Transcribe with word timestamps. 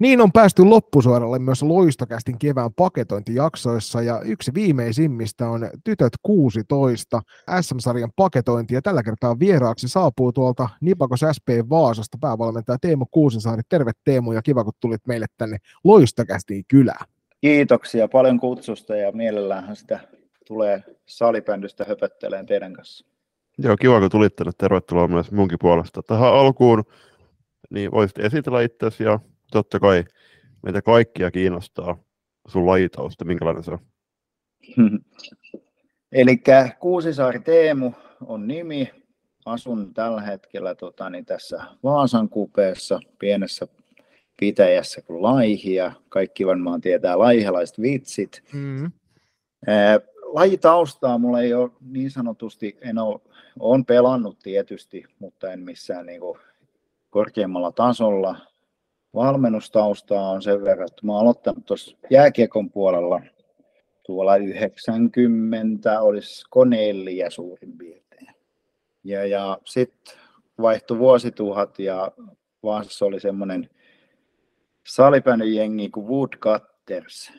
Niin 0.00 0.20
on 0.20 0.32
päästy 0.32 0.64
loppusuoralle 0.64 1.38
myös 1.38 1.62
Loistokästin 1.62 2.38
kevään 2.38 2.70
paketointijaksoissa 2.76 4.02
ja 4.02 4.20
yksi 4.20 4.54
viimeisimmistä 4.54 5.48
on 5.48 5.70
Tytöt 5.84 6.12
16 6.22 7.22
SM-sarjan 7.60 8.10
paketointi 8.16 8.74
ja 8.74 8.82
tällä 8.82 9.02
kertaa 9.02 9.38
vieraaksi 9.38 9.88
saapuu 9.88 10.32
tuolta 10.32 10.68
Nipakos 10.80 11.20
SP 11.36 11.48
Vaasasta 11.70 12.18
päävalmentaja 12.20 12.78
Teemu 12.80 13.06
Kuusensaari. 13.10 13.62
Terve 13.68 13.92
Teemu 14.04 14.32
ja 14.32 14.42
kiva 14.42 14.64
kun 14.64 14.72
tulit 14.80 15.06
meille 15.06 15.26
tänne 15.36 15.56
Loistokästiin 15.84 16.64
kylään. 16.68 17.17
Kiitoksia 17.40 18.08
paljon 18.08 18.40
kutsusta 18.40 18.96
ja 18.96 19.12
mielelläänhän 19.12 19.76
sitä 19.76 20.00
tulee 20.46 20.82
salibändystä 21.06 21.84
höpötteleen 21.88 22.46
teidän 22.46 22.72
kanssa. 22.72 23.06
Joo, 23.58 23.76
kiva 23.76 24.00
kun 24.00 24.10
tulit 24.10 24.36
tänne. 24.36 24.52
Tervetuloa 24.58 25.08
myös 25.08 25.32
munkin 25.32 25.58
puolesta. 25.60 26.02
Tähän 26.02 26.34
alkuun 26.34 26.84
niin 27.70 27.90
voisit 27.90 28.18
esitellä 28.18 28.62
itsesi 28.62 29.04
ja 29.04 29.20
totta 29.50 29.80
kai 29.80 30.04
meitä 30.62 30.82
kaikkia 30.82 31.30
kiinnostaa 31.30 31.98
sun 32.48 32.66
lajitausta, 32.66 33.24
minkälainen 33.24 33.64
se 33.64 33.70
on? 33.70 33.78
Eli 36.12 36.42
Kuusisaari 36.80 37.40
Teemu 37.40 37.92
on 38.26 38.48
nimi. 38.48 38.90
Asun 39.44 39.94
tällä 39.94 40.20
hetkellä 40.20 40.74
tota, 40.74 41.10
niin 41.10 41.24
tässä 41.24 41.64
Vaasan 41.82 42.28
kupeessa, 42.28 43.00
pienessä 43.18 43.66
pitäjässä 44.40 45.02
kuin 45.02 45.22
Laihia. 45.22 45.92
Kaikki 46.08 46.46
varmaan 46.46 46.80
tietää 46.80 47.18
laihelaiset 47.18 47.80
vitsit. 47.80 48.42
Mm. 48.52 48.92
lajitaustaa 50.22 51.18
mulla 51.18 51.40
ei 51.40 51.54
ole 51.54 51.70
niin 51.80 52.10
sanotusti, 52.10 52.76
en 52.80 52.98
ole, 52.98 53.20
olen 53.60 53.84
pelannut 53.84 54.38
tietysti, 54.42 55.04
mutta 55.18 55.52
en 55.52 55.60
missään 55.60 56.06
niin 56.06 56.20
kuin 56.20 56.38
korkeammalla 57.10 57.72
tasolla 57.72 58.36
valmennustaustaa 59.14 60.30
on 60.30 60.42
sen 60.42 60.64
verran, 60.64 60.88
että 60.90 61.06
mä 61.06 61.12
oon 61.12 61.20
aloittanut 61.20 61.64
tuossa 61.64 61.96
jääkiekon 62.10 62.70
puolella 62.70 63.20
tuolla 64.06 64.36
90, 64.36 66.00
olisi 66.00 66.44
koneellia 66.50 67.30
suurin 67.30 67.78
piirtein. 67.78 68.28
Ja, 69.04 69.26
ja 69.26 69.58
sitten 69.64 70.14
vaihtui 70.60 70.98
vuosituhat 70.98 71.78
ja 71.78 72.12
Vaasassa 72.62 73.06
oli 73.06 73.20
semmoinen 73.20 73.70
jengi 75.54 75.90
kuin 75.90 76.06
Woodcutters, 76.06 77.32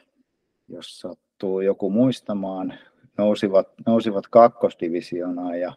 jos 0.68 1.00
sattuu 1.00 1.62
joku 1.62 1.90
muistamaan, 1.90 2.74
nousivat, 3.18 3.68
nousivat 3.86 4.28
kakkosdivisioonaan 4.28 5.60
ja 5.60 5.74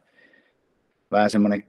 vähän 1.11 1.31
semmoinen 1.31 1.65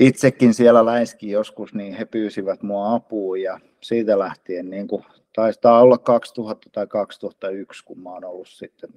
itsekin 0.00 0.54
siellä 0.54 0.86
läiski 0.86 1.30
joskus, 1.30 1.74
niin 1.74 1.94
he 1.94 2.04
pyysivät 2.04 2.62
mua 2.62 2.94
apuun 2.94 3.42
ja 3.42 3.60
siitä 3.80 4.18
lähtien 4.18 4.70
niin 4.70 4.88
kuin, 4.88 5.04
taistaa 5.34 5.80
olla 5.80 5.98
2000 5.98 6.70
tai 6.72 6.86
2001, 6.86 7.84
kun 7.84 8.00
mä 8.00 8.10
ollut 8.10 8.48
sitten 8.48 8.90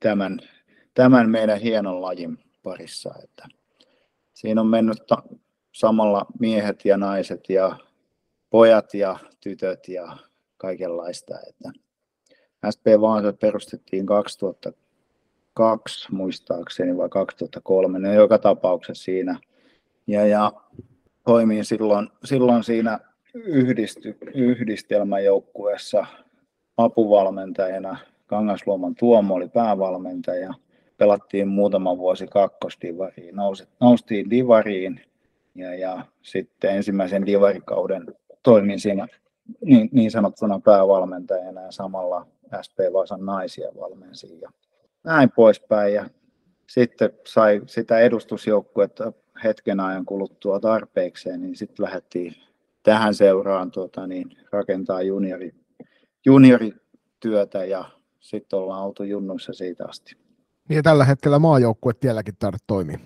tämän, 0.00 0.40
tämän 0.94 1.30
meidän 1.30 1.60
hienon 1.60 2.02
lajin 2.02 2.38
parissa. 2.62 3.14
Että 3.24 3.48
siinä 4.32 4.60
on 4.60 4.66
mennyt 4.66 4.98
ta- 5.06 5.22
samalla 5.72 6.26
miehet 6.38 6.84
ja 6.84 6.96
naiset 6.96 7.40
ja 7.48 7.76
pojat 8.50 8.94
ja 8.94 9.18
tytöt 9.40 9.88
ja 9.88 10.16
kaikenlaista. 10.56 11.34
Että 11.48 11.70
SP 12.74 12.86
Vaasa 13.00 13.32
perustettiin 13.32 14.06
2002 14.06 16.14
muistaakseni 16.14 16.96
vai 16.96 17.08
2003, 17.08 17.98
ne 17.98 18.14
joka 18.14 18.38
tapauksessa 18.38 19.04
siinä– 19.04 19.40
ja, 20.10 20.26
ja 20.26 20.52
toimin 21.24 21.64
silloin, 21.64 22.08
silloin 22.24 22.64
siinä 22.64 22.98
yhdisty, 23.34 24.16
yhdistelmäjoukkueessa 24.34 26.06
apuvalmentajana. 26.76 27.98
Kangasluoman 28.26 28.94
Tuomo 28.94 29.34
oli 29.34 29.48
päävalmentaja. 29.48 30.54
Pelattiin 30.96 31.48
muutama 31.48 31.98
vuosi 31.98 32.26
kakkosdivariin. 32.26 33.36
Nousi, 33.36 33.64
noustiin 33.80 34.30
divariin 34.30 35.00
ja, 35.54 35.74
ja 35.74 36.04
sitten 36.22 36.76
ensimmäisen 36.76 37.26
divarikauden 37.26 38.06
toimin 38.42 38.80
siinä 38.80 39.06
niin, 39.64 39.88
niin 39.92 40.10
sanottuna 40.10 40.60
päävalmentajana 40.60 41.62
ja 41.62 41.72
samalla 41.72 42.26
SP 42.66 42.78
Vaasan 42.92 43.26
naisia 43.26 43.68
valmensin 43.80 44.40
ja 44.40 44.50
näin 45.04 45.30
poispäin. 45.30 45.94
Ja 45.94 46.10
sitten 46.66 47.10
sai 47.26 47.62
sitä 47.66 47.98
edustusjoukkuetta 47.98 49.12
hetken 49.44 49.80
ajan 49.80 50.04
kuluttua 50.04 50.60
tarpeekseen, 50.60 51.40
niin 51.40 51.56
sitten 51.56 51.84
lähdettiin 51.84 52.34
tähän 52.82 53.14
seuraan 53.14 53.70
tuota, 53.70 54.06
niin, 54.06 54.36
rakentaa 54.52 55.02
juniori, 55.02 55.54
juniorityötä 56.26 57.64
ja 57.64 57.84
sitten 58.20 58.58
ollaan 58.58 58.84
oltu 58.84 59.02
junnuissa 59.02 59.52
siitä 59.52 59.84
asti. 59.88 60.16
Niin 60.68 60.82
tällä 60.82 61.04
hetkellä 61.04 61.38
maajoukkue 61.38 61.92
tielläkin 61.94 62.34
tarvitsee 62.38 62.64
toimia. 62.66 62.98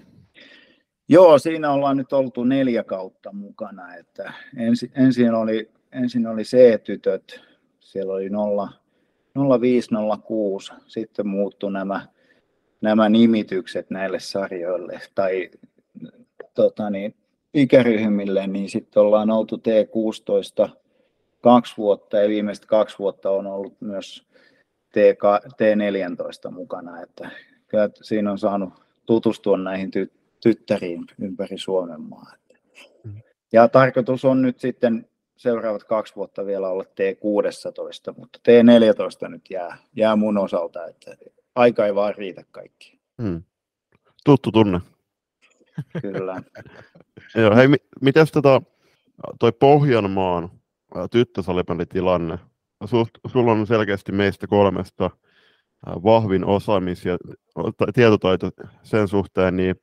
Joo, 1.09 1.39
siinä 1.39 1.73
ollaan 1.73 1.97
nyt 1.97 2.13
oltu 2.13 2.45
neljä 2.45 2.85
kautta 2.85 3.33
mukana. 3.33 3.95
Että 3.95 4.33
ensi, 4.57 4.91
ensin, 4.97 5.35
oli, 5.35 5.71
ensin 5.93 6.27
oli 6.27 6.43
C-tytöt, 6.43 7.41
siellä 7.81 8.13
oli 8.15 8.29
0, 8.29 8.69
0506, 9.61 10.73
sitten 10.87 11.29
muuttui 11.29 11.73
nämä, 11.73 12.07
nämä 12.81 13.09
nimitykset 13.09 13.91
näille 13.91 14.21
sarjoille, 14.21 15.01
tai 15.15 15.51
tota 16.55 16.91
niin, 16.91 17.15
ikäryhmille, 17.55 18.47
niin 18.47 18.71
sitten 18.71 19.03
ollaan 19.03 19.31
oltu 19.31 19.57
T16 19.57 20.71
kaksi 21.41 21.77
vuotta 21.77 22.17
ja 22.17 22.29
viimeiset 22.29 22.67
kaksi 22.67 22.99
vuotta 22.99 23.31
on 23.31 23.47
ollut 23.47 23.81
myös 23.81 24.27
T14 24.97 26.51
mukana, 26.51 27.03
että 27.03 27.31
kyllä 27.69 27.91
siinä 28.03 28.33
on 28.33 28.39
saanut 28.39 28.73
tutustua 29.07 29.57
näihin 29.57 29.91
ty- 29.97 30.24
tyttäriin 30.45 31.05
ympäri 31.21 31.59
Suomen 31.59 32.01
maa. 32.01 32.33
Ja 33.53 33.69
tarkoitus 33.69 34.25
on 34.25 34.43
nyt 34.43 34.61
sitten 34.61 35.09
seuraavat 35.37 35.85
kaksi 35.85 36.17
vuotta 36.17 36.47
vielä 36.47 36.69
olla 36.69 36.83
T16, 36.85 38.19
mutta 38.19 38.39
T14 38.49 39.29
nyt 39.29 39.51
jää, 39.51 39.77
jää 39.97 40.17
mun 40.17 40.39
osalta, 40.39 40.87
että 40.87 41.17
aika 41.55 41.87
ei 41.87 41.95
vaan 41.95 42.15
riitä 42.15 42.45
kaikki. 42.51 43.01
Hmm. 43.23 43.43
Tuttu 44.25 44.53
tunne. 44.53 44.81
Kyllä. 46.03 46.43
Joo, 47.43 47.57
hei, 47.57 47.69
miten 48.01 48.27
tota, 48.33 48.63
toi 49.41 49.53
Pohjanmaan 49.53 50.51
tyttösalibänditilanne? 51.11 52.39
Sulla 53.27 53.53
on 53.53 53.67
selkeästi 53.67 54.13
meistä 54.13 54.47
kolmesta 54.47 55.11
vahvin 55.87 56.45
osaamis- 56.45 57.05
ja 57.05 57.19
tietotaito 57.95 58.51
sen 58.83 59.09
suhteen, 59.09 59.57
niin 59.57 59.77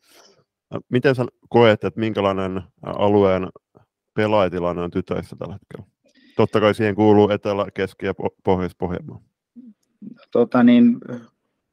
miten 0.89 1.15
sä 1.15 1.25
koet, 1.49 1.83
että 1.83 1.99
minkälainen 1.99 2.61
alueen 2.83 3.47
pelaajatilanne 4.13 4.81
on 4.81 4.91
tytöissä 4.91 5.35
tällä 5.35 5.53
hetkellä? 5.53 5.85
Totta 6.35 6.59
kai 6.59 6.75
siihen 6.75 6.95
kuuluu 6.95 7.29
Etelä-, 7.29 7.71
Keski- 7.73 8.05
ja 8.05 8.13
Pohjois-Pohjanmaa. 8.43 9.21
Tota 10.31 10.63
niin, 10.63 10.97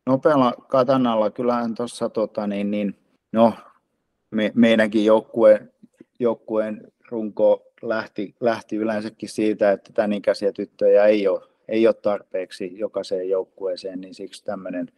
nopealla 0.06 0.52
katanalla 0.68 1.30
kyllähän 1.30 1.74
tuossa 1.74 2.08
tota 2.08 2.46
niin, 2.46 2.70
niin, 2.70 2.96
no, 3.32 3.52
me, 4.30 4.52
meidänkin 4.54 5.04
joukkueen, 5.04 5.72
joukkueen 6.18 6.92
runko 7.10 7.62
lähti, 7.82 8.34
lähti 8.40 8.76
yleensäkin 8.76 9.28
siitä, 9.28 9.72
että 9.72 9.92
tämän 9.92 10.12
ikäisiä 10.12 10.52
tyttöjä 10.52 11.04
ei 11.04 11.28
ole, 11.28 11.40
ei 11.68 11.86
ole 11.86 11.94
tarpeeksi 11.94 12.78
jokaiseen 12.78 13.28
joukkueeseen, 13.28 14.00
niin 14.00 14.14
siksi 14.14 14.44
tämmöinen, 14.44 14.88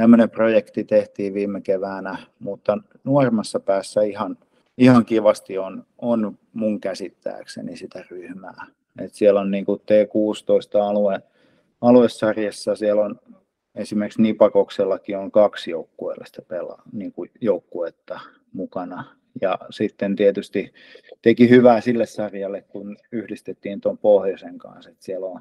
tämmöinen 0.00 0.30
projekti 0.30 0.84
tehtiin 0.84 1.34
viime 1.34 1.60
keväänä, 1.60 2.18
mutta 2.38 2.78
nuoremmassa 3.04 3.60
päässä 3.60 4.02
ihan, 4.02 4.38
ihan 4.78 5.04
kivasti 5.04 5.58
on, 5.58 5.86
on 5.98 6.38
mun 6.52 6.80
käsittääkseni 6.80 7.76
sitä 7.76 8.04
ryhmää. 8.10 8.66
Et 9.00 9.14
siellä 9.14 9.40
on 9.40 9.50
niin 9.50 9.66
T16 9.66 10.82
alue, 10.82 11.20
aluesarjassa, 11.80 12.76
siellä 12.76 13.02
on 13.02 13.20
esimerkiksi 13.74 14.22
Nipakoksellakin 14.22 15.18
on 15.18 15.30
kaksi 15.30 15.70
joukkueellista 15.70 16.42
pelaa, 16.42 16.82
niin 16.92 17.12
kuin 17.12 17.30
joukkuetta 17.40 18.20
mukana. 18.52 19.04
Ja 19.40 19.58
sitten 19.70 20.16
tietysti 20.16 20.72
teki 21.22 21.50
hyvää 21.50 21.80
sille 21.80 22.06
sarjalle, 22.06 22.64
kun 22.68 22.96
yhdistettiin 23.12 23.80
tuon 23.80 23.98
pohjoisen 23.98 24.58
kanssa. 24.58 24.90
Että 24.90 25.04
siellä 25.04 25.26
on 25.26 25.40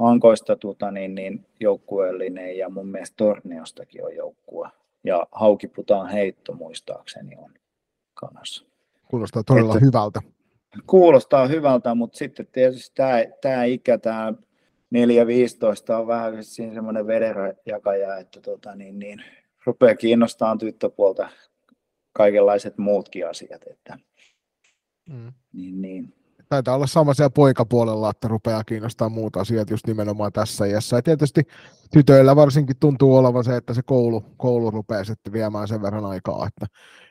Ankoista 0.00 0.56
tuota, 0.56 0.90
niin, 0.90 1.14
niin 1.14 1.46
joukkueellinen 1.60 2.58
ja 2.58 2.68
mun 2.68 2.88
mielestä 2.88 3.16
Torniostakin 3.16 4.04
on 4.04 4.14
joukkue. 4.14 4.68
Ja 5.04 5.26
Haukiputaan 5.32 6.08
heitto 6.08 6.52
muistaakseni 6.52 7.36
on 7.36 7.54
kanassa. 8.14 8.64
Kuulostaa 9.10 9.42
todella 9.42 9.74
että, 9.74 9.86
hyvältä. 9.86 10.22
Kuulostaa 10.86 11.46
hyvältä, 11.46 11.94
mutta 11.94 12.18
sitten 12.18 12.46
tietysti 12.52 12.94
tämä, 12.94 13.24
tämä 13.40 13.64
ikä, 13.64 13.98
tämä 13.98 14.32
4-15 14.94 15.94
on 16.00 16.06
vähän 16.06 16.44
siinä 16.44 16.74
semmoinen 16.74 17.06
vedenjakaja, 17.06 18.16
että 18.16 18.40
tota, 18.40 18.74
niin, 18.74 18.98
niin, 18.98 19.24
rupeaa 19.66 19.94
kiinnostamaan 19.94 20.58
tyttöpuolta 20.58 21.28
kaikenlaiset 22.12 22.78
muutkin 22.78 23.28
asiat. 23.28 23.62
Että, 23.70 23.98
mm. 25.10 25.32
niin, 25.52 25.82
niin. 25.82 26.14
Taitaa 26.48 26.74
olla 26.74 26.86
sama 26.86 27.14
siellä 27.14 27.30
poikapuolella, 27.30 28.10
että 28.10 28.28
rupeaa 28.28 28.64
kiinnostaa 28.64 29.08
muut 29.08 29.36
asiat 29.36 29.70
just 29.70 29.86
nimenomaan 29.86 30.32
tässä 30.32 30.66
iässä. 30.66 30.96
Ja 30.96 31.02
tietysti 31.02 31.42
tytöillä 31.92 32.36
varsinkin 32.36 32.76
tuntuu 32.80 33.16
olevan 33.16 33.44
se, 33.44 33.56
että 33.56 33.74
se 33.74 33.82
koulu, 33.82 34.24
koulu 34.36 34.70
rupeaa 34.70 35.04
sitten 35.04 35.32
viemään 35.32 35.68
sen 35.68 35.82
verran 35.82 36.04
aikaa, 36.04 36.46
että, 36.46 36.66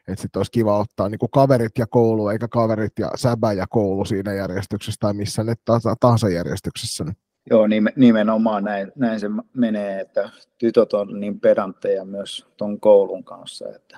että 0.08 0.22
sitten 0.22 0.40
olisi 0.40 0.52
kiva 0.52 0.80
ottaa 0.80 1.10
niin 1.10 1.20
kaverit 1.34 1.78
ja 1.78 1.88
koulu, 1.88 2.28
eikä 2.28 2.48
kaverit 2.48 3.00
ja 3.00 3.12
säbä 3.16 3.54
ja 3.54 3.66
koulu 3.70 4.06
siinä 4.06 4.34
järjestyksessä 4.34 5.00
tai 5.00 5.14
missä 5.14 5.44
nyt 5.44 5.60
tahansa 6.00 6.30
järjestyksessä. 6.30 7.06
Joo, 7.50 7.68
nimenomaan 7.96 8.64
näin, 8.64 8.92
näin 8.96 9.20
se 9.20 9.28
menee, 9.54 10.00
että 10.00 10.30
tytöt 10.58 10.94
on 10.94 11.20
niin 11.20 11.40
pedantteja 11.40 12.06
myös 12.06 12.48
tuon 12.58 12.80
koulun 12.80 13.24
kanssa, 13.24 13.66
että 13.76 13.98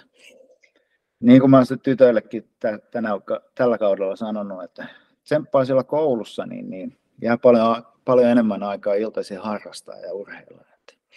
niin 1.20 1.40
kuin 1.40 1.52
mä 1.52 1.58
olen 1.58 1.80
tytöillekin 1.84 2.50
tänä, 2.92 3.14
tällä 3.56 3.78
kaudella 3.78 4.16
sanonut, 4.16 4.64
että 4.64 4.88
tsemppaa 5.28 5.66
siellä 5.66 5.84
koulussa, 5.84 6.46
niin, 6.46 6.70
niin 6.70 6.98
jää 7.22 7.38
paljon, 7.38 7.84
paljon 8.06 8.30
enemmän 8.30 8.64
aikaa 8.64 8.94
iltaisin 8.94 9.38
harrastaa 9.38 9.98
ja 10.00 10.14
urheilla. 10.14 10.68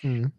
Hmm. 0.03 0.31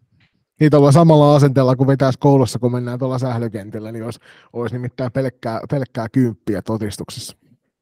Niitä 0.60 0.76
ollaan 0.76 0.92
samalla 0.92 1.36
asenteella 1.36 1.76
kuin 1.76 1.86
vetäisi 1.86 2.18
koulussa, 2.18 2.58
kun 2.58 2.72
mennään 2.72 2.98
tuolla 2.98 3.18
sählykentillä, 3.18 3.92
niin 3.92 4.04
olisi, 4.04 4.20
olisi 4.52 4.74
nimittäin 4.74 5.12
pelkkää, 5.12 5.60
pelkkää 5.70 6.08
kymppiä 6.08 6.62
todistuksessa. 6.62 7.36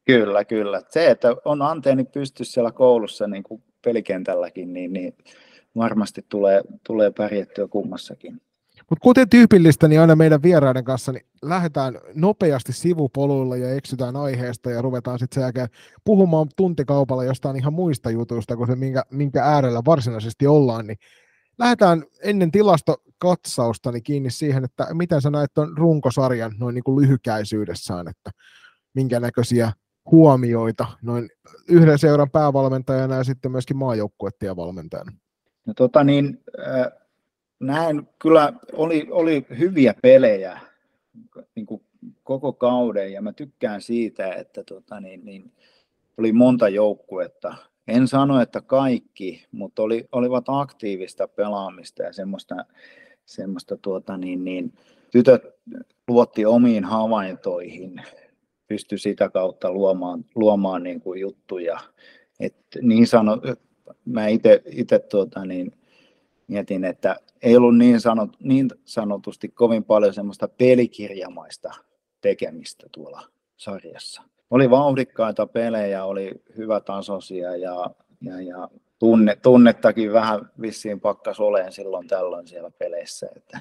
Kyllä, 0.05 0.45
kyllä. 0.45 0.81
Se, 0.89 1.09
että 1.09 1.35
on 1.45 1.61
anteeni 1.61 2.03
pysty 2.03 2.43
siellä 2.43 2.71
koulussa 2.71 3.27
niin 3.27 3.43
kuin 3.43 3.63
pelikentälläkin, 3.85 4.73
niin, 4.73 4.93
niin 4.93 5.13
varmasti 5.75 6.25
tulee, 6.29 6.61
tulee 6.87 7.11
pärjättyä 7.11 7.67
kummassakin. 7.67 8.41
Mutta 8.91 9.03
kuten 9.03 9.29
tyypillistä, 9.29 9.87
niin 9.87 10.01
aina 10.01 10.15
meidän 10.15 10.43
vieraiden 10.43 10.83
kanssa 10.83 11.11
niin 11.11 11.25
lähdetään 11.41 11.99
nopeasti 12.15 12.73
sivupoluilla 12.73 13.57
ja 13.57 13.73
eksytään 13.73 14.15
aiheesta 14.15 14.71
ja 14.71 14.81
ruvetaan 14.81 15.19
sitten 15.19 15.35
sen 15.35 15.41
jälkeen 15.41 15.67
puhumaan 16.05 16.47
tuntikaupalla 16.57 17.23
jostain 17.23 17.55
ihan 17.55 17.73
muista 17.73 18.09
jutuista 18.09 18.57
kuin 18.57 18.67
se, 18.67 18.75
minkä, 18.75 19.03
minkä 19.11 19.43
äärellä 19.43 19.81
varsinaisesti 19.85 20.47
ollaan, 20.47 20.87
niin 20.87 20.97
lähdetään 21.59 22.03
ennen 22.23 22.51
tilastokatsausta 22.51 23.91
niin 23.91 24.03
kiinni 24.03 24.31
siihen, 24.31 24.63
että 24.63 24.87
miten 24.93 25.21
sä 25.21 25.29
näet 25.29 25.53
tuon 25.53 25.77
runkosarjan 25.77 26.51
noin 26.59 26.75
niin 26.75 26.83
kuin 26.83 27.01
lyhykäisyydessään, 27.01 28.07
että 28.07 28.31
minkä 28.93 29.19
näköisiä 29.19 29.71
huomioita 30.11 30.87
noin 31.01 31.29
yhden 31.69 31.99
seuran 31.99 32.31
päävalmentajana 32.31 33.15
ja 33.15 33.23
sitten 33.23 33.51
myöskin 33.51 33.77
maajoukkuettia 33.77 34.55
valmentajana? 34.55 35.11
No 35.67 35.73
tota 35.73 36.03
niin, 36.03 36.43
äh, 36.67 37.00
näin 37.61 38.07
kyllä 38.19 38.53
oli, 38.73 39.07
oli 39.11 39.45
hyviä 39.59 39.93
pelejä 40.01 40.59
niin 41.55 41.65
kuin 41.65 41.81
koko 42.23 42.53
kauden 42.53 43.13
ja 43.13 43.21
mä 43.21 43.33
tykkään 43.33 43.81
siitä, 43.81 44.33
että 44.33 44.63
tota 44.63 44.99
niin, 44.99 45.25
niin, 45.25 45.51
oli 46.17 46.33
monta 46.33 46.69
joukkuetta. 46.69 47.55
En 47.87 48.07
sano, 48.07 48.41
että 48.41 48.61
kaikki, 48.61 49.45
mutta 49.51 49.83
oli, 49.83 50.07
olivat 50.11 50.45
aktiivista 50.47 51.27
pelaamista 51.27 52.03
ja 52.03 52.13
semmoista, 52.13 52.55
semmoista 53.25 53.77
tuota 53.77 54.17
niin, 54.17 54.45
niin, 54.45 54.73
tytöt 55.11 55.43
luotti 56.07 56.45
omiin 56.45 56.83
havaintoihin 56.83 58.01
pysty 58.67 58.97
sitä 58.97 59.29
kautta 59.29 59.71
luomaan, 59.71 60.25
luomaan 60.35 60.83
niin 60.83 61.01
kuin 61.01 61.19
juttuja. 61.19 61.79
Et 62.39 62.55
niin 62.81 63.07
sano, 63.07 63.41
mä 64.05 64.27
itse 64.27 64.99
tuota, 64.99 65.45
niin, 65.45 65.71
mietin, 66.51 66.85
että 66.85 67.15
ei 67.41 67.57
ollut 67.57 67.77
niin, 67.77 67.99
sanot, 67.99 68.29
niin 68.39 68.69
sanotusti 68.85 69.49
kovin 69.49 69.83
paljon 69.83 70.13
semmoista 70.13 70.47
pelikirjamaista 70.47 71.71
tekemistä 72.21 72.87
tuolla 72.91 73.21
sarjassa. 73.57 74.21
Oli 74.49 74.69
vauhdikkaita 74.69 75.47
pelejä, 75.47 76.05
oli 76.05 76.31
tasoisia 76.85 77.55
ja, 77.55 77.91
ja, 78.21 78.41
ja 78.41 78.69
tunne, 78.99 79.35
tunnettakin 79.35 80.13
vähän 80.13 80.51
vissiin 80.61 80.99
pakkas 80.99 81.39
oleen 81.39 81.71
silloin 81.71 82.07
tällöin 82.07 82.47
siellä 82.47 82.71
peleissä. 82.71 83.27
Että, 83.35 83.59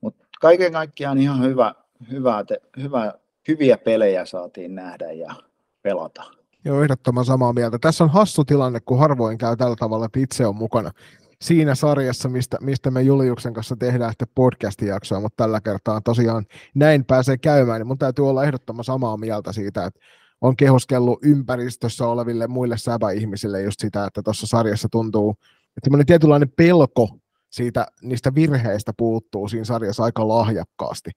mutta 0.00 0.24
kaiken 0.40 0.72
kaikkiaan 0.72 1.18
ihan 1.18 1.42
hyvä, 1.42 1.74
hyvä, 2.10 2.44
hyvä 2.82 3.12
hyviä 3.48 3.78
pelejä 3.78 4.24
saatiin 4.24 4.74
nähdä 4.74 5.12
ja 5.12 5.34
pelata. 5.82 6.22
Joo, 6.64 6.82
ehdottoman 6.82 7.24
samaa 7.24 7.52
mieltä. 7.52 7.78
Tässä 7.78 8.04
on 8.04 8.10
hassu 8.10 8.44
tilanne, 8.44 8.80
kun 8.80 8.98
harvoin 8.98 9.38
käy 9.38 9.56
tällä 9.56 9.76
tavalla, 9.76 10.06
että 10.06 10.20
itse 10.20 10.46
on 10.46 10.56
mukana 10.56 10.90
siinä 11.42 11.74
sarjassa, 11.74 12.28
mistä, 12.28 12.56
mistä 12.60 12.90
me 12.90 13.02
Juliuksen 13.02 13.54
kanssa 13.54 13.76
tehdään 13.76 14.12
sitten 14.12 14.28
podcast-jaksoa, 14.34 15.20
mutta 15.20 15.44
tällä 15.44 15.60
kertaa 15.60 16.00
tosiaan 16.00 16.46
näin 16.74 17.04
pääsee 17.04 17.38
käymään, 17.38 17.80
niin 17.80 17.86
mun 17.86 17.98
täytyy 17.98 18.28
olla 18.28 18.44
ehdottoman 18.44 18.84
samaa 18.84 19.16
mieltä 19.16 19.52
siitä, 19.52 19.84
että 19.84 20.00
on 20.40 20.56
kehoskellut 20.56 21.18
ympäristössä 21.24 22.06
oleville 22.06 22.46
muille 22.46 22.78
säbä-ihmisille 22.78 23.62
just 23.62 23.80
sitä, 23.80 24.04
että 24.04 24.22
tuossa 24.22 24.46
sarjassa 24.46 24.88
tuntuu, 24.92 25.30
että 25.76 25.84
semmoinen 25.84 26.06
tietynlainen 26.06 26.52
pelko 26.56 27.08
siitä, 27.50 27.86
niistä 28.02 28.34
virheistä 28.34 28.92
puuttuu 28.96 29.48
siinä 29.48 29.64
sarjassa 29.64 30.04
aika 30.04 30.28
lahjakkaasti 30.28 31.10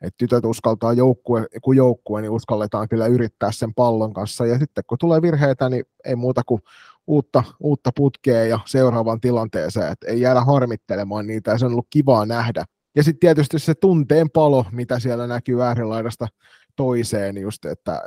että 0.00 0.18
tytöt 0.18 0.44
uskaltaa 0.44 0.92
joukkue, 0.92 1.46
kun 1.62 1.76
joukkue, 1.76 2.20
niin 2.20 2.30
uskalletaan 2.30 2.88
kyllä 2.88 3.06
yrittää 3.06 3.52
sen 3.52 3.74
pallon 3.74 4.12
kanssa. 4.12 4.46
Ja 4.46 4.58
sitten 4.58 4.84
kun 4.86 4.98
tulee 4.98 5.22
virheitä, 5.22 5.68
niin 5.68 5.84
ei 6.04 6.16
muuta 6.16 6.42
kuin 6.46 6.62
uutta, 7.08 7.44
uutta 7.60 7.90
putkea 7.96 8.44
ja 8.44 8.60
seuraavaan 8.66 9.20
tilanteeseen, 9.20 9.92
että 9.92 10.06
ei 10.06 10.20
jäädä 10.20 10.40
harmittelemaan 10.40 11.26
niitä, 11.26 11.50
ja 11.50 11.58
se 11.58 11.66
on 11.66 11.72
ollut 11.72 11.86
kivaa 11.90 12.26
nähdä. 12.26 12.64
Ja 12.96 13.02
sitten 13.02 13.20
tietysti 13.20 13.58
se 13.58 13.74
tunteen 13.74 14.30
palo, 14.30 14.64
mitä 14.72 14.98
siellä 14.98 15.26
näkyy 15.26 15.62
äärilaidasta 15.62 16.28
toiseen, 16.76 17.38
just, 17.38 17.64
että 17.64 18.02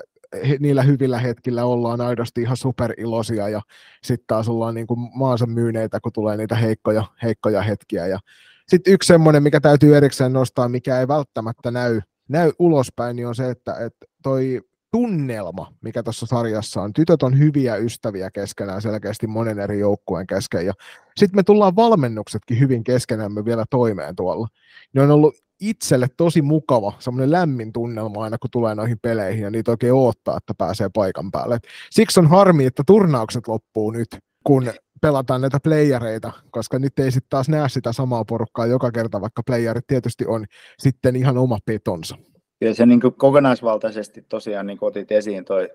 niillä 0.60 0.82
hyvillä 0.82 1.20
hetkillä 1.20 1.66
ollaan 1.66 2.02
aidosti 2.02 2.42
ihan 2.42 2.58
superilosia 2.58 3.50
ja 3.50 3.62
sitten 4.04 4.28
taas 4.28 4.50
ollaan 4.50 4.76
niin 4.76 4.88
kuin 4.88 5.00
maansa 5.16 5.46
myyneitä, 5.46 6.00
kun 6.00 6.14
tulee 6.14 6.38
niitä 6.38 6.56
heikkoja, 6.56 7.04
heikkoja 7.24 7.62
hetkiä. 7.62 8.08
Ja 8.08 8.20
sitten 8.68 8.94
yksi 8.94 9.08
semmoinen, 9.08 9.44
mikä 9.44 9.60
täytyy 9.60 9.98
erikseen 9.98 10.34
nostaa, 10.34 10.70
mikä 10.70 11.00
ei 11.00 11.08
välttämättä 11.08 11.72
näy, 11.72 12.02
näy 12.30 12.52
ulospäin, 12.60 13.16
niin 13.16 13.28
on 13.28 13.36
se, 13.36 13.50
että, 13.50 13.74
että 13.74 14.06
toi 14.24 14.62
tunnelma, 14.92 15.74
mikä 15.82 16.04
tuossa 16.04 16.26
sarjassa 16.26 16.82
on. 16.82 16.94
Tytöt 16.94 17.24
on 17.24 17.40
hyviä 17.40 17.76
ystäviä 17.76 18.32
keskenään 18.32 18.82
selkeästi 18.82 19.28
monen 19.28 19.60
eri 19.60 19.80
joukkueen 19.80 20.28
kesken. 20.28 20.66
Ja 20.66 20.74
sitten 21.18 21.38
me 21.38 21.44
tullaan 21.44 21.76
valmennuksetkin 21.76 22.60
hyvin 22.60 22.84
keskenämme 22.84 23.46
vielä 23.46 23.66
toimeen 23.70 24.16
tuolla. 24.16 24.48
Ne 24.94 25.02
on 25.02 25.12
ollut 25.12 25.36
itselle 25.60 26.08
tosi 26.18 26.42
mukava, 26.42 26.94
semmoinen 27.00 27.32
lämmin 27.32 27.74
tunnelma 27.74 28.24
aina, 28.24 28.38
kun 28.38 28.52
tulee 28.52 28.76
noihin 28.76 29.00
peleihin 29.02 29.44
ja 29.44 29.52
niitä 29.52 29.72
oikein 29.72 29.94
odottaa, 29.94 30.38
että 30.38 30.54
pääsee 30.58 30.90
paikan 30.94 31.32
päälle. 31.32 31.56
Et 31.56 31.68
siksi 31.92 32.20
on 32.20 32.28
harmi, 32.28 32.66
että 32.66 32.84
turnaukset 32.88 33.48
loppuu 33.48 33.92
nyt, 33.92 34.08
kun 34.44 34.72
pelataan 35.02 35.42
näitä 35.42 35.60
playereita, 35.64 36.32
koska 36.52 36.80
nyt 36.80 37.00
ei 37.00 37.12
sitten 37.12 37.30
taas 37.30 37.50
näe 37.50 37.70
sitä 37.70 37.94
samaa 37.94 38.26
porukkaa 38.26 38.66
joka 38.66 38.92
kerta, 38.92 39.22
vaikka 39.22 39.44
playerit 39.44 39.88
tietysti 39.88 40.26
on 40.26 40.46
sitten 40.80 41.16
ihan 41.16 41.38
oma 41.38 41.58
petonsa. 41.66 42.18
Kyllä 42.62 42.74
se 42.74 42.86
niin 42.86 43.00
kokonaisvaltaisesti 43.18 44.26
tosiaan 44.30 44.68
niin 44.68 44.78
otit 44.82 45.12
esiin 45.12 45.46
toi 45.46 45.70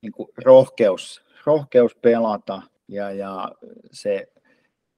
niin 0.00 0.12
rohkeus, 0.44 1.24
rohkeus 1.46 1.96
pelata 1.96 2.62
ja, 2.88 3.10
ja 3.10 3.52
se, 3.92 4.28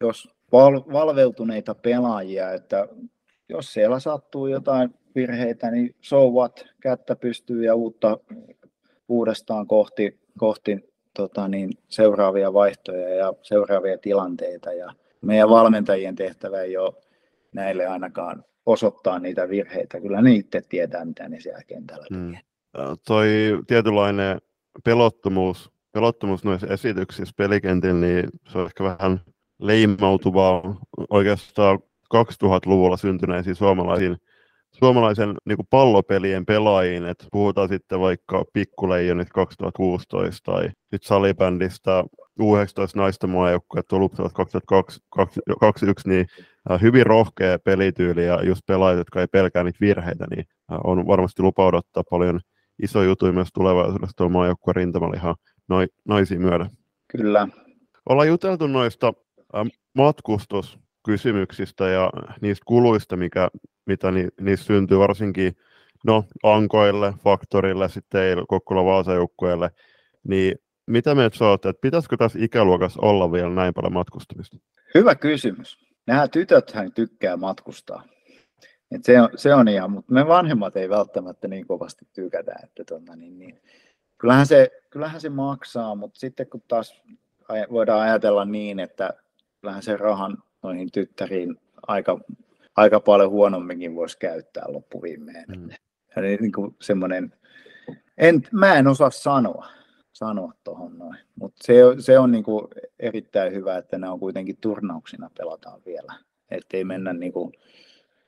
jos 0.01 0.29
val, 0.53 0.81
valveutuneita 0.93 1.75
pelaajia, 1.75 2.53
että 2.53 2.89
jos 3.49 3.73
siellä 3.73 4.01
sattuu 4.01 4.47
jotain 4.47 4.95
virheitä, 5.15 5.71
niin 5.71 5.95
so 6.01 6.31
what, 6.31 6.67
kättä 6.81 7.17
pystyy 7.17 7.65
ja 7.65 7.75
uutta 7.75 8.19
uudestaan 9.09 9.67
kohti, 9.67 10.21
kohti 10.39 10.95
tota 11.17 11.49
niin, 11.49 11.71
seuraavia 11.89 12.53
vaihtoja 12.53 13.09
ja 13.09 13.33
seuraavia 13.43 13.99
tilanteita. 13.99 14.73
Ja 14.73 14.93
meidän 15.21 15.51
valmentajien 15.51 16.15
tehtävä 16.15 16.61
ei 16.61 16.77
ole 16.77 16.95
näille 17.53 17.87
ainakaan 17.87 18.45
osoittaa 18.67 19.19
niitä 19.19 19.49
virheitä. 19.49 20.01
Kyllä 20.01 20.23
ne 20.23 20.35
itse 20.35 20.63
tietää, 20.69 21.05
mitä 21.05 21.29
ne 21.29 21.41
siellä 21.41 21.63
kentällä 21.67 22.07
tekee. 22.09 22.19
Hmm. 22.19 22.37
Toi 23.07 23.29
tietynlainen 23.67 24.39
pelottomuus, 24.85 25.73
pelottomuus 25.93 26.45
noissa 26.45 26.67
esityksissä 26.67 27.35
pelikentillä, 27.37 28.01
niin 28.01 28.29
se 28.49 28.59
on 28.59 28.67
ehkä 28.67 28.85
vähän 28.85 29.21
leimautuvaa 29.59 30.81
oikeastaan 31.11 31.79
2000-luvulla 32.15 32.97
syntyneisiin 32.97 33.57
suomalaisiin 33.57 34.17
suomalaisen 34.79 35.35
niin 35.45 35.57
kuin 35.57 35.67
pallopelien 35.71 36.47
pelaajiin, 36.47 37.07
että 37.07 37.27
puhutaan 37.33 37.69
sitten 37.69 38.01
vaikka 38.01 38.45
Pikkuleijonit 38.53 39.29
2016 39.31 40.53
tai 40.53 40.63
sitten 40.63 40.99
salibändistä 41.03 42.05
U19 42.41 42.47
naisten 42.95 43.31
maajoukkue 43.31 43.83
Tulupsalat 43.89 44.33
2021, 44.33 46.09
niin 46.09 46.27
äh, 46.71 46.81
hyvin 46.81 47.07
rohkea 47.07 47.59
pelityyli 47.59 48.27
ja 48.27 48.43
just 48.43 48.63
pelaajat, 48.67 48.99
jotka 48.99 49.21
ei 49.21 49.27
pelkää 49.27 49.65
niitä 49.65 49.79
virheitä, 49.81 50.27
niin 50.31 50.45
äh, 50.73 50.79
on 50.85 51.07
varmasti 51.07 51.43
lupa 51.43 51.67
odottaa 51.67 52.03
paljon 52.11 52.41
isoja 52.83 53.09
juttuja 53.09 53.33
myös 53.33 53.49
tulevaisuudessa 53.55 54.17
tuolla 54.17 54.33
maajoukkueen 54.33 54.77
rintamalla 54.77 55.17
ihan 55.17 55.37
naisiin 56.09 56.41
myöden. 56.41 56.71
Kyllä. 57.13 57.49
Ollaan 58.09 58.29
juteltu 58.29 58.67
noista 58.67 59.13
matkustuskysymyksistä 61.05 61.89
ja 61.89 62.11
niistä 62.41 62.65
kuluista, 62.67 63.17
mikä, 63.17 63.49
mitä 63.87 64.11
ni, 64.11 64.29
niistä 64.41 64.67
syntyy 64.67 64.99
varsinkin 64.99 65.57
no, 66.05 66.25
Ankoille, 66.43 67.15
Faktorille, 67.25 67.89
sitten 67.89 68.39
Kokkola 68.49 68.85
Vaasajoukkueelle, 68.85 69.71
niin 70.29 70.55
mitä 70.87 71.15
me 71.15 71.23
olette, 71.23 71.69
että 71.69 71.81
pitäisikö 71.81 72.17
tässä 72.17 72.39
ikäluokassa 72.43 73.01
olla 73.03 73.33
vielä 73.33 73.51
näin 73.51 73.75
paljon 73.75 73.93
matkustamista? 73.93 74.57
Hyvä 74.95 75.15
kysymys. 75.15 75.79
Nämä 76.07 76.29
tytöthän 76.29 76.93
tykkää 76.93 77.37
matkustaa. 77.37 78.03
Et 78.91 79.05
se, 79.05 79.21
on, 79.21 79.29
se 79.37 79.55
on 79.55 79.69
ihan, 79.69 79.91
mutta 79.91 80.13
me 80.13 80.27
vanhemmat 80.27 80.77
ei 80.77 80.89
välttämättä 80.89 81.49
niin 81.49 81.67
kovasti 81.67 82.05
tykätä, 82.13 82.55
että 82.65 82.85
tonna, 82.85 83.17
niin, 83.17 83.39
niin. 83.39 83.61
Kyllähän, 84.19 84.47
se, 84.47 84.71
kyllähän 84.91 85.21
se 85.21 85.29
maksaa, 85.29 85.95
mutta 85.95 86.21
sitten 86.21 86.47
kun 86.47 86.63
taas 86.69 87.03
voidaan 87.71 88.01
ajatella 88.01 88.45
niin, 88.45 88.81
että 88.81 89.11
kyllähän 89.61 89.83
se 89.83 89.97
rahan 89.97 90.44
noihin 90.65 90.93
tyttäriin 90.93 91.57
aika, 91.87 92.21
aika 92.77 93.01
paljon 93.01 93.31
huonomminkin 93.31 93.95
voisi 93.95 94.19
käyttää 94.19 94.65
loppuviimeen. 94.69 95.45
Mm. 95.49 95.69
Eli 96.17 96.37
niin 96.41 96.53
kuin 96.53 96.77
semmoinen, 96.81 97.33
en, 98.19 98.43
mä 98.53 98.75
en 98.75 98.87
osaa 98.87 99.11
sanoa, 99.11 99.67
sanoa 100.13 100.53
tuohon 100.65 100.99
noin, 100.99 101.19
mutta 101.37 101.65
se, 101.65 101.75
se 101.99 102.19
on 102.19 102.33
niin 102.33 102.45
kuin 102.45 102.69
erittäin 102.99 103.53
hyvä, 103.53 103.77
että 103.77 103.99
ne 103.99 104.09
on 104.09 104.21
kuitenkin 104.21 104.57
turnauksina 104.61 105.31
pelataan 105.39 105.81
vielä, 105.87 106.15
ettei 106.51 106.85
mennä 106.85 107.13
niin 107.13 107.33
kuin, 107.33 107.53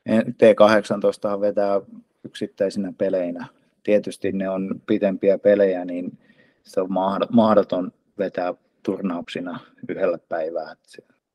T18 0.08 1.40
vetää 1.40 1.80
yksittäisinä 2.24 2.92
peleinä. 2.98 3.46
Tietysti 3.82 4.32
ne 4.32 4.50
on 4.50 4.82
pitempiä 4.86 5.38
pelejä, 5.38 5.84
niin 5.84 6.18
se 6.62 6.80
on 6.80 6.88
mahdoton 7.30 7.92
vetää 8.18 8.54
turnauksina 8.82 9.60
yhdellä 9.88 10.18
päivää. 10.28 10.76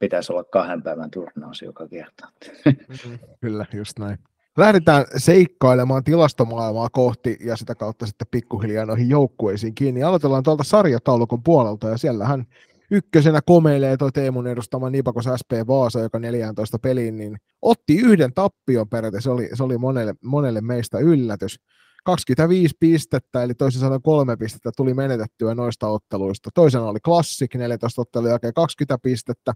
Pitäisi 0.01 0.33
olla 0.33 0.43
kahden 0.43 0.83
päivän 0.83 1.11
turnaus 1.11 1.61
joka 1.61 1.87
kerta. 1.87 2.27
Mm-hmm. 2.65 3.19
Kyllä, 3.41 3.65
just 3.73 3.99
näin. 3.99 4.17
Lähdetään 4.57 5.05
seikkailemaan 5.17 6.03
tilastomaailmaa 6.03 6.89
kohti 6.89 7.37
ja 7.45 7.55
sitä 7.55 7.75
kautta 7.75 8.05
sitten 8.05 8.27
pikkuhiljaa 8.31 8.85
noihin 8.85 9.09
joukkueisiin 9.09 9.75
kiinni. 9.75 10.03
Aloitellaan 10.03 10.43
tuolta 10.43 10.63
sarjataulukon 10.63 11.43
puolelta 11.43 11.89
ja 11.89 11.97
siellähän 11.97 12.45
ykkösenä 12.91 13.39
komeilee 13.45 13.97
toi 13.97 14.11
Teemun 14.11 14.47
edustama 14.47 14.89
Nipakos 14.89 15.25
SP 15.41 15.51
Vaasa, 15.67 15.99
joka 15.99 16.19
14 16.19 16.79
peliin, 16.79 17.17
niin 17.17 17.37
otti 17.61 17.97
yhden 17.97 18.33
tappion 18.33 18.89
peräti. 18.89 19.21
Se 19.21 19.29
oli, 19.29 19.49
se 19.53 19.63
oli 19.63 19.77
monelle, 19.77 20.13
monelle 20.23 20.61
meistä 20.61 20.99
yllätys. 20.99 21.59
25 22.03 22.75
pistettä, 22.79 23.43
eli 23.43 23.53
toisin 23.53 23.81
sanoen 23.81 24.01
kolme 24.01 24.37
pistettä 24.37 24.71
tuli 24.77 24.93
menetettyä 24.93 25.55
noista 25.55 25.87
otteluista. 25.87 26.49
Toisena 26.53 26.85
oli 26.85 26.99
Classic, 26.99 27.55
14 27.55 28.01
ottelun 28.01 28.29
jälkeen 28.29 28.53
20 28.53 28.97
pistettä. 29.03 29.53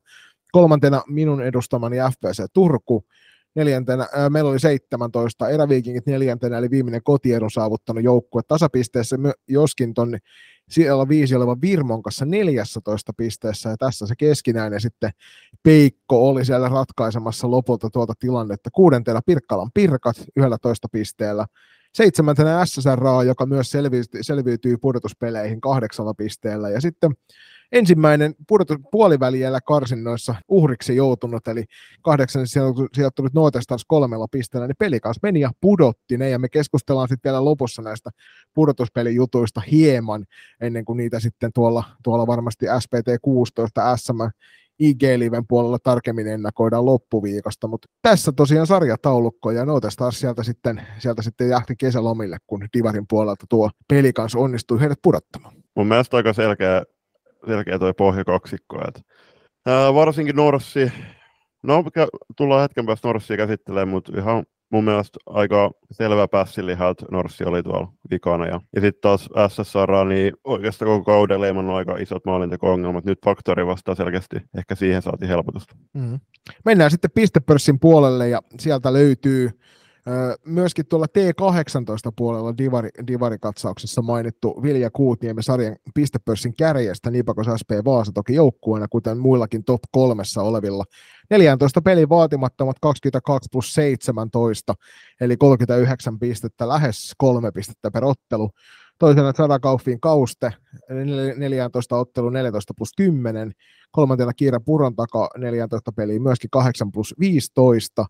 Kolmantena 0.51 1.03
minun 1.07 1.41
edustamani 1.41 1.97
FPC 1.97 2.45
Turku, 2.53 3.05
neljäntenä, 3.55 4.07
ää, 4.13 4.29
meillä 4.29 4.49
oli 4.49 4.59
17, 4.59 5.49
eräviikingit 5.49 6.05
neljäntenä, 6.05 6.57
eli 6.57 6.69
viimeinen 6.69 7.03
kotiedun 7.03 7.51
saavuttanut 7.51 8.03
joukkue 8.03 8.41
tasapisteessä, 8.47 9.17
joskin 9.47 9.93
ton 9.93 10.17
siellä 10.69 11.07
viisi 11.07 11.35
oleva 11.35 11.57
Virmon 11.61 12.03
kanssa 12.03 12.25
14 12.25 13.13
pisteessä, 13.17 13.69
ja 13.69 13.77
tässä 13.77 14.07
se 14.07 14.15
keskinäinen 14.15 14.81
sitten 14.81 15.11
Peikko 15.63 16.29
oli 16.29 16.45
siellä 16.45 16.69
ratkaisemassa 16.69 17.51
lopulta 17.51 17.89
tuota 17.89 18.13
tilannetta. 18.19 18.69
Kuudentena 18.73 19.21
Pirkkalan 19.25 19.71
Pirkat 19.73 20.15
11 20.35 20.87
pisteellä, 20.91 21.45
seitsemäntenä 21.95 22.65
SSR, 22.65 23.03
joka 23.25 23.45
myös 23.45 23.71
selviytyy, 23.71 24.23
selviytyy 24.23 24.77
pudotuspeleihin 24.77 25.61
kahdeksalla 25.61 26.13
pisteellä, 26.13 26.69
ja 26.69 26.81
sitten 26.81 27.11
ensimmäinen 27.71 28.35
pudotus, 28.47 28.77
puoliväliellä 28.91 29.61
karsinnoissa 29.61 30.35
uhriksi 30.47 30.95
joutunut, 30.95 31.47
eli 31.47 31.63
kahdeksan 32.01 32.47
sijoittunut 32.95 33.33
Nootestars 33.33 33.85
kolmella 33.87 34.27
pisteellä, 34.31 34.67
niin 34.67 34.75
peli 34.79 34.99
kanssa 34.99 35.19
meni 35.23 35.39
ja 35.39 35.51
pudotti 35.61 36.17
ne, 36.17 36.29
ja 36.29 36.39
me 36.39 36.49
keskustellaan 36.49 37.07
sitten 37.07 37.29
vielä 37.29 37.45
lopussa 37.45 37.81
näistä 37.81 38.09
pudotuspelijutuista 38.53 39.61
hieman, 39.71 40.25
ennen 40.61 40.85
kuin 40.85 40.97
niitä 40.97 41.19
sitten 41.19 41.51
tuolla, 41.53 41.83
tuolla 42.03 42.27
varmasti 42.27 42.65
SPT 42.79 43.07
16 43.21 43.97
SM 43.97 44.21
IG-liven 44.79 45.43
puolella 45.47 45.77
tarkemmin 45.83 46.27
ennakoidaan 46.27 46.85
loppuviikosta, 46.85 47.67
mutta 47.67 47.87
tässä 48.01 48.31
tosiaan 48.31 48.67
sarjataulukko 48.67 49.51
ja 49.51 49.65
Nootestars 49.65 50.19
sieltä 50.19 50.43
sitten, 50.43 50.81
sieltä 50.99 51.21
sitten 51.21 51.49
jähti 51.49 51.75
kesälomille, 51.75 52.37
kun 52.47 52.67
Divarin 52.77 53.05
puolelta 53.09 53.45
tuo 53.49 53.69
peli 53.87 54.13
kanssa 54.13 54.39
onnistui 54.39 54.79
heidät 54.79 54.99
pudottamaan. 55.03 55.53
Mun 55.75 55.87
mielestä 55.87 56.17
aika 56.17 56.33
selkeä 56.33 56.83
selkeä 57.47 57.79
toi 57.79 57.93
pohjakaksikko. 57.93 58.81
Että, 58.87 59.01
ää, 59.65 59.93
varsinkin 59.93 60.35
Norssi, 60.35 60.91
no 61.63 61.83
tullaan 62.37 62.61
hetken 62.61 62.85
päästä 62.85 63.07
Norssia 63.07 63.37
käsittelemään, 63.37 63.87
mutta 63.87 64.11
ihan 64.17 64.45
mun 64.71 64.83
mielestä 64.83 65.19
aika 65.25 65.71
selvä 65.91 66.27
pässiliha, 66.27 66.89
että 66.89 67.05
Norssi 67.11 67.43
oli 67.43 67.63
tuolla 67.63 67.93
vikana. 68.11 68.45
Ja, 68.45 68.61
ja 68.75 68.81
sitten 68.81 69.01
taas 69.01 69.29
SSR, 69.47 70.05
niin 70.09 70.33
oikeastaan 70.43 70.89
koko 70.89 71.03
kauden 71.03 71.41
leimannut 71.41 71.75
aika 71.75 71.97
isot 71.97 72.25
maalinteko-ongelmat. 72.25 73.05
Nyt 73.05 73.19
faktori 73.25 73.65
vastaa 73.65 73.95
selkeästi, 73.95 74.35
ehkä 74.57 74.75
siihen 74.75 75.01
saatiin 75.01 75.29
helpotusta. 75.29 75.75
Mm. 75.93 76.19
Mennään 76.65 76.91
sitten 76.91 77.11
pistepörssin 77.11 77.79
puolelle 77.79 78.29
ja 78.29 78.41
sieltä 78.59 78.93
löytyy 78.93 79.49
Myöskin 80.45 80.85
tuolla 80.87 81.05
T18-puolella 81.05 82.57
divari, 82.57 82.89
divarikatsauksessa 83.07 84.01
mainittu 84.01 84.61
Vilja 84.63 84.91
Kuutniemi 84.91 85.43
sarjan 85.43 85.75
pistepörssin 85.93 86.55
kärjestä 86.55 87.11
Nipakos 87.11 87.47
SP 87.61 87.71
Vaasa 87.85 88.11
toki 88.11 88.33
joukkueena, 88.33 88.87
kuten 88.87 89.17
muillakin 89.17 89.63
top 89.63 89.81
kolmessa 89.91 90.41
olevilla. 90.41 90.83
14 91.29 91.81
pelin 91.81 92.09
vaatimattomat 92.09 92.77
22 92.81 93.49
plus 93.51 93.73
17, 93.73 94.73
eli 95.21 95.37
39 95.37 96.19
pistettä, 96.19 96.67
lähes 96.67 97.13
kolme 97.17 97.51
pistettä 97.51 97.91
per 97.91 98.05
ottelu. 98.05 98.49
Toisena 98.99 99.33
Sadakaufin 99.37 99.99
Kauste, 99.99 100.53
14 101.37 101.97
ottelu 101.97 102.29
14 102.29 102.73
plus 102.77 102.89
10. 102.97 103.51
Kolmantena 103.91 104.33
Kiira 104.33 104.59
Puron 104.59 104.95
taka 104.95 105.29
14 105.37 105.91
peliä, 105.91 106.19
myöskin 106.19 106.49
8 106.49 106.91
plus 106.91 107.15
15 107.19 108.05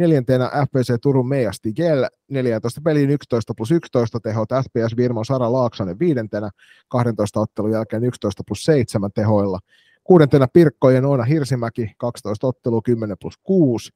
Neljäntenä 0.00 0.50
FPC 0.66 1.00
Turun 1.02 1.28
Meija 1.28 1.52
Stigel, 1.52 2.06
14 2.30 2.80
peliin 2.84 3.10
11 3.10 3.54
plus 3.56 3.70
11 3.70 4.20
tehot, 4.20 4.48
SPS 4.62 4.96
Virmo 4.96 5.24
Sara 5.24 5.52
Laaksonen 5.52 5.98
viidentenä, 5.98 6.50
12 6.88 7.40
ottelun 7.40 7.70
jälkeen 7.70 8.04
11 8.04 8.42
plus 8.46 8.64
7 8.64 9.10
tehoilla. 9.14 9.58
Kuudentena 10.04 10.46
Pirkkojen 10.52 11.04
Oona 11.04 11.24
Hirsimäki, 11.24 11.90
12 11.98 12.46
ottelu 12.46 12.82
10 12.82 13.16
plus 13.20 13.34
6. 13.42 13.90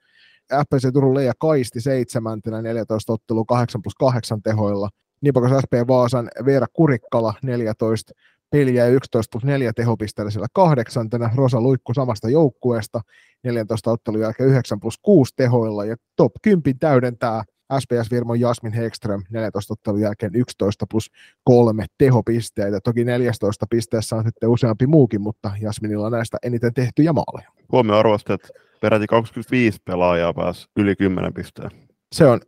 FPC 0.53 0.93
Turun 0.93 1.15
Leija 1.15 1.33
Kaisti 1.39 1.81
seitsemäntenä, 1.81 2.63
14 2.63 3.13
ottelu 3.13 3.45
8 3.45 3.83
plus 3.83 3.95
8 3.95 4.43
tehoilla. 4.43 4.89
Nipakos 5.25 5.51
SP 5.65 5.73
Vaasan 5.89 6.31
Veera 6.45 6.67
Kurikkala 6.73 7.35
14 7.43 8.13
peliä 8.51 8.85
ja 8.85 8.91
11 8.91 9.31
plus 9.33 9.45
4 9.45 9.73
tehopisteellä 9.73 10.31
siellä 10.31 10.47
kahdeksantena. 10.53 11.31
Rosa 11.37 11.61
Luikku 11.61 11.95
samasta 11.95 12.31
joukkueesta 12.31 13.01
14 13.45 13.91
ottelun 13.91 14.21
jälkeen 14.21 14.49
9 14.49 14.81
plus 14.81 14.99
6 15.03 15.33
tehoilla 15.37 15.85
ja 15.85 15.97
top 16.17 16.33
10 16.43 16.79
täydentää 16.79 17.45
SPS 17.81 18.11
Virmon 18.11 18.41
Jasmin 18.41 18.73
Hekström 18.73 19.23
14 19.31 19.73
ottelun 19.73 20.01
jälkeen 20.01 20.35
11 20.35 20.87
plus 20.91 21.11
3 21.45 21.87
tehopisteitä. 21.99 22.81
Toki 22.81 23.05
14 23.05 23.67
pisteessä 23.71 24.17
on 24.17 24.25
sitten 24.25 24.49
useampi 24.49 24.87
muukin, 24.87 25.21
mutta 25.21 25.51
Jasminilla 25.61 26.07
on 26.07 26.13
näistä 26.13 26.39
eniten 26.43 26.75
tehtyjä 26.75 27.13
maaleja. 27.13 27.51
Huomio 27.73 27.97
arvostet, 27.97 28.51
peräti 28.81 29.07
25 29.07 29.79
pelaajaa 29.85 30.35
pääsi 30.35 30.69
yli 30.77 30.97
10 30.97 31.35
pisteen. 31.35 31.71
Se 32.15 32.27
on 32.27 32.41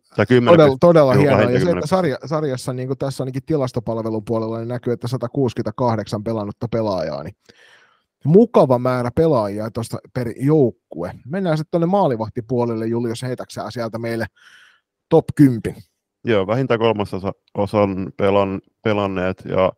todella, 0.47 0.77
todella 0.81 1.15
hienoa. 1.15 1.43
Ja 1.43 1.61
se, 1.61 1.71
että 1.71 1.87
sarja, 1.87 2.19
sarjassa, 2.25 2.73
niin 2.73 2.89
kuin 2.89 2.99
tässä 2.99 3.23
ainakin 3.23 3.43
tilastopalvelun 3.47 4.25
puolella, 4.25 4.59
niin 4.59 4.69
näkyy, 4.69 4.93
että 4.93 5.09
168 5.09 6.25
pelannutta 6.25 6.69
pelaajaa, 6.69 7.23
niin 7.23 7.35
mukava 8.25 8.79
määrä 8.79 9.11
pelaajia 9.17 9.71
tuosta 9.71 9.99
per 10.15 10.33
joukkue. 10.37 11.13
Mennään 11.27 11.57
sitten 11.57 11.71
tuonne 11.71 11.87
maalivahtipuolelle, 11.87 12.87
Julius 12.87 13.23
heitäksää 13.23 13.71
sieltä 13.71 13.99
meille 13.99 14.27
top 15.09 15.25
10. 15.35 15.61
Joo, 16.25 16.47
vähintään 16.47 16.81
kolmasosa 16.81 17.33
osan 17.55 18.13
pelan, 18.17 18.61
pelanneet, 18.83 19.45
ja 19.45 19.73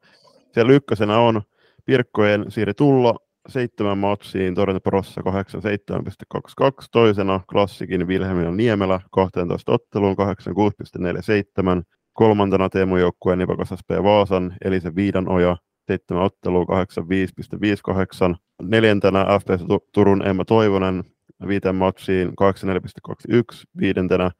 siellä 0.54 0.72
ykkösenä 0.72 1.18
on 1.18 1.42
Pirkkojen 1.84 2.44
Siiri 2.48 2.74
Tulla, 2.74 3.14
seitsemän 3.48 3.98
matsiin, 3.98 4.54
Torjunta 4.54 4.80
Prossa 4.80 5.20
87,22, 5.20 6.86
toisena 6.92 7.40
klassikin 7.50 8.08
Vilhelmina 8.08 8.50
Niemelä 8.50 9.00
12 9.10 9.72
otteluun 9.72 10.16
86,47, 10.18 11.82
kolmantena 12.12 12.68
Teemu 12.68 12.96
joukkueen 12.96 13.38
Nipakas 13.38 13.68
SP 13.80 13.90
Vaasan 14.02 14.56
Elise 14.64 14.94
Viidanoja 14.94 15.56
7 15.86 16.22
otteluun 16.22 16.66
85,58, 16.68 18.36
neljäntenä 18.62 19.26
FPS 19.40 19.64
Turun 19.92 20.26
Emma 20.26 20.44
Toivonen 20.44 21.04
viiteen 21.48 21.74
matsiin 21.74 22.28
84,21, 22.28 23.62
viidentenä 23.80 24.30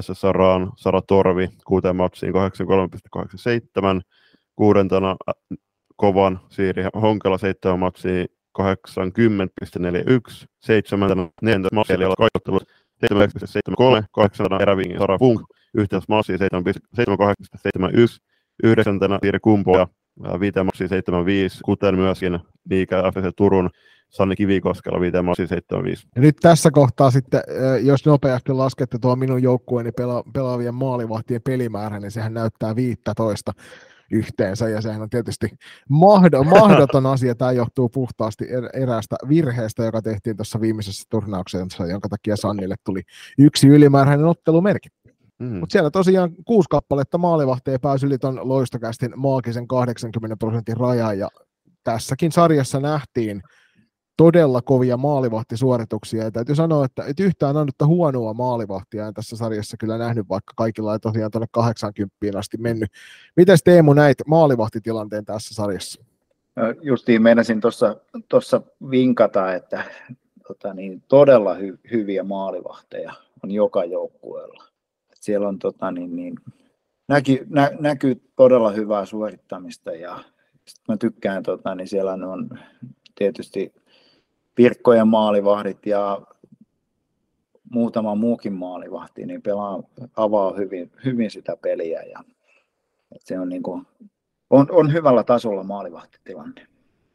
SSRaan 0.00 0.72
Sara 0.76 1.02
Torvi 1.02 1.48
kuuteen 1.66 1.96
matsiin 1.96 2.32
83,87, 2.32 4.00
kuudentena 4.56 5.16
kovan 5.96 6.40
Siiri 6.48 6.84
Honkela 6.94 7.38
seitsemän 7.38 7.78
matsiin 7.78 8.26
80,41, 8.58 10.46
7. 10.60 11.10
4. 11.42 11.68
massialla 11.72 12.14
kaikottelu 12.18 12.60
7,73, 13.14 14.04
8. 14.12 14.46
erävingin 14.60 14.98
Sara 14.98 15.18
Funk, 15.18 15.40
yhteensä 15.74 16.06
massi 16.08 16.32
7,78,71, 16.32 16.38
9. 18.62 18.98
Siiri 19.22 19.40
Kumpo 19.40 19.78
ja 19.78 19.86
5. 20.40 20.62
massi 20.64 20.88
75, 20.88 21.60
kuten 21.64 21.94
myöskin 21.94 22.38
Miika 22.70 23.12
FS 23.12 23.34
Turun 23.36 23.70
Sanni 24.10 24.36
Kivikoskella 24.36 25.00
5 25.00 25.22
massi 25.22 25.46
75. 25.46 26.06
Ja 26.16 26.22
nyt 26.22 26.36
tässä 26.36 26.70
kohtaa 26.70 27.10
sitten, 27.10 27.40
jos 27.82 28.06
nopeasti 28.06 28.52
laskette 28.52 28.98
tuo 28.98 29.16
minun 29.16 29.42
joukkueeni 29.42 29.90
pela- 29.90 30.30
pelaavien 30.32 30.74
maalivahtien 30.74 31.42
pelimäärä, 31.42 32.00
niin 32.00 32.10
sehän 32.10 32.34
näyttää 32.34 32.76
15 32.76 33.52
yhteensä, 34.10 34.68
ja 34.68 34.80
sehän 34.80 35.02
on 35.02 35.10
tietysti 35.10 35.48
mahdoton 36.44 37.06
asia. 37.06 37.34
Tämä 37.34 37.52
johtuu 37.52 37.88
puhtaasti 37.88 38.44
er-, 38.44 38.82
eräästä 38.82 39.16
virheestä, 39.28 39.84
joka 39.84 40.02
tehtiin 40.02 40.36
tuossa 40.36 40.60
viimeisessä 40.60 41.04
turnauksessa, 41.10 41.86
jonka 41.86 42.08
takia 42.08 42.36
Sannille 42.36 42.74
tuli 42.84 43.02
yksi 43.38 43.68
ylimääräinen 43.68 44.26
ottelu 44.26 44.60
merkitty. 44.60 45.14
Mm. 45.38 45.56
Mutta 45.56 45.72
siellä 45.72 45.90
tosiaan 45.90 46.30
kuusi 46.44 46.66
kappaletta 46.70 47.18
maalivahteja 47.18 47.78
pääsi 47.78 48.06
yli 48.06 48.18
ton 48.18 48.40
loistokästin 48.42 49.12
maagisen 49.16 49.68
80 49.68 50.36
prosentin 50.36 50.76
rajan, 50.76 51.18
ja 51.18 51.28
tässäkin 51.84 52.32
sarjassa 52.32 52.80
nähtiin 52.80 53.42
todella 54.16 54.62
kovia 54.62 54.96
maalivahtisuorituksia. 54.96 56.24
Ja 56.24 56.30
täytyy 56.30 56.54
sanoa, 56.54 56.84
että, 56.84 57.04
että 57.04 57.22
yhtään 57.22 57.56
ainutta 57.56 57.86
huonoa 57.86 58.34
maalivahtia 58.34 59.06
en 59.06 59.14
tässä 59.14 59.36
sarjassa 59.36 59.76
kyllä 59.76 59.98
nähnyt, 59.98 60.28
vaikka 60.28 60.52
kaikilla 60.56 60.92
ei 60.92 60.98
tosiaan 60.98 61.30
tuonne 61.30 61.46
80 61.50 62.16
asti 62.36 62.56
mennyt. 62.56 62.90
Miten 63.36 63.58
Teemu 63.64 63.92
näit 63.92 64.18
maalivahtitilanteen 64.26 65.24
tässä 65.24 65.54
sarjassa? 65.54 66.04
Justiin 66.82 67.22
meinasin 67.22 67.60
tuossa 68.28 68.62
vinkata, 68.90 69.54
että 69.54 69.84
tota 70.48 70.74
niin, 70.74 71.02
todella 71.08 71.54
hy, 71.54 71.78
hyviä 71.90 72.22
maalivahteja 72.22 73.12
on 73.44 73.50
joka 73.50 73.84
joukkueella. 73.84 74.64
Siellä 75.14 75.48
on 75.48 75.58
tota 75.58 75.90
niin, 75.90 76.16
niin, 76.16 76.34
näky, 77.08 77.46
nä, 77.50 77.70
näkyy 77.80 78.20
todella 78.36 78.70
hyvää 78.70 79.06
suorittamista 79.06 79.92
ja 79.92 80.24
mä 80.88 80.96
tykkään, 80.96 81.42
tota, 81.42 81.74
niin 81.74 81.88
siellä 81.88 82.12
on 82.12 82.48
tietysti 83.14 83.72
Pirkkojen 84.54 85.08
maalivahdit 85.08 85.86
ja 85.86 86.20
muutama 87.70 88.14
muukin 88.14 88.52
maalivahti, 88.52 89.26
niin 89.26 89.42
pelaa, 89.42 89.82
avaa 90.16 90.52
hyvin, 90.52 90.92
hyvin 91.04 91.30
sitä 91.30 91.56
peliä 91.56 92.02
ja 92.02 92.24
se 93.18 93.38
on, 93.38 93.48
niin 93.48 93.62
kuin, 93.62 93.86
on, 94.50 94.66
on 94.70 94.92
hyvällä 94.92 95.24
tasolla 95.24 95.62
maalivahtitilanne. 95.62 96.66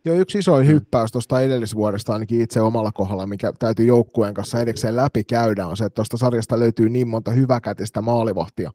Joo, 0.05 0.15
yksi 0.15 0.37
iso 0.37 0.57
hyppäys 0.57 1.11
tuosta 1.11 1.41
edellisvuodesta 1.41 2.13
ainakin 2.13 2.41
itse 2.41 2.61
omalla 2.61 2.91
kohdalla, 2.91 3.27
mikä 3.27 3.53
täytyy 3.59 3.85
joukkueen 3.85 4.33
kanssa 4.33 4.59
edekseen 4.59 4.95
läpi 4.95 5.23
käydä, 5.23 5.67
on 5.67 5.77
se, 5.77 5.85
että 5.85 5.95
tuosta 5.95 6.17
sarjasta 6.17 6.59
löytyy 6.59 6.89
niin 6.89 7.07
monta 7.07 7.31
hyväkätistä 7.31 8.01
maalivahtia, 8.01 8.71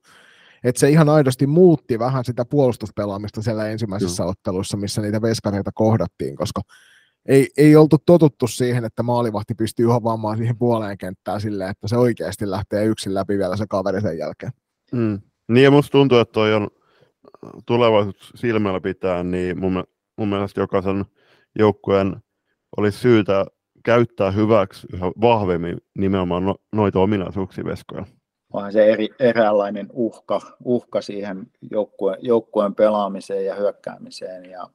että 0.65 0.79
se 0.79 0.91
ihan 0.91 1.09
aidosti 1.09 1.47
muutti 1.47 1.99
vähän 1.99 2.25
sitä 2.25 2.45
puolustuspelaamista 2.45 3.43
siellä 3.43 3.69
ensimmäisessä 3.69 4.23
Joo. 4.23 4.31
ottelussa, 4.31 4.77
missä 4.77 5.03
niitä 5.03 5.23
veskareita 5.23 5.71
kohdattiin, 5.75 6.37
koska 6.37 6.61
ei, 7.29 7.49
ei 7.57 7.77
oltu 7.77 7.97
totuttu 8.07 8.47
siihen, 8.47 8.85
että 8.85 9.03
maalivahti 9.03 9.55
pystyy 9.55 9.87
hovaamaan 9.87 10.37
siihen 10.37 10.59
puoleen 10.59 10.99
kenttään 10.99 11.41
silleen, 11.41 11.71
että 11.71 11.89
se 11.89 11.97
oikeasti 11.97 12.51
lähtee 12.51 12.85
yksin 12.85 13.15
läpi 13.15 13.39
vielä 13.39 13.57
se 13.57 13.65
kaveri 13.69 14.01
sen 14.01 14.19
jälkeen. 14.19 14.53
Mm. 14.93 15.21
Niin 15.49 15.65
ja 15.65 15.71
musta 15.71 15.93
tuntuu, 15.93 16.19
että 16.19 16.33
toi 16.33 16.55
on 16.55 16.69
tulevaisuus 17.67 18.33
silmällä 18.35 18.81
pitää, 18.81 19.23
niin 19.23 19.61
mun, 19.61 19.85
mun 20.19 20.29
mielestä 20.29 20.61
jokaisen 20.61 21.05
joukkueen 21.59 22.17
olisi 22.77 22.99
syytä 22.99 23.47
käyttää 23.85 24.31
hyväksi 24.31 24.87
yhä 24.93 25.07
vahvemmin 25.21 25.79
nimenomaan 25.99 26.45
no, 26.45 26.55
noita 26.73 27.01
ominaisuuksia 27.01 27.65
veskoja. 27.65 28.05
Onhan 28.53 28.73
se 28.73 28.93
eri, 28.93 29.09
eräänlainen 29.19 29.89
uhka, 29.93 30.41
uhka 30.65 31.01
siihen 31.01 31.47
joukkueen, 31.71 32.19
joukkueen 32.23 32.75
pelaamiseen 32.75 33.47
ja 33.47 33.55
hyökkäämiseen 33.55 34.51
ja 34.51 34.69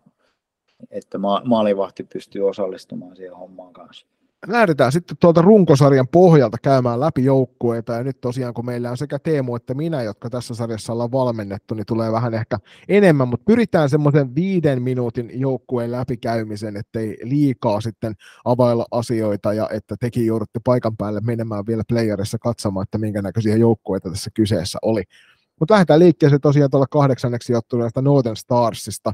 että 0.91 1.17
ma- 1.17 1.41
maalivahti 1.45 2.03
pystyy 2.03 2.49
osallistumaan 2.49 3.15
siihen 3.15 3.35
hommaan 3.35 3.73
kanssa. 3.73 4.07
Lähdetään 4.47 4.91
sitten 4.91 5.17
tuolta 5.19 5.41
runkosarjan 5.41 6.07
pohjalta 6.07 6.57
käymään 6.61 6.99
läpi 6.99 7.23
joukkueita, 7.23 7.93
ja 7.93 8.03
nyt 8.03 8.21
tosiaan 8.21 8.53
kun 8.53 8.65
meillä 8.65 8.91
on 8.91 8.97
sekä 8.97 9.19
Teemu 9.19 9.55
että 9.55 9.73
minä, 9.73 10.03
jotka 10.03 10.29
tässä 10.29 10.55
sarjassa 10.55 10.93
ollaan 10.93 11.11
valmennettu, 11.11 11.73
niin 11.75 11.85
tulee 11.85 12.11
vähän 12.11 12.33
ehkä 12.33 12.57
enemmän, 12.87 13.27
mutta 13.27 13.43
pyritään 13.45 13.89
semmoisen 13.89 14.35
viiden 14.35 14.81
minuutin 14.81 15.31
joukkueen 15.33 15.91
läpikäymisen, 15.91 16.77
ettei 16.77 17.17
liikaa 17.23 17.81
sitten 17.81 18.13
availla 18.45 18.85
asioita, 18.91 19.53
ja 19.53 19.69
että 19.71 19.95
tekin 19.99 20.25
joudutte 20.25 20.59
paikan 20.65 20.97
päälle 20.97 21.19
menemään 21.23 21.67
vielä 21.67 21.83
playerissa 21.89 22.37
katsomaan, 22.37 22.83
että 22.83 22.97
minkä 22.97 23.21
näköisiä 23.21 23.55
joukkueita 23.55 24.09
tässä 24.09 24.29
kyseessä 24.33 24.79
oli. 24.81 25.03
Mutta 25.59 25.73
lähdetään 25.73 25.99
liikkeeseen 25.99 26.41
tosiaan 26.41 26.69
tuolla 26.69 26.87
kahdeksanneksi 26.91 27.55
ottuneesta 27.55 28.01
Northern 28.01 28.35
Starsista, 28.35 29.13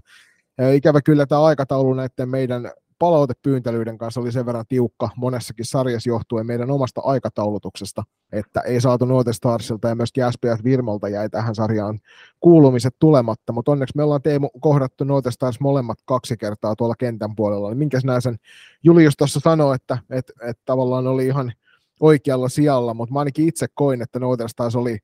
Ikävä 0.73 1.01
kyllä 1.01 1.25
tämä 1.25 1.43
aikataulu 1.43 1.93
näiden 1.93 2.29
meidän 2.29 2.71
palautepyyntelyiden 2.99 3.97
kanssa 3.97 4.21
oli 4.21 4.31
sen 4.31 4.45
verran 4.45 4.65
tiukka 4.67 5.09
monessakin 5.15 5.65
sarjassa 5.65 6.09
johtuen 6.09 6.45
meidän 6.45 6.71
omasta 6.71 7.01
aikataulutuksesta, 7.03 8.03
että 8.31 8.61
ei 8.61 8.81
saatu 8.81 9.05
Northern 9.05 9.33
Starsilta 9.33 9.87
ja 9.87 9.95
myöskin 9.95 10.23
SPF 10.31 10.63
Virmolta 10.63 11.09
jäi 11.09 11.29
tähän 11.29 11.55
sarjaan 11.55 11.99
kuulumiset 12.39 12.95
tulematta, 12.99 13.53
mutta 13.53 13.71
onneksi 13.71 13.97
me 13.97 14.03
ollaan 14.03 14.21
Teemu 14.21 14.49
kohdattu 14.59 15.03
Northern 15.03 15.33
Stars 15.33 15.59
molemmat 15.59 15.97
kaksi 16.05 16.37
kertaa 16.37 16.75
tuolla 16.75 16.95
kentän 16.95 17.35
puolella. 17.35 17.69
Niin 17.69 17.77
minkäs 17.77 18.03
näin 18.03 18.21
sen 18.21 18.35
Julius 18.83 19.17
tuossa 19.17 19.39
sanoi, 19.39 19.75
että, 19.75 19.97
että, 20.09 20.33
että 20.41 20.63
tavallaan 20.65 21.07
oli 21.07 21.25
ihan 21.25 21.53
oikealla 21.99 22.49
sijalla, 22.49 22.93
mutta 22.93 23.13
mä 23.13 23.19
ainakin 23.19 23.47
itse 23.47 23.67
koin, 23.73 24.01
että 24.01 24.19
Northern 24.19 24.49
Stars 24.49 24.75
oli, 24.75 24.97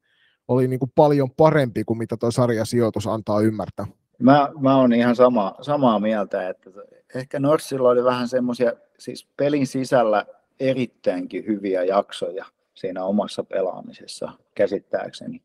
oli 0.47 0.67
niin 0.67 0.79
kuin 0.79 0.91
paljon 0.95 1.31
parempi 1.31 1.83
kuin 1.83 1.97
mitä 1.97 2.17
tuo 2.17 2.31
sarjasijoitus 2.31 3.07
antaa 3.07 3.41
ymmärtää. 3.41 3.87
Mä, 4.21 4.49
mä 4.59 4.77
oon 4.77 4.93
ihan 4.93 5.15
sama, 5.15 5.55
samaa 5.61 5.99
mieltä, 5.99 6.49
että 6.49 6.69
ehkä 7.15 7.39
Norsilla 7.39 7.89
oli 7.89 8.03
vähän 8.03 8.27
semmoisia, 8.27 8.73
siis 8.97 9.27
pelin 9.37 9.67
sisällä 9.67 10.25
erittäinkin 10.59 11.45
hyviä 11.45 11.83
jaksoja 11.83 12.45
siinä 12.73 13.03
omassa 13.03 13.43
pelaamisessa 13.43 14.31
käsittääkseni. 14.55 15.41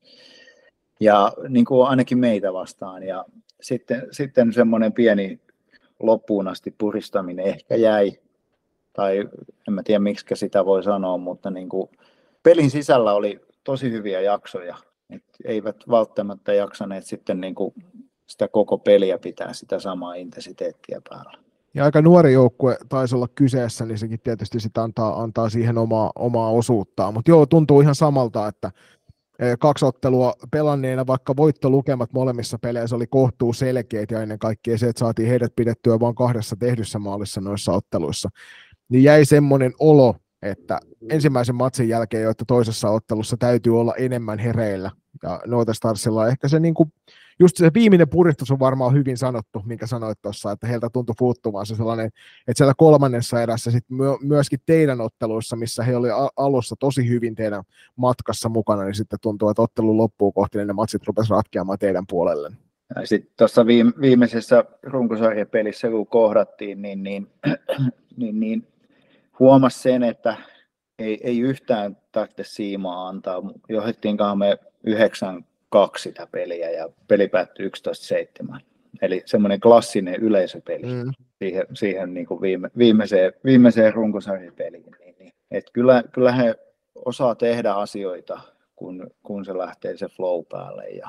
Ja 1.01 1.33
niin 1.49 1.65
kuin 1.65 1.89
ainakin 1.89 2.19
meitä 2.19 2.53
vastaan. 2.53 3.03
Ja 3.03 3.25
sitten, 3.61 4.07
sitten 4.11 4.53
semmoinen 4.53 4.93
pieni 4.93 5.41
loppuun 6.01 6.49
asti 6.49 6.75
puristaminen 6.79 7.47
ehkä 7.47 7.77
jäi, 7.77 8.13
tai 8.93 9.19
en 9.69 9.75
mä 9.75 9.83
tiedä 9.83 9.99
miksi 9.99 10.27
sitä 10.35 10.65
voi 10.65 10.83
sanoa, 10.83 11.19
mutta 11.19 11.51
niin 11.51 11.69
kuin 11.69 11.91
pelin 12.43 12.71
sisällä 12.71 13.15
oli 13.15 13.41
tosi 13.65 13.91
hyviä 13.91 14.21
jaksoja. 14.21 14.77
Et 15.11 15.25
eivät 15.45 15.77
välttämättä 15.91 16.53
jaksaneet 16.53 17.05
sitten 17.05 17.41
niin 17.41 17.55
kuin 17.55 17.75
sitä 18.27 18.49
koko 18.49 18.79
peliä 18.79 19.19
pitää 19.19 19.53
sitä 19.53 19.79
samaa 19.79 20.15
intensiteettiä 20.15 21.01
päällä. 21.09 21.39
Ja 21.75 21.85
aika 21.85 22.03
nuori 22.03 22.33
joukkue 22.33 22.79
taisi 22.89 23.15
olla 23.15 23.29
kyseessä, 23.35 23.87
niin 23.87 23.99
sekin 23.99 24.21
tietysti 24.21 24.61
sitä 24.61 24.83
antaa, 24.83 25.23
antaa 25.23 25.49
siihen 25.49 25.79
omaa, 25.79 26.13
omaa 26.15 26.51
osuuttaan. 26.51 27.15
Mutta 27.15 27.31
joo, 27.31 27.47
tuntuu 27.47 27.81
ihan 27.81 27.95
samalta, 27.95 28.49
että 28.49 28.71
e, 29.39 29.57
kaksi 29.59 29.85
ottelua 29.85 30.35
pelanneena, 30.51 31.07
vaikka 31.07 31.37
voittolukemat 31.37 32.13
molemmissa 32.13 32.59
peleissä 32.63 32.97
oli 32.97 33.07
kohtuu 33.07 33.53
selkeät 33.53 34.11
ja 34.11 34.23
ennen 34.23 34.39
kaikkea 34.39 34.79
se, 34.79 34.89
että 34.89 35.01
saatiin 35.01 35.29
heidät 35.29 35.57
pidettyä 35.57 36.01
vain 36.01 36.15
kahdessa 36.15 36.57
tehdyssä 36.59 36.99
maalissa 36.99 37.41
noissa 37.41 37.73
otteluissa, 37.73 38.29
niin 38.89 39.03
jäi 39.03 39.25
semmoinen 39.25 39.73
olo, 39.79 40.15
että 40.43 40.81
ensimmäisen 41.11 41.55
matsin 41.55 41.89
jälkeen 41.89 42.23
jo, 42.23 42.31
että 42.31 42.45
toisessa 42.49 42.91
ottelussa 42.91 43.37
täytyy 43.37 43.81
olla 43.81 43.95
enemmän 43.95 44.39
hereillä. 44.39 44.91
Ja 45.23 45.41
Noita 45.47 45.75
Starsilla 45.75 46.23
on 46.23 46.29
ehkä 46.29 46.49
se 46.49 46.61
niin 46.61 46.75
kuin, 46.75 46.93
just 47.39 47.57
se 47.57 47.71
viimeinen 47.75 48.09
puristus 48.09 48.51
on 48.51 48.59
varmaan 48.59 48.95
hyvin 48.95 49.17
sanottu, 49.17 49.63
minkä 49.65 49.87
sanoit 49.87 50.23
tuossa, 50.23 50.53
että 50.53 50.67
heiltä 50.67 50.89
tuntui 50.93 51.15
puuttumaan 51.19 51.67
se 51.67 51.77
sellainen, 51.77 52.07
että 52.07 52.57
siellä 52.57 52.75
kolmannessa 52.77 53.43
erässä 53.43 53.71
sit 53.71 53.85
myö, 53.91 54.17
myöskin 54.23 54.59
teidän 54.67 55.01
otteluissa, 55.01 55.57
missä 55.57 55.83
he 55.83 55.97
oli 55.97 56.09
alussa 56.37 56.77
tosi 56.81 57.09
hyvin 57.09 57.35
teidän 57.35 57.63
matkassa 57.97 58.49
mukana, 58.49 58.85
niin 58.85 58.95
sitten 58.95 59.19
tuntuu, 59.23 59.49
että 59.49 59.63
ottelu 59.63 59.97
loppuu 59.97 60.33
kohti, 60.33 60.59
niin 60.59 60.67
ne 60.67 60.73
matsit 60.73 61.07
rupesivat 61.07 61.39
ratkeamaan 61.39 61.79
teidän 61.79 62.05
puolelle. 62.09 62.53
Sitten 63.05 63.33
tuossa 63.39 63.67
viimeisessä 64.01 64.65
runkosarjapelissä, 64.83 65.89
kun 65.91 66.07
kohdattiin, 66.07 66.83
niin, 66.83 67.03
niin, 67.03 67.31
niin, 68.17 68.41
niin 68.41 68.67
huomasi 69.39 69.79
sen, 69.79 70.03
että 70.03 70.37
ei, 70.99 71.21
ei 71.23 71.41
yhtään 71.41 71.97
tarvitse 72.13 72.45
siimaa 72.45 73.09
antaa. 73.09 73.43
Johdettiinkaan 73.69 74.39
me 74.39 74.59
yhdeksän 74.85 75.45
sitä 75.99 76.27
peliä 76.33 76.71
ja 76.71 76.89
peli 77.09 77.29
päättyi 77.29 77.71
11-7. 78.55 78.61
Eli 79.03 79.23
semmoinen 79.27 79.61
klassinen 79.61 80.15
yleisöpeli 80.15 80.87
mm. 80.87 81.13
siihen, 81.39 81.67
siihen 81.75 82.15
niin 82.15 82.27
kuin 82.27 82.41
viime, 82.41 82.71
viimeiseen, 82.79 83.33
viimeiseen 83.45 83.95
runkosarjapeliin. 83.95 84.85
Niin, 84.99 85.15
niin. 85.19 85.33
Et 85.51 85.71
kyllä, 85.73 86.03
kyllä 86.13 86.33
he 86.33 86.55
osaa 86.95 87.35
tehdä 87.35 87.73
asioita, 87.73 88.41
kun, 88.77 89.11
kun 89.23 89.45
se 89.45 89.59
lähtee 89.59 89.97
se 89.97 90.07
flow 90.09 90.45
päälle 90.51 90.89
ja 90.89 91.09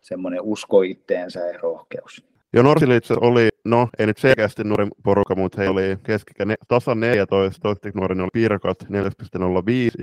semmoinen 0.00 0.40
usko 0.42 0.82
itteensä 0.82 1.40
ja 1.40 1.58
rohkeus. 1.58 2.33
Ja 2.54 2.62
Norsilitse 2.62 3.14
oli, 3.20 3.48
no 3.64 3.88
ei 3.98 4.06
nyt 4.06 4.18
selkeästi 4.18 4.64
nuorin 4.64 4.90
porukka, 5.02 5.34
mutta 5.34 5.62
he 5.62 5.68
oli 5.68 5.98
keskikä 6.02 6.44
ne, 6.44 6.54
tasan 6.68 7.00
14, 7.00 7.60
toiseksi 7.62 7.98
nuorin 7.98 8.20
oli 8.20 8.28
Pirkat 8.32 8.82
4,05 8.82 8.88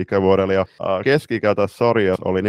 ikävuodella 0.00 0.52
ja 0.52 0.66
keskikä 1.04 1.54
tässä 1.54 1.76
sarjassa 1.76 2.28
oli 2.28 2.40
14,33, 2.40 2.46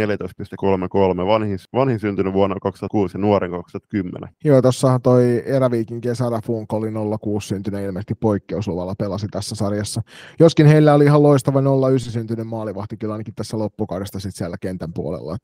vanhin, 1.26 1.58
vanhin 1.72 2.00
syntynyt 2.00 2.32
vuonna 2.32 2.56
2006 2.62 3.16
ja 3.16 3.20
nuoren 3.20 3.50
2010. 3.50 4.28
Joo, 4.44 4.62
tossahan 4.62 5.02
toi 5.02 5.42
eräviikin 5.46 6.00
kesärä 6.00 6.40
Funk 6.44 6.72
oli 6.72 6.88
06 7.20 7.48
syntynyt 7.48 7.84
ilmeisesti 7.84 8.14
poikkeusluvalla 8.14 8.94
pelasi 8.98 9.28
tässä 9.28 9.54
sarjassa. 9.54 10.02
Joskin 10.40 10.66
heillä 10.66 10.94
oli 10.94 11.04
ihan 11.04 11.22
loistava 11.22 11.60
09 11.88 12.12
syntynyt 12.12 12.46
maalivahti 12.46 12.96
kyllä 12.96 13.14
ainakin 13.14 13.34
tässä 13.34 13.58
loppukaudesta 13.58 14.20
sitten 14.20 14.38
siellä 14.38 14.56
kentän 14.60 14.92
puolella. 14.92 15.36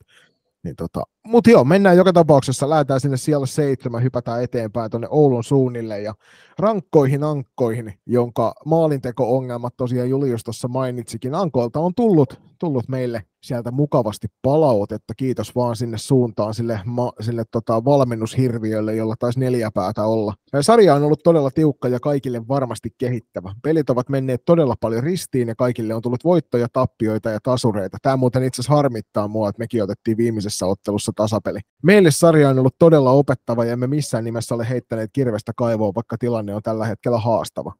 Niin 0.63 0.75
tota, 0.75 1.03
Mutta 1.27 1.49
joo, 1.49 1.63
mennään 1.63 1.97
joka 1.97 2.13
tapauksessa, 2.13 2.69
lähdetään 2.69 2.99
sinne 2.99 3.17
siellä 3.17 3.45
seitsemän, 3.45 4.03
hypätään 4.03 4.43
eteenpäin 4.43 4.91
tuonne 4.91 5.07
Oulun 5.11 5.43
suunnille 5.43 6.01
ja 6.01 6.13
rankkoihin 6.59 7.23
ankkoihin, 7.23 7.93
jonka 8.05 8.53
maalinteko-ongelmat 8.65 9.73
tosiaan 9.77 10.09
Julius 10.09 10.43
tuossa 10.43 10.67
mainitsikin. 10.67 11.35
Ankoilta 11.35 11.79
on 11.79 11.95
tullut, 11.95 12.39
tullut 12.59 12.87
meille 12.87 13.23
sieltä 13.43 13.71
mukavasti 13.71 14.27
palautetta. 14.41 15.13
Kiitos 15.17 15.55
vaan 15.55 15.75
sinne 15.75 15.97
suuntaan 15.97 16.53
sille, 16.53 16.79
ma, 16.85 17.11
sille 17.19 17.43
tota, 17.51 17.85
valmennushirviölle, 17.85 18.95
jolla 18.95 19.15
taisi 19.19 19.39
neljä 19.39 19.71
päätä 19.73 20.05
olla. 20.05 20.33
Sarja 20.61 20.95
on 20.95 21.03
ollut 21.03 21.23
todella 21.23 21.51
tiukka 21.51 21.87
ja 21.87 21.99
kaikille 21.99 22.47
varmasti 22.47 22.89
kehittävä. 22.97 23.53
Pelit 23.63 23.89
ovat 23.89 24.09
menneet 24.09 24.41
todella 24.45 24.75
paljon 24.79 25.03
ristiin 25.03 25.47
ja 25.47 25.55
kaikille 25.55 25.95
on 25.95 26.01
tullut 26.01 26.23
voittoja, 26.23 26.67
tappioita 26.73 27.29
ja 27.29 27.39
tasureita. 27.43 27.97
Tämä 28.01 28.17
muuten 28.17 28.43
itse 28.43 28.61
asiassa 28.61 28.75
harmittaa 28.75 29.27
mua, 29.27 29.49
että 29.49 29.59
mekin 29.59 29.83
otettiin 29.83 30.17
viimeisessä 30.17 30.65
ottelussa 30.65 31.11
tasapeli. 31.15 31.59
Meille 31.83 32.11
sarja 32.11 32.49
on 32.49 32.59
ollut 32.59 32.75
todella 32.79 33.11
opettava 33.11 33.65
ja 33.65 33.73
emme 33.73 33.87
missään 33.87 34.23
nimessä 34.23 34.55
ole 34.55 34.69
heittäneet 34.69 35.09
kirvestä 35.13 35.51
kaivoa, 35.55 35.91
vaikka 35.95 36.17
tilanne 36.17 36.55
on 36.55 36.61
tällä 36.61 36.85
hetkellä 36.85 37.17
haastava 37.17 37.73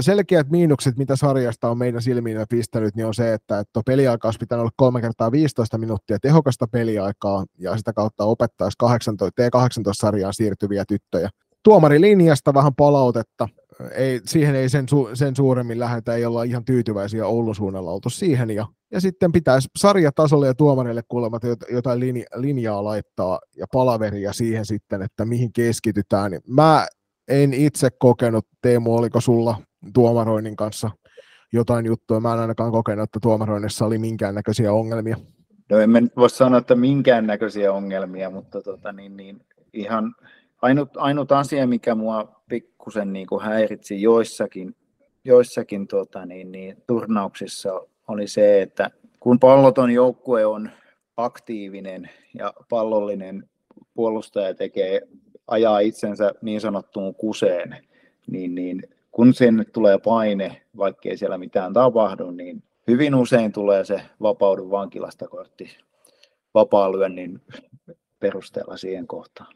selkeät 0.00 0.50
miinukset, 0.50 0.96
mitä 0.96 1.16
sarjasta 1.16 1.70
on 1.70 1.78
meidän 1.78 2.02
silmiin 2.02 2.38
pistänyt, 2.50 2.94
niin 2.94 3.06
on 3.06 3.14
se, 3.14 3.34
että, 3.34 3.58
että 3.58 3.80
peliaika 3.86 4.28
olisi 4.28 4.38
pitänyt 4.38 4.60
olla 4.60 4.70
kolme 4.76 5.00
kertaa 5.00 5.32
15 5.32 5.78
minuuttia 5.78 6.18
tehokasta 6.18 6.66
peliaikaa 6.66 7.44
ja 7.58 7.76
sitä 7.76 7.92
kautta 7.92 8.24
opettaisi 8.24 8.76
18, 8.78 9.42
T18-sarjaan 9.42 10.34
siirtyviä 10.34 10.84
tyttöjä. 10.88 11.30
Tuomarilinjasta 11.62 12.54
vähän 12.54 12.74
palautetta. 12.74 13.48
Ei, 13.94 14.20
siihen 14.24 14.54
ei 14.54 14.68
sen, 14.68 14.88
su, 14.88 15.08
sen 15.14 15.36
suuremmin 15.36 15.80
lähdetä, 15.80 16.14
ei 16.14 16.24
olla 16.24 16.42
ihan 16.42 16.64
tyytyväisiä 16.64 17.26
Oulun 17.26 17.54
suunnalla 17.54 17.90
oltu 17.90 18.10
siihen. 18.10 18.50
Ja, 18.50 18.66
ja 18.92 19.00
sitten 19.00 19.32
pitäisi 19.32 19.68
sarjatasolle 19.78 20.46
ja 20.46 20.54
tuomarille 20.54 21.02
kuulemat 21.08 21.42
jotain 21.70 22.00
linja, 22.00 22.24
linjaa 22.34 22.84
laittaa 22.84 23.40
ja 23.56 23.66
palaveria 23.72 24.32
siihen 24.32 24.66
sitten, 24.66 25.02
että 25.02 25.24
mihin 25.24 25.52
keskitytään. 25.52 26.32
Mä 26.48 26.86
en 27.28 27.54
itse 27.54 27.88
kokenut, 27.98 28.46
Teemu, 28.62 28.96
oliko 28.96 29.20
sulla 29.20 29.56
tuomaroinnin 29.94 30.56
kanssa 30.56 30.90
jotain 31.52 31.86
juttua. 31.86 32.20
Mä 32.20 32.32
en 32.32 32.38
ainakaan 32.38 32.72
kokenut, 32.72 33.02
että 33.02 33.18
tuomaroinnissa 33.22 33.86
oli 33.86 33.98
minkäännäköisiä 33.98 34.72
ongelmia. 34.72 35.16
No 35.70 35.78
en 35.78 36.10
voi 36.16 36.30
sanoa, 36.30 36.58
että 36.58 36.74
minkäännäköisiä 36.74 37.72
ongelmia, 37.72 38.30
mutta 38.30 38.62
tota, 38.62 38.92
niin, 38.92 39.16
niin, 39.16 39.40
ihan 39.72 40.14
ainut, 40.62 40.96
ainut 40.96 41.32
asia, 41.32 41.66
mikä 41.66 41.94
mua 41.94 42.42
pikkusen 42.48 43.12
niin 43.12 43.26
kuin 43.26 43.42
häiritsi 43.42 44.02
joissakin, 44.02 44.76
joissakin 45.24 45.86
tota, 45.86 46.26
niin, 46.26 46.52
niin, 46.52 46.76
turnauksissa, 46.86 47.80
oli 48.08 48.26
se, 48.26 48.62
että 48.62 48.90
kun 49.20 49.38
palloton 49.38 49.90
joukkue 49.90 50.46
on 50.46 50.70
aktiivinen 51.16 52.10
ja 52.38 52.54
pallollinen 52.68 53.48
puolustaja 53.94 54.54
tekee, 54.54 55.00
ajaa 55.46 55.78
itsensä 55.78 56.32
niin 56.42 56.60
sanottuun 56.60 57.14
kuseen, 57.14 57.86
niin, 58.26 58.54
niin 58.54 58.82
kun 59.10 59.34
sinne 59.34 59.64
tulee 59.64 59.98
paine, 59.98 60.62
vaikkei 60.76 61.16
siellä 61.16 61.38
mitään 61.38 61.72
tapahdu, 61.72 62.30
niin 62.30 62.62
hyvin 62.86 63.14
usein 63.14 63.52
tulee 63.52 63.84
se 63.84 64.02
vapaudu 64.22 64.70
vankilasta 64.70 65.28
kortti 65.28 65.76
vapaa-lyönnin 66.54 67.40
perusteella 68.20 68.76
siihen 68.76 69.06
kohtaan. 69.06 69.54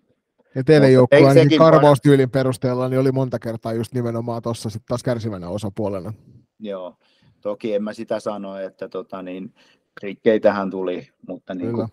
Ja 0.54 0.64
teidän 0.64 0.92
joukkue 0.92 1.34
niin 1.34 1.58
karvaustyylin 1.58 2.30
perusteella 2.30 2.88
niin 2.88 3.00
oli 3.00 3.12
monta 3.12 3.38
kertaa 3.38 3.72
just 3.72 3.94
nimenomaan 3.94 4.42
tuossa 4.42 4.70
sitten 4.70 4.88
taas 4.88 5.02
kärsivänä 5.02 5.48
osapuolena. 5.48 6.12
Joo, 6.58 6.96
toki 7.40 7.74
en 7.74 7.84
mä 7.84 7.92
sitä 7.92 8.20
sano, 8.20 8.58
että 8.58 8.88
tota, 8.88 9.22
niin, 9.22 9.54
rikkeitähän 10.02 10.70
tuli, 10.70 11.08
mutta 11.28 11.54
niin 11.54 11.72
kuin 11.72 11.88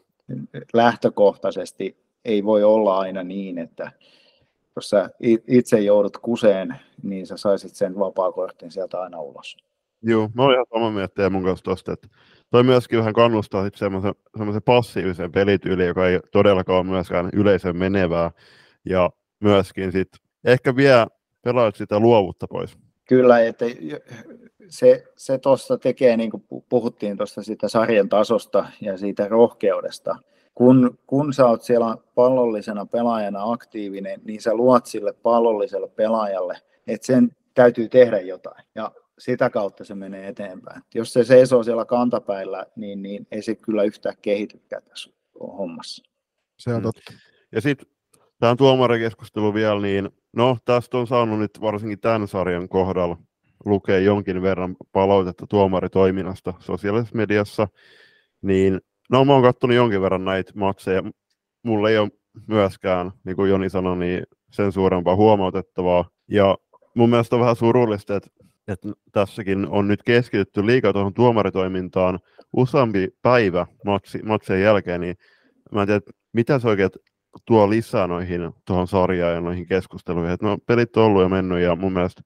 lähtökohtaisesti 0.74 1.98
ei 2.26 2.44
voi 2.44 2.64
olla 2.64 3.00
aina 3.00 3.24
niin, 3.24 3.58
että 3.58 3.92
jos 4.76 4.90
sä 4.90 5.10
itse 5.48 5.80
joudut 5.80 6.18
kuseen, 6.18 6.76
niin 7.04 7.28
sä 7.28 7.38
saisit 7.38 7.76
sen 7.76 8.00
vapaakortin 8.00 8.72
sieltä 8.72 9.02
aina 9.02 9.22
ulos. 9.22 9.58
Joo, 10.02 10.30
mä 10.34 10.44
olen 10.44 10.54
ihan 10.54 10.66
samaa 10.74 10.92
mieltä 10.92 11.30
mun 11.30 11.44
kanssa 11.44 11.64
tosta, 11.64 11.94
että 11.94 12.08
toi 12.50 12.64
myöskin 12.64 13.00
vähän 13.00 13.14
kannustaa 13.14 13.70
semmoisen, 13.76 14.14
semmoisen 14.38 14.64
passiivisen 14.64 15.32
pelityyliin, 15.32 15.88
joka 15.88 16.08
ei 16.08 16.20
todellakaan 16.32 16.80
ole 16.80 16.88
myöskään 16.88 17.30
yleisön 17.34 17.78
menevää, 17.78 18.32
ja 18.86 19.10
myöskin 19.40 19.92
sit 19.92 20.10
ehkä 20.46 20.76
vie 20.76 21.08
pelaajat 21.42 21.76
sitä 21.76 22.00
luovuutta 22.00 22.48
pois. 22.48 22.78
Kyllä, 23.08 23.40
että 23.40 23.66
se, 24.68 25.04
se 25.18 25.38
tuossa 25.38 25.78
tekee, 25.78 26.18
niin 26.18 26.32
kuin 26.32 26.44
puhuttiin 26.70 27.18
tuosta 27.18 27.44
sitä 27.44 27.68
sarjan 27.68 28.10
tasosta 28.10 28.66
ja 28.82 28.98
siitä 28.98 29.28
rohkeudesta, 29.28 30.16
kun, 30.56 31.00
kun 31.08 31.34
sä 31.34 31.46
oot 31.46 31.64
siellä 31.64 31.98
pallollisena 32.16 32.86
pelaajana 32.86 33.52
aktiivinen, 33.52 34.22
niin 34.24 34.42
sä 34.42 34.54
luot 34.54 34.86
sille 34.86 35.14
pallolliselle 35.14 35.88
pelaajalle, 35.88 36.58
että 36.88 37.08
sen 37.08 37.32
täytyy 37.54 37.90
tehdä 37.90 38.20
jotain. 38.20 38.66
Ja 38.76 38.92
sitä 39.20 39.50
kautta 39.50 39.86
se 39.86 39.96
menee 39.96 40.28
eteenpäin. 40.28 40.82
Jos 40.96 41.14
se 41.14 41.24
seisoo 41.24 41.64
siellä 41.64 41.86
kantapäillä, 41.86 42.66
niin, 42.76 43.02
niin 43.02 43.28
ei 43.32 43.42
se 43.42 43.56
kyllä 43.56 43.84
yhtään 43.84 44.16
kehitykään 44.22 44.84
tässä 44.84 45.12
hommassa. 45.40 46.04
Se 46.60 46.70
on 46.74 46.80
mm. 46.80 46.84
totta. 46.84 47.14
Ja 47.52 47.62
sitten 47.62 47.88
tähän 48.40 48.58
tuomarikeskustelu 48.58 49.54
vielä, 49.54 49.82
niin 49.82 50.10
no 50.36 50.58
tästä 50.66 50.98
on 50.98 51.08
saanut 51.08 51.40
nyt 51.40 51.62
varsinkin 51.62 52.00
tämän 52.00 52.28
sarjan 52.28 52.70
kohdalla 52.70 53.18
lukea 53.66 54.00
jonkin 54.00 54.42
verran 54.42 54.76
palautetta 54.92 55.48
tuomaritoiminnasta 55.48 56.54
sosiaalisessa 56.60 57.18
mediassa, 57.18 57.68
niin 58.42 58.82
No 59.12 59.26
mä 59.26 59.34
oon 59.34 59.44
kattonut 59.44 59.76
jonkin 59.76 60.02
verran 60.02 60.26
näitä 60.26 60.52
matseja. 60.56 61.04
Mulla 61.64 61.90
ei 61.90 61.98
ole 61.98 62.10
myöskään, 62.48 63.12
niin 63.26 63.36
kuin 63.36 63.50
Joni 63.50 63.70
sanoi, 63.70 63.98
niin 63.98 64.24
sen 64.52 64.72
suurempaa 64.72 65.16
huomautettavaa. 65.16 66.10
Ja 66.28 66.58
mun 66.96 67.10
mielestä 67.10 67.36
on 67.36 67.40
vähän 67.40 67.56
surullista, 67.56 68.16
että, 68.16 68.30
että 68.68 68.90
tässäkin 69.12 69.68
on 69.68 69.88
nyt 69.88 70.04
keskitytty 70.04 70.66
liikaa 70.66 70.94
tuohon 70.94 71.14
tuomaritoimintaan 71.14 72.20
useampi 72.54 73.08
päivä 73.22 73.68
matsi, 73.86 74.24
matsien 74.24 74.62
jälkeen, 74.62 75.02
niin 75.02 75.16
mä 75.72 75.82
en 75.82 75.88
tiedä, 75.88 76.02
mitä 76.34 76.60
se 76.60 76.68
oikein 76.68 76.90
tuo 77.46 77.70
lisää 77.70 78.08
noihin 78.08 78.52
tuohon 78.66 78.88
sarjaan 78.88 79.34
ja 79.34 79.42
noihin 79.42 79.68
keskusteluihin. 79.68 80.32
Että 80.32 80.46
no, 80.46 80.58
pelit 80.68 80.98
on 80.98 81.04
ollut 81.04 81.22
ja 81.22 81.30
mennyt 81.30 81.62
ja 81.62 81.76
mun 81.76 81.94
mielestä 81.94 82.22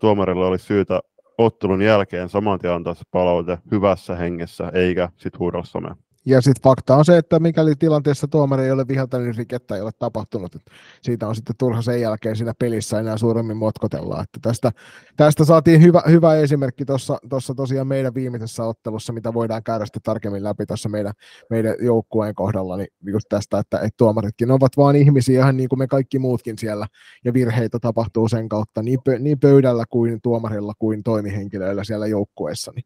tuomarilla 0.00 0.46
olisi 0.46 0.64
syytä 0.64 1.00
ottelun 1.38 1.82
jälkeen 1.82 2.28
saman 2.28 2.58
tien 2.58 2.72
antaa 2.72 2.94
se 2.94 3.04
palaute 3.10 3.58
hyvässä 3.70 4.16
hengessä, 4.16 4.70
eikä 4.74 5.08
sit 5.16 5.38
huudella 5.38 5.64
somea. 5.64 5.96
Ja 6.26 6.40
sitten 6.40 6.62
fakta 6.62 6.96
on 6.96 7.04
se, 7.04 7.16
että 7.16 7.40
mikäli 7.40 7.74
tilanteessa 7.74 8.28
tuomari 8.28 8.64
ei 8.64 8.70
ole 8.70 8.88
viheltänyt, 8.88 9.26
niin 9.26 9.36
rikettä 9.36 9.76
ei 9.76 9.80
ole 9.80 9.90
tapahtunut. 9.98 10.54
Että 10.54 10.70
siitä 11.02 11.28
on 11.28 11.36
sitten 11.36 11.56
turha 11.58 11.82
sen 11.82 12.00
jälkeen 12.00 12.36
siinä 12.36 12.52
pelissä 12.58 13.00
enää 13.00 13.16
suuremmin 13.16 13.56
motkotella. 13.56 14.22
Että 14.22 14.38
tästä, 14.42 14.72
tästä 15.16 15.44
saatiin 15.44 15.82
hyvä, 15.82 16.02
hyvä 16.10 16.34
esimerkki 16.34 16.84
tuossa 17.30 17.54
tosiaan 17.56 17.86
meidän 17.86 18.14
viimeisessä 18.14 18.64
ottelussa, 18.64 19.12
mitä 19.12 19.34
voidaan 19.34 19.62
käydä 19.62 19.86
sitten 19.86 20.02
tarkemmin 20.02 20.44
läpi 20.44 20.66
tuossa 20.66 20.88
meidän, 20.88 21.12
meidän 21.50 21.74
joukkueen 21.80 22.34
kohdalla, 22.34 22.76
niin 22.76 22.88
just 23.06 23.26
tästä, 23.28 23.58
että, 23.58 23.76
että 23.76 23.96
tuomaritkin 23.96 24.50
ovat 24.50 24.76
vain 24.76 24.96
ihmisiä 24.96 25.40
ihan 25.40 25.56
niin 25.56 25.68
kuin 25.68 25.78
me 25.78 25.86
kaikki 25.86 26.18
muutkin 26.18 26.58
siellä, 26.58 26.86
ja 27.24 27.32
virheitä 27.32 27.78
tapahtuu 27.78 28.28
sen 28.28 28.48
kautta 28.48 28.82
niin, 28.82 28.98
pö, 29.04 29.18
niin 29.18 29.40
pöydällä 29.40 29.84
kuin 29.90 30.18
tuomarilla 30.22 30.72
kuin 30.78 31.02
toimihenkilöillä 31.02 31.84
siellä 31.84 32.06
joukkueessa. 32.06 32.72
Niin, 32.74 32.84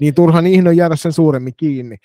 niin 0.00 0.14
turha 0.14 0.40
niihin 0.40 0.68
on 0.68 0.76
jäädä 0.76 0.96
sen 0.96 1.12
suuremmin 1.12 1.54
kiinni. 1.56 1.96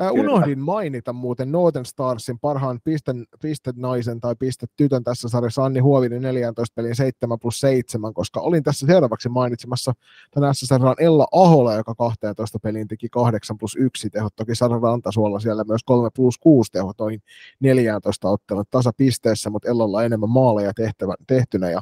Äh, 0.00 0.12
unohdin 0.12 0.58
mainita 0.58 1.12
muuten 1.12 1.52
Northern 1.52 1.84
Starsin 1.84 2.38
parhaan 2.38 2.80
pisteen, 2.84 3.26
pistet 3.42 3.76
naisen 3.76 4.20
tai 4.20 4.34
pistet 4.38 4.70
tytön 4.76 5.04
tässä 5.04 5.28
sarjassa 5.28 5.64
Anni 5.64 5.80
Huovinen 5.80 6.22
14 6.22 6.74
pelin 6.74 6.96
7 6.96 7.38
plus 7.40 7.60
7, 7.60 8.14
koska 8.14 8.40
olin 8.40 8.62
tässä 8.62 8.86
seuraavaksi 8.86 9.28
mainitsemassa 9.28 9.92
tänä 10.30 10.52
SSR 10.52 10.80
Ella 10.98 11.26
Ahola, 11.32 11.74
joka 11.74 11.94
12 11.94 12.58
peliin 12.58 12.88
teki 12.88 13.08
8 13.08 13.58
plus 13.58 13.76
1 13.76 14.10
tehot. 14.10 14.36
Toki 14.36 14.54
Sara 14.54 14.80
Rantasuolla 14.80 15.40
siellä 15.40 15.64
myös 15.64 15.84
3 15.84 16.08
plus 16.16 16.38
6 16.38 16.72
tehot, 16.72 16.98
noin 16.98 17.22
14 17.60 18.28
ottelun 18.28 18.64
tasapisteessä, 18.70 19.50
mutta 19.50 19.68
Ellalla 19.68 20.04
enemmän 20.04 20.30
maaleja 20.30 20.74
tehtävä, 20.74 21.14
tehtynä. 21.26 21.70
Ja 21.70 21.80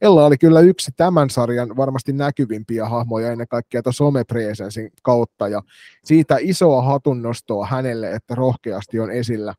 Ella 0.00 0.26
oli 0.26 0.38
kyllä 0.38 0.60
yksi 0.60 0.90
tämän 0.96 1.30
sarjan 1.30 1.76
varmasti 1.76 2.12
näkyvimpiä 2.12 2.88
hahmoja 2.88 3.32
ennen 3.32 3.48
kaikkea 3.48 3.82
tuossa 3.82 4.04
somepresensin 4.04 4.92
kautta 5.02 5.48
ja 5.48 5.62
siitä 6.04 6.36
isoa 6.40 6.82
hatunnostoa 6.82 7.66
hänelle, 7.66 8.12
että 8.12 8.34
rohkeasti 8.34 9.00
on 9.00 9.10
esillä 9.10 9.54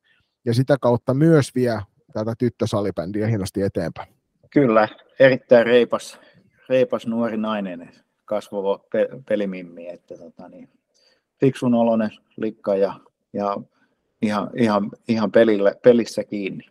ja 0.45 0.54
sitä 0.54 0.78
kautta 0.82 1.13
myös 1.13 1.56
vie 1.56 1.80
tätä 2.13 2.34
tyttösalibändiä 2.38 3.28
hienosti 3.28 3.62
eteenpäin. 3.62 4.13
Kyllä, 4.49 4.88
erittäin 5.19 5.65
reipas, 5.65 6.19
reipas 6.69 7.08
nuori 7.08 7.38
nainen, 7.38 7.91
kasvava 8.25 8.80
pe- 8.91 9.10
pelimimmi, 9.30 9.88
että 9.88 10.17
tota, 10.17 10.49
niin, 10.49 10.69
fiksun 11.39 11.73
oloinen 11.73 12.12
likka 12.38 12.75
ja, 12.75 12.93
ja 13.34 13.58
ihan, 14.21 14.49
ihan, 14.56 14.91
ihan 15.08 15.32
pelille, 15.32 15.75
pelissä 15.84 16.23
kiinni. 16.23 16.63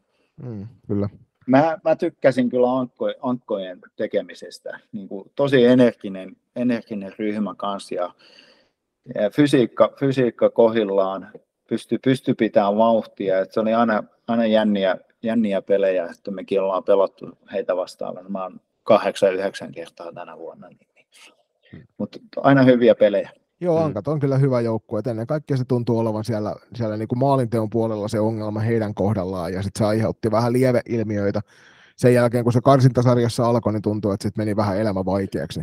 Mm, 0.42 0.66
kyllä. 0.86 1.08
Mä, 1.48 1.78
mä 1.84 1.96
tykkäsin 1.96 2.50
kyllä 2.50 2.78
ankko, 2.78 3.06
ankkojen 3.22 3.78
tekemisestä. 3.96 4.78
Niin 4.92 5.08
kuin 5.08 5.30
tosi 5.34 5.64
energinen, 5.64 6.36
energinen 6.56 7.12
ryhmä 7.18 7.54
kanssa 7.56 7.94
ja, 7.94 8.14
ja 9.14 9.30
fysiikka, 9.30 9.92
fysiikka 10.00 10.50
kohillaan 10.50 11.30
pysty, 11.68 11.98
pysty 12.04 12.34
pitämään 12.34 12.76
vauhtia. 12.76 13.40
Et 13.40 13.52
se 13.52 13.60
oli 13.60 13.74
aina, 13.74 14.02
aina 14.28 14.46
jänniä, 14.46 14.96
jänniä 15.22 15.62
pelejä, 15.62 16.06
että 16.06 16.30
mekin 16.30 16.60
ollaan 16.60 16.84
pelattu 16.84 17.38
heitä 17.52 17.76
vastaan. 17.76 18.32
Mä 18.32 18.42
oon 18.42 18.60
kahdeksan, 18.82 19.34
yhdeksän 19.34 19.72
kertaa 19.72 20.12
tänä 20.12 20.38
vuonna. 20.38 20.68
Niin, 20.68 20.88
niin. 20.94 21.06
Hmm. 21.72 21.86
Mutta 21.98 22.18
aina 22.36 22.62
hyviä 22.62 22.94
pelejä. 22.94 23.30
Joo, 23.60 23.78
mm. 23.78 23.84
Ankat 23.84 24.08
on 24.08 24.20
kyllä 24.20 24.38
hyvä 24.38 24.60
joukkue. 24.60 25.02
Ennen 25.06 25.26
kaikkea 25.26 25.56
se 25.56 25.64
tuntuu 25.64 25.98
olevan 25.98 26.24
siellä, 26.24 26.54
siellä 26.74 26.96
niin 26.96 27.08
kuin 27.08 27.18
maalinteon 27.18 27.70
puolella 27.70 28.08
se 28.08 28.20
ongelma 28.20 28.60
heidän 28.60 28.94
kohdallaan, 28.94 29.52
ja 29.52 29.62
sitten 29.62 29.78
se 29.78 29.88
aiheutti 29.88 30.30
vähän 30.30 30.52
lieveilmiöitä. 30.52 31.40
Sen 31.96 32.14
jälkeen, 32.14 32.44
kun 32.44 32.52
se 32.52 32.60
karsintasarjassa 32.60 33.48
alkoi, 33.48 33.72
niin 33.72 33.82
tuntuu, 33.82 34.10
että 34.10 34.22
sitten 34.22 34.40
meni 34.40 34.56
vähän 34.56 34.78
elämä 34.78 35.04
vaikeaksi. 35.04 35.60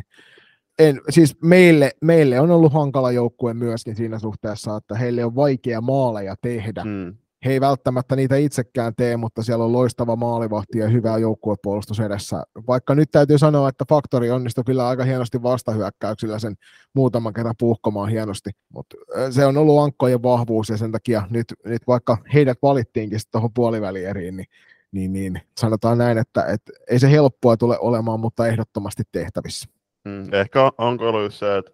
En, 0.80 1.02
siis 1.10 1.42
meille, 1.42 1.92
meille 2.02 2.40
on 2.40 2.52
ollut 2.52 2.74
hankala 2.74 3.12
joukkue 3.12 3.54
myöskin 3.54 3.96
siinä 3.96 4.20
suhteessa, 4.20 4.78
että 4.78 4.96
heille 4.96 5.26
on 5.26 5.36
vaikea 5.36 5.82
maaleja 5.82 6.36
tehdä. 6.42 6.84
Mm 6.84 7.18
he 7.46 7.52
ei 7.52 7.62
välttämättä 7.62 8.16
niitä 8.16 8.36
itsekään 8.36 8.94
tee, 8.96 9.18
mutta 9.18 9.44
siellä 9.44 9.66
on 9.66 9.74
loistava 9.74 10.16
maalivahti 10.16 10.78
ja 10.78 10.88
hyvä 10.88 11.18
joukkuepuolustus 11.18 12.00
edessä. 12.00 12.44
Vaikka 12.68 12.96
nyt 12.96 13.12
täytyy 13.12 13.38
sanoa, 13.38 13.70
että 13.70 13.86
Faktori 13.90 14.32
onnistui 14.32 14.64
kyllä 14.64 14.88
aika 14.88 15.04
hienosti 15.04 15.44
vastahyökkäyksillä 15.44 16.40
sen 16.40 16.56
muutaman 16.94 17.34
kerran 17.34 17.56
puhkomaan 17.60 18.10
hienosti, 18.10 18.50
mutta 18.74 18.96
se 19.30 19.46
on 19.46 19.58
ollut 19.58 19.84
ankkojen 19.84 20.24
vahvuus 20.24 20.70
ja 20.70 20.78
sen 20.78 20.92
takia 20.92 21.28
nyt, 21.30 21.54
nyt 21.66 21.82
vaikka 21.88 22.18
heidät 22.34 22.58
valittiinkin 22.62 23.20
tuohon 23.32 23.54
puolivälieriin, 23.54 24.38
niin, 24.38 24.48
niin, 24.92 25.14
niin 25.14 25.42
sanotaan 25.60 25.98
näin, 25.98 26.18
että, 26.18 26.46
että 26.46 26.72
ei 26.90 27.00
se 27.00 27.12
helppoa 27.12 27.58
tule 27.58 27.80
olemaan, 27.80 28.20
mutta 28.20 28.48
ehdottomasti 28.48 29.04
tehtävissä. 29.12 29.70
Mm, 30.06 30.34
ehkä 30.34 30.72
onko 30.78 31.10
ollut 31.10 31.34
se, 31.34 31.58
että 31.58 31.72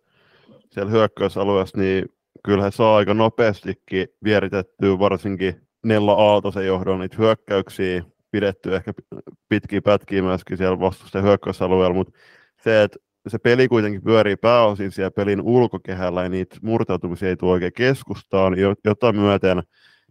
siellä 0.71 0.91
hyökkäysalueessa 0.91 1.77
niin 1.77 2.05
kyllä 2.43 2.63
he 2.63 2.71
saa 2.71 2.95
aika 2.95 3.13
nopeastikin 3.13 4.08
vieritettyä 4.23 4.99
varsinkin 4.99 5.62
Nella 5.86 6.13
Aaltosen 6.13 6.65
johdon 6.65 6.99
niitä 6.99 7.15
hyökkäyksiä, 7.19 8.04
pidetty 8.32 8.75
ehkä 8.75 8.93
pitkiä 9.49 9.82
pätkiä 9.82 10.21
myöskin 10.21 10.58
siellä 10.58 10.80
vastusten 10.80 11.23
hyökkäysalueella, 11.23 11.95
mutta 11.95 12.19
se, 12.63 12.84
että 12.84 12.99
se 13.27 13.38
peli 13.38 13.67
kuitenkin 13.67 14.04
pyörii 14.04 14.36
pääosin 14.36 14.91
siellä 14.91 15.12
pelin 15.12 15.41
ulkokehällä 15.41 16.23
ja 16.23 16.30
niitä 16.30 16.56
murtautumisia 16.62 17.30
ei 17.30 17.36
tule 17.36 17.51
oikein 17.51 17.73
keskustaan, 17.73 18.54
jota 18.86 19.13
myöten 19.13 19.63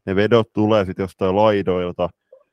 ne 0.06 0.16
vedot 0.16 0.52
tulee 0.52 0.84
sitten 0.84 1.04
jostain 1.04 1.36
laidoilta, 1.36 2.08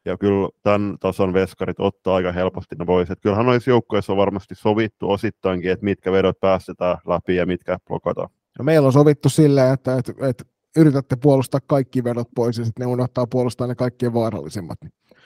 ja 0.05 0.17
kyllä 0.17 0.49
tämän 0.63 0.97
tason 0.99 1.33
veskarit 1.33 1.79
ottaa 1.79 2.15
aika 2.15 2.31
helposti 2.31 2.75
ne 2.75 2.85
pois. 2.85 3.11
Että 3.11 3.23
kyllähän 3.23 3.45
noissa 3.45 3.69
joukkoissa 3.69 4.13
on 4.13 4.17
varmasti 4.17 4.55
sovittu 4.55 5.11
osittainkin, 5.11 5.71
että 5.71 5.85
mitkä 5.85 6.11
vedot 6.11 6.39
päästetään 6.39 6.97
läpi 7.07 7.35
ja 7.35 7.45
mitkä 7.45 7.77
blokataan. 7.87 8.29
No 8.59 8.63
meillä 8.63 8.85
on 8.85 8.93
sovittu 8.93 9.29
silleen, 9.29 9.73
että, 9.73 9.97
että, 9.97 10.13
että 10.27 10.43
yritätte 10.77 11.15
puolustaa 11.15 11.59
kaikki 11.67 12.03
vedot 12.03 12.27
pois 12.35 12.57
ja 12.57 12.65
sitten 12.65 12.85
ne 12.85 12.91
unohtaa 12.91 13.27
puolustaa 13.27 13.67
ne 13.67 13.75
kaikkien 13.75 14.13
vaarallisimmat. 14.13 14.77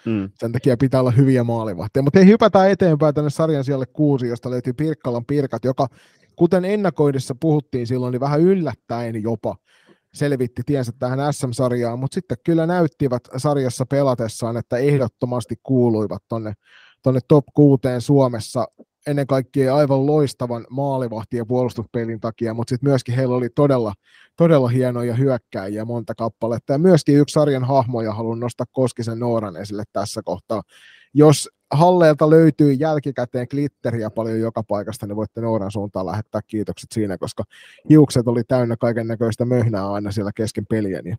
Mm. 0.05 0.29
Sen 0.39 0.51
takia 0.51 0.77
pitää 0.77 0.99
olla 0.99 1.11
hyviä 1.11 1.43
maalivahtia. 1.43 2.01
Mutta 2.01 2.19
hei, 2.19 2.27
hypätään 2.27 2.69
eteenpäin 2.69 3.15
tänne 3.15 3.29
sarjan 3.29 3.63
siellä 3.63 3.85
kuusi, 3.85 4.27
josta 4.27 4.49
löytyy 4.49 4.73
Pirkkalan 4.73 5.25
Pirkat, 5.25 5.65
joka 5.65 5.87
kuten 6.35 6.65
ennakoidessa 6.65 7.35
puhuttiin 7.39 7.87
silloin, 7.87 8.11
niin 8.11 8.19
vähän 8.19 8.41
yllättäen 8.41 9.23
jopa 9.23 9.55
selvitti 10.13 10.61
tiensä 10.65 10.91
tähän 10.99 11.33
SM-sarjaan, 11.33 11.99
mutta 11.99 12.15
sitten 12.15 12.37
kyllä 12.45 12.65
näyttivät 12.65 13.23
sarjassa 13.37 13.85
pelatessaan, 13.85 14.57
että 14.57 14.77
ehdottomasti 14.77 15.55
kuuluivat 15.63 16.23
tonne, 16.29 16.53
tonne 17.03 17.19
top 17.27 17.45
kuuteen 17.53 18.01
Suomessa 18.01 18.67
ennen 19.07 19.27
kaikkea 19.27 19.75
aivan 19.75 20.05
loistavan 20.05 20.65
maalivahti- 20.69 21.37
ja 21.37 21.45
puolustuspelin 21.45 22.19
takia, 22.19 22.53
mutta 22.53 22.69
sitten 22.69 22.89
myöskin 22.89 23.15
heillä 23.15 23.35
oli 23.35 23.49
todella, 23.49 23.93
todella 24.37 24.67
hienoja 24.67 25.15
hyökkäjiä 25.15 25.85
monta 25.85 26.15
kappaletta. 26.15 26.73
Ja 26.73 26.79
myöskin 26.79 27.17
yksi 27.17 27.33
sarjan 27.33 27.63
hahmoja 27.63 28.13
haluan 28.13 28.39
nostaa 28.39 28.65
Koskisen 28.71 29.19
Nooran 29.19 29.57
esille 29.57 29.83
tässä 29.93 30.21
kohtaa. 30.23 30.61
Jos 31.13 31.49
Halleelta 31.71 32.29
löytyy 32.29 32.73
jälkikäteen 32.73 33.47
glitteriä 33.49 34.09
paljon 34.09 34.39
joka 34.39 34.63
paikasta, 34.63 35.07
niin 35.07 35.15
voitte 35.15 35.41
Nooran 35.41 35.71
suuntaan 35.71 36.05
lähettää 36.05 36.41
kiitokset 36.47 36.91
siinä, 36.91 37.17
koska 37.17 37.43
hiukset 37.89 38.27
oli 38.27 38.43
täynnä 38.43 38.77
kaiken 38.77 39.07
näköistä 39.07 39.45
möhnää 39.45 39.91
aina 39.91 40.11
siellä 40.11 40.31
kesken 40.35 40.65
peliä, 40.65 41.01
niin 41.01 41.17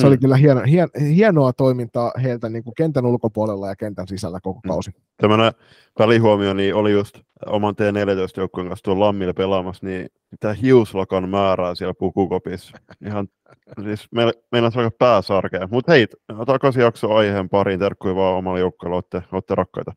se 0.00 0.06
mm. 0.06 0.08
oli 0.08 0.18
kyllä 0.18 0.36
hieno, 0.36 0.60
hien, 0.60 0.88
hienoa 1.14 1.52
toimintaa 1.52 2.12
heiltä 2.22 2.48
niin 2.48 2.64
kuin 2.64 2.74
kentän 2.74 3.06
ulkopuolella 3.06 3.68
ja 3.68 3.76
kentän 3.76 4.08
sisällä 4.08 4.40
koko 4.42 4.60
mm. 4.64 4.68
kausi. 4.68 4.90
Tämmöinen 5.16 5.52
välihuomio 5.98 6.54
niin 6.54 6.74
oli 6.74 6.92
just 6.92 7.18
oman 7.46 7.74
T14-joukkueen 7.74 8.68
kanssa 8.68 8.84
tuolla 8.84 9.04
Lammilla 9.04 9.34
pelaamassa, 9.34 9.86
niin 9.86 10.06
tämä 10.40 10.54
hiuslokan 10.54 11.28
määrää 11.28 11.74
siellä 11.74 11.94
pukukopissa. 11.94 12.78
Ihan, 13.06 13.28
siis 13.84 14.08
meillä, 14.10 14.32
meillä 14.52 14.66
on 14.66 14.72
aika 14.76 14.96
pääsarkea. 14.98 15.68
Mutta 15.70 15.92
hei, 15.92 16.06
takaisin 16.46 16.82
jakso 16.82 17.14
aiheen 17.14 17.48
pariin, 17.48 17.80
terkkuja 17.80 18.14
vaan 18.14 18.34
omalle 18.34 18.60
joukkueelle, 18.60 18.94
olette, 18.94 19.22
olette 19.32 19.54
rakkaita. 19.54 19.92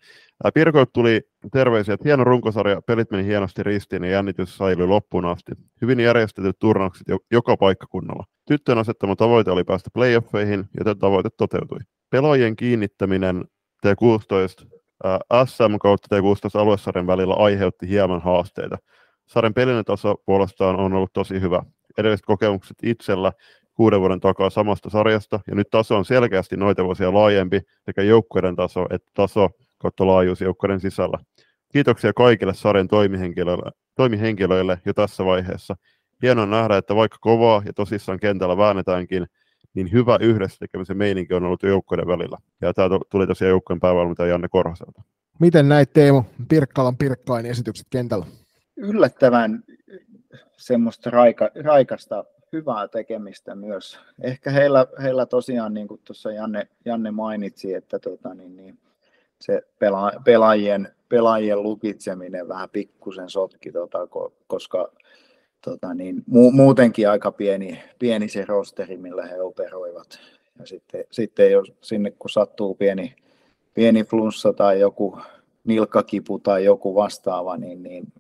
Pirkoilta 0.54 0.92
tuli 0.94 1.22
terveisiä, 1.52 1.94
että 1.94 2.08
hieno 2.08 2.24
runkosarja, 2.24 2.82
pelit 2.82 3.12
meni 3.12 3.26
hienosti 3.26 3.64
ristiin 3.64 4.04
ja 4.04 4.10
jännitys 4.10 4.58
säilyi 4.58 4.88
loppuun 4.88 5.26
asti. 5.26 5.52
Hyvin 5.82 6.00
järjestetyt 6.00 6.60
turnaukset 6.60 7.08
joka 7.32 7.58
paikkakunnalla. 7.58 8.24
Tyttöjen 8.48 8.78
asettama 8.78 9.16
tavoite 9.16 9.52
oli 9.52 9.64
päästä 9.64 9.90
playoffeihin, 9.94 10.66
ja 10.86 10.96
tavoite 10.96 11.30
toteutui. 11.38 11.80
Pelaajien 12.10 12.56
kiinnittäminen 12.56 13.46
T16 13.88 14.75
SM 15.46 15.78
kautta 15.82 16.16
T16 16.16 16.60
aluesarjan 16.60 17.08
välillä 17.08 17.34
aiheutti 17.34 17.90
hieman 17.90 18.22
haasteita. 18.22 18.78
Sarjan 19.26 19.54
pelinen 19.54 19.86
taso 19.86 20.16
puolestaan 20.26 20.80
on 20.80 20.94
ollut 20.94 21.14
tosi 21.14 21.42
hyvä. 21.42 21.64
Edelliset 21.98 22.26
kokemukset 22.26 22.78
itsellä 22.84 23.32
kuuden 23.74 24.00
vuoden 24.00 24.20
takaa 24.20 24.50
samasta 24.50 24.90
sarjasta, 24.90 25.40
ja 25.48 25.56
nyt 25.56 25.70
taso 25.70 25.98
on 25.98 26.06
selkeästi 26.06 26.58
noita 26.58 26.84
vuosia 26.84 27.14
laajempi, 27.14 27.62
sekä 27.86 28.02
joukkueiden 28.02 28.56
taso 28.56 28.86
että 28.90 29.12
taso 29.14 29.50
kautta 29.78 30.08
laajuus 30.08 30.42
joukkueiden 30.42 30.80
sisällä. 30.80 31.18
Kiitoksia 31.72 32.14
kaikille 32.14 32.54
sarjan 32.54 32.88
toimihenkilöille, 32.88 33.72
toimihenkilöille 33.96 34.82
jo 34.86 34.94
tässä 34.94 35.26
vaiheessa. 35.26 35.76
Hienoa 36.22 36.46
nähdä, 36.46 36.78
että 36.78 36.96
vaikka 36.96 37.18
kovaa 37.22 37.62
ja 37.66 37.74
tosissaan 37.74 38.20
kentällä 38.20 38.58
väännetäänkin, 38.58 39.26
niin 39.76 39.92
hyvä 39.92 40.18
yhdessä 40.22 40.60
tekemisen 40.60 40.98
meininki 40.98 41.34
on 41.34 41.44
ollut 41.44 41.64
joukkojen 41.64 42.08
välillä. 42.08 42.38
Ja 42.62 42.74
tämä 42.74 42.90
tuli 43.10 43.28
tosiaan 43.28 43.50
joukkojen 43.50 43.80
päävalmentaja 43.80 44.30
Janne 44.30 44.48
Korhoselta. 44.48 45.02
Miten 45.40 45.70
näit 45.70 45.94
Teemu 45.94 46.24
Pirkkalan 46.50 46.98
Pirkkain 46.98 47.46
esitykset 47.46 47.88
kentällä? 47.90 48.26
Yllättävän 48.78 49.64
semmoista 50.58 51.10
raika, 51.10 51.50
raikasta 51.64 52.26
hyvää 52.54 52.88
tekemistä 52.88 53.56
myös. 53.56 54.00
Ehkä 54.22 54.52
heillä, 54.52 54.88
heillä 55.02 55.26
tosiaan, 55.26 55.74
niin 55.74 55.88
kuin 55.88 56.02
tuossa 56.04 56.32
Janne, 56.32 56.68
Janne 56.86 57.12
mainitsi, 57.12 57.74
että 57.74 58.00
tota, 58.00 58.34
niin, 58.34 58.56
niin, 58.56 58.80
se 59.42 59.62
pela, 59.80 60.12
pelaajien, 60.26 60.96
pelaajien 61.10 61.64
lukitseminen 61.64 62.48
vähän 62.48 62.70
pikkusen 62.70 63.30
sotki, 63.30 63.72
tota, 63.72 64.08
koska 64.48 64.92
tota, 65.66 65.94
niin, 65.94 66.16
mu- 66.16 66.52
muutenkin 66.52 67.10
aika 67.10 67.32
pieni, 67.32 67.84
pieni 68.00 68.30
se 68.30 68.46
rosteri, 68.46 68.98
millä 68.98 69.26
he 69.26 69.42
operoivat. 69.42 70.20
Ja 70.60 70.66
sitten, 70.66 71.04
sitten 71.12 71.52
jos 71.52 71.74
sinne 71.82 72.12
kun 72.12 72.30
sattuu 72.30 72.76
pieni, 72.76 73.16
pieni 73.74 74.04
flunssa 74.04 74.54
tai 74.54 74.80
joku 74.80 75.20
nilkkakipu 75.64 76.40
tai 76.40 76.66
joku 76.66 76.96
vastaava, 76.96 77.58
niin, 77.58 77.84
niin 77.84 78.14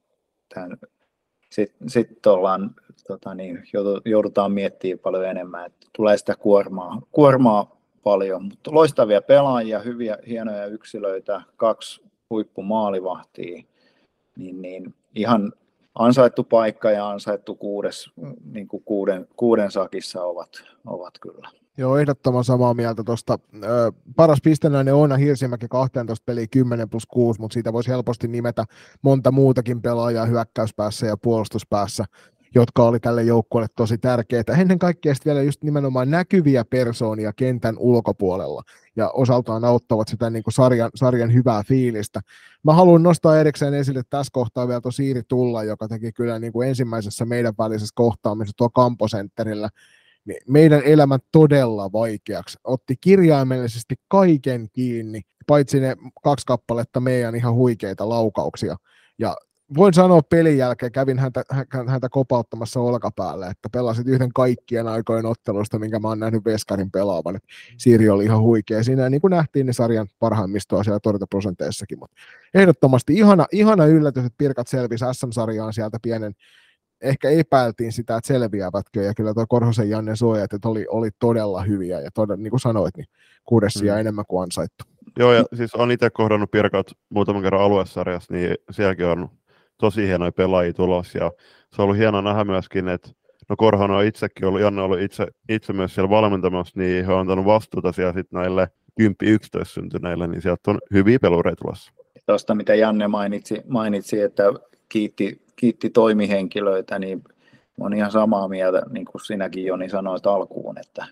sitten 1.49 1.89
sit 1.89 2.25
ollaan, 2.27 2.75
tota 3.07 3.35
niin, 3.35 3.63
joudutaan 4.05 4.51
miettimään 4.51 4.99
paljon 4.99 5.25
enemmän, 5.25 5.65
että 5.65 5.87
tulee 5.95 6.17
sitä 6.17 6.35
kuormaa, 6.35 7.01
kuormaa 7.11 7.81
paljon, 8.03 8.43
mutta 8.43 8.73
loistavia 8.73 9.21
pelaajia, 9.21 9.79
hyviä, 9.79 10.17
hienoja 10.27 10.65
yksilöitä, 10.65 11.41
kaksi 11.57 12.01
huippumaalivahtia, 12.29 13.63
niin, 14.35 14.61
niin 14.61 14.95
ihan 15.15 15.53
ansaittu 15.95 16.43
paikka 16.43 16.91
ja 16.91 17.09
ansaittu 17.09 17.55
kuudes, 17.55 18.11
niin 18.51 18.67
kuin 18.67 18.83
kuuden, 18.83 19.27
kuuden 19.35 19.71
sakissa 19.71 20.23
ovat, 20.23 20.49
ovat 20.85 21.13
kyllä. 21.21 21.49
Joo, 21.77 21.97
ehdottoman 21.97 22.43
samaa 22.43 22.73
mieltä 22.73 23.03
tuosta. 23.03 23.39
Paras 24.15 24.39
pistenäinen 24.43 24.93
on 24.93 25.19
Hirsimäki 25.19 25.67
12 25.69 26.23
peliä 26.25 26.47
10 26.51 26.89
plus 26.89 27.05
6, 27.05 27.41
mutta 27.41 27.53
siitä 27.53 27.73
voisi 27.73 27.89
helposti 27.89 28.27
nimetä 28.27 28.65
monta 29.01 29.31
muutakin 29.31 29.81
pelaajaa 29.81 30.25
hyökkäyspäässä 30.25 31.05
ja 31.05 31.17
puolustuspäässä. 31.17 32.05
Jotka 32.55 32.83
oli 32.83 32.99
tälle 32.99 33.23
joukkueelle 33.23 33.67
tosi 33.75 33.97
tärkeitä. 33.97 34.53
Ennen 34.53 34.79
kaikkea 34.79 35.13
vielä 35.25 35.41
just 35.41 35.63
nimenomaan 35.63 36.11
näkyviä 36.11 36.65
persoonia 36.65 37.33
kentän 37.33 37.75
ulkopuolella 37.77 38.63
ja 38.95 39.09
osaltaan 39.09 39.65
auttavat 39.65 40.07
sitä 40.07 40.29
niin 40.29 40.43
kuin 40.43 40.53
sarjan, 40.53 40.89
sarjan 40.95 41.33
hyvää 41.33 41.63
fiilistä. 41.63 42.21
Mä 42.63 42.73
haluan 42.73 43.03
nostaa 43.03 43.39
erikseen 43.39 43.73
esille 43.73 44.01
tässä 44.09 44.31
kohtaa 44.33 44.67
vielä 44.67 44.81
tuo 44.81 44.91
Siiri 44.91 45.21
Tulla, 45.27 45.63
joka 45.63 45.87
teki 45.87 46.11
kyllä 46.11 46.39
niin 46.39 46.53
kuin 46.53 46.69
ensimmäisessä 46.69 47.25
meidän 47.25 47.53
välisessä 47.57 47.93
kohtaamisessa 47.95 48.57
tuo 48.57 48.69
Kamposentterillä 48.69 49.69
niin 50.25 50.41
meidän 50.47 50.81
elämän 50.85 51.19
todella 51.31 51.91
vaikeaksi. 51.91 52.57
Otti 52.63 52.95
kirjaimellisesti 53.01 53.95
kaiken 54.07 54.67
kiinni, 54.73 55.21
paitsi 55.47 55.79
ne 55.79 55.95
kaksi 56.23 56.45
kappaletta 56.45 56.99
meidän 56.99 57.35
ihan 57.35 57.53
huikeita 57.53 58.09
laukauksia. 58.09 58.75
Ja 59.17 59.35
voin 59.77 59.93
sanoa 59.93 60.21
pelin 60.21 60.57
jälkeen, 60.57 60.91
kävin 60.91 61.19
häntä, 61.19 61.43
häntä 61.87 62.09
kopauttamassa 62.09 62.79
olkapäälle, 62.79 63.47
että 63.47 63.69
pelasit 63.71 64.07
yhden 64.07 64.33
kaikkien 64.33 64.87
aikojen 64.87 65.25
ottelusta, 65.25 65.79
minkä 65.79 65.99
mä 65.99 66.07
oon 66.07 66.19
nähnyt 66.19 66.45
Veskarin 66.45 66.91
pelaavan. 66.91 67.39
Siiri 67.77 68.09
oli 68.09 68.23
ihan 68.23 68.41
huikea. 68.41 68.83
Siinä 68.83 69.09
niin 69.09 69.21
kuin 69.21 69.31
nähtiin 69.31 69.65
ne 69.65 69.73
sarjan 69.73 70.07
parhaimmistoa 70.19 70.83
siellä 70.83 70.99
torjuntaprosenteissakin, 70.99 71.99
mutta 71.99 72.15
ehdottomasti 72.53 73.13
ihana, 73.13 73.45
ihana 73.51 73.85
yllätys, 73.85 74.25
että 74.25 74.37
Pirkat 74.37 74.67
selvisi 74.67 75.05
SM-sarjaan 75.11 75.73
sieltä 75.73 75.97
pienen, 76.01 76.33
ehkä 77.01 77.29
epäiltiin 77.29 77.91
sitä, 77.91 78.17
että 78.17 78.27
selviävätkö, 78.27 79.01
ja 79.01 79.13
kyllä 79.13 79.33
tuo 79.33 79.45
Korhosen 79.49 79.89
Janne 79.89 80.15
suojat, 80.15 80.53
että 80.53 80.69
oli, 80.69 80.85
oli 80.89 81.09
todella 81.19 81.61
hyviä, 81.61 81.99
ja 81.99 82.09
todella, 82.13 82.43
niin 82.43 82.51
kuin 82.51 82.59
sanoit, 82.59 82.97
niin 82.97 83.07
kuudes 83.45 83.83
mm. 83.83 83.87
enemmän 83.87 84.25
kuin 84.27 84.43
ansaittu. 84.43 84.83
Joo, 85.19 85.33
ja 85.33 85.43
siis 85.53 85.75
on 85.75 85.91
itse 85.91 86.09
kohdannut 86.09 86.51
Pirkat 86.51 86.87
muutaman 87.09 87.41
kerran 87.41 87.61
aluesarjassa, 87.61 88.33
niin 88.33 88.55
sielläkin 88.71 89.05
on 89.05 89.29
tosi 89.77 90.07
hienoja 90.07 90.31
pelaajia 90.31 90.73
tulos, 90.73 91.15
ja 91.15 91.31
se 91.75 91.81
on 91.81 91.83
ollut 91.83 91.97
hienoa 91.97 92.21
nähdä 92.21 92.43
myöskin, 92.43 92.87
että 92.87 93.09
no 93.49 93.55
Korhonen 93.55 93.97
on 93.97 94.05
itsekin 94.05 94.47
ollut, 94.47 94.61
Janne 94.61 94.81
on 94.81 94.85
ollut 94.85 94.99
itse, 94.99 95.27
itse 95.49 95.73
myös 95.73 95.95
siellä 95.95 96.09
valmentamassa, 96.09 96.79
niin 96.79 97.05
he 97.05 97.13
on 97.13 97.19
antanut 97.19 97.45
vastuuta 97.45 97.91
siellä 97.91 98.13
sitten 98.13 98.39
näille 98.39 98.67
10-11 99.01 99.05
syntyneille, 99.63 100.27
niin 100.27 100.41
sieltä 100.41 100.71
on 100.71 100.79
hyviä 100.93 101.19
pelureita 101.19 101.61
tulossa. 101.61 101.91
Tuosta, 102.25 102.55
mitä 102.55 102.75
Janne 102.75 103.07
mainitsi, 103.07 103.61
mainitsi 103.67 104.21
että 104.21 104.43
kiitti, 104.89 105.41
kiitti 105.55 105.89
toimihenkilöitä, 105.89 106.99
niin 106.99 107.23
on 107.79 107.93
ihan 107.93 108.11
samaa 108.11 108.47
mieltä, 108.47 108.81
niin 108.89 109.05
kuin 109.05 109.21
sinäkin 109.25 109.65
Joni 109.65 109.89
sanoit 109.89 110.27
alkuun, 110.27 110.77
että 110.77 111.05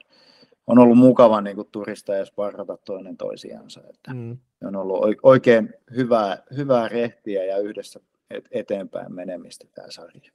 on 0.67 0.79
ollut 0.79 0.97
mukava 0.97 1.41
niin 1.41 1.55
kuin 1.55 1.67
turista 1.71 2.13
ja 2.13 2.25
sparrata 2.25 2.77
toinen 2.77 3.17
toisiansa. 3.17 3.81
Että 3.89 4.13
mm. 4.13 4.37
On 4.65 4.75
ollut 4.75 5.17
oikein 5.23 5.73
hyvää, 5.95 6.37
hyvää 6.57 6.87
rehtiä 6.87 7.43
ja 7.43 7.57
yhdessä 7.57 7.99
eteenpäin 8.51 9.13
menemistä 9.13 9.65
tämä 9.75 9.87
sarja. 9.91 10.31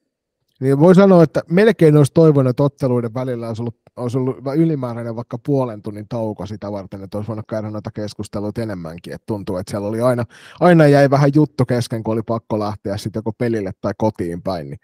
Niin 0.61 0.81
voi 0.81 0.95
sanoa, 0.95 1.23
että 1.23 1.43
melkein 1.51 1.97
olisi 1.97 2.13
toivonut, 2.15 2.51
että 2.51 2.63
otteluiden 2.63 3.15
välillä 3.15 3.49
olisi 3.49 3.63
ollut, 3.63 3.77
olisi 3.97 4.19
ollut 4.19 4.37
ylimääräinen 4.57 5.17
vaikka 5.17 5.39
puolen 5.47 5.83
tunnin 5.83 6.09
tauko 6.09 6.47
sitä 6.47 6.73
varten, 6.73 7.05
että 7.05 7.19
olisi 7.19 7.29
voinut 7.29 7.47
käydä 7.49 7.71
noita 7.71 7.91
keskusteluita 7.91 8.63
enemmänkin. 8.63 9.13
Että 9.13 9.27
tuntuu, 9.27 9.57
että 9.57 9.71
siellä 9.71 9.89
oli 9.89 10.01
aina, 10.01 10.25
aina 10.61 10.87
jäi 10.87 11.11
vähän 11.11 11.31
juttu 11.35 11.65
kesken, 11.67 12.05
kun 12.05 12.15
oli 12.15 12.23
pakko 12.23 12.59
lähteä 12.59 12.97
sitten 12.97 13.21
joko 13.21 13.33
pelille 13.33 13.73
tai 13.81 13.93
kotiin 13.99 14.43
päin. 14.43 14.71
Niin. 14.71 14.81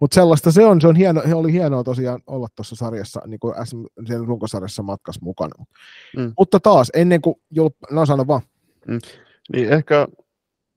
Mutta 0.00 0.14
sellaista 0.14 0.52
se 0.52 0.64
on, 0.64 0.80
se 0.80 0.88
on 0.88 0.96
hieno, 0.96 1.22
oli 1.34 1.52
hienoa 1.52 1.84
tosiaan 1.84 2.20
olla 2.26 2.48
tuossa 2.56 2.76
sarjassa, 2.76 3.20
niin 3.26 3.40
kuin 3.40 3.54
SM, 3.64 3.84
runkosarjassa 4.26 4.82
matkas 4.82 5.20
mukana. 5.20 5.64
Mm. 6.16 6.32
Mutta 6.38 6.60
taas, 6.60 6.90
ennen 6.94 7.20
kuin, 7.20 7.36
no 7.90 8.06
sano 8.06 8.26
vaan. 8.26 8.42
Mm. 8.88 8.98
Niin 9.52 9.72
ehkä 9.72 10.08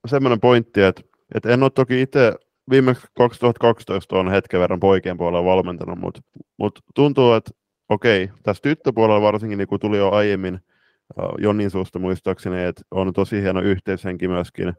semmoinen 0.06 0.40
pointti, 0.40 0.82
että, 0.82 1.02
että 1.34 1.48
en 1.48 1.62
ole 1.62 1.70
toki 1.70 2.02
itse 2.02 2.32
viimeksi 2.70 3.06
2012 3.16 4.18
on 4.18 4.30
hetken 4.30 4.60
verran 4.60 4.80
poikien 4.80 5.16
puolella 5.16 5.44
valmentanut, 5.44 5.98
mutta, 5.98 6.20
mutta 6.56 6.80
tuntuu, 6.94 7.32
että 7.32 7.50
okei, 7.88 8.30
tässä 8.42 8.62
tyttöpuolella 8.62 9.22
varsinkin, 9.22 9.58
niin 9.58 9.68
kuin 9.68 9.80
tuli 9.80 9.98
jo 9.98 10.10
aiemmin 10.10 10.60
Jonnin 11.38 11.70
suusta 11.70 11.98
muistaakseni, 11.98 12.64
että 12.64 12.82
on 12.90 13.12
tosi 13.12 13.42
hieno 13.42 13.60
yhteishenki 13.60 14.28
myöskin 14.28 14.72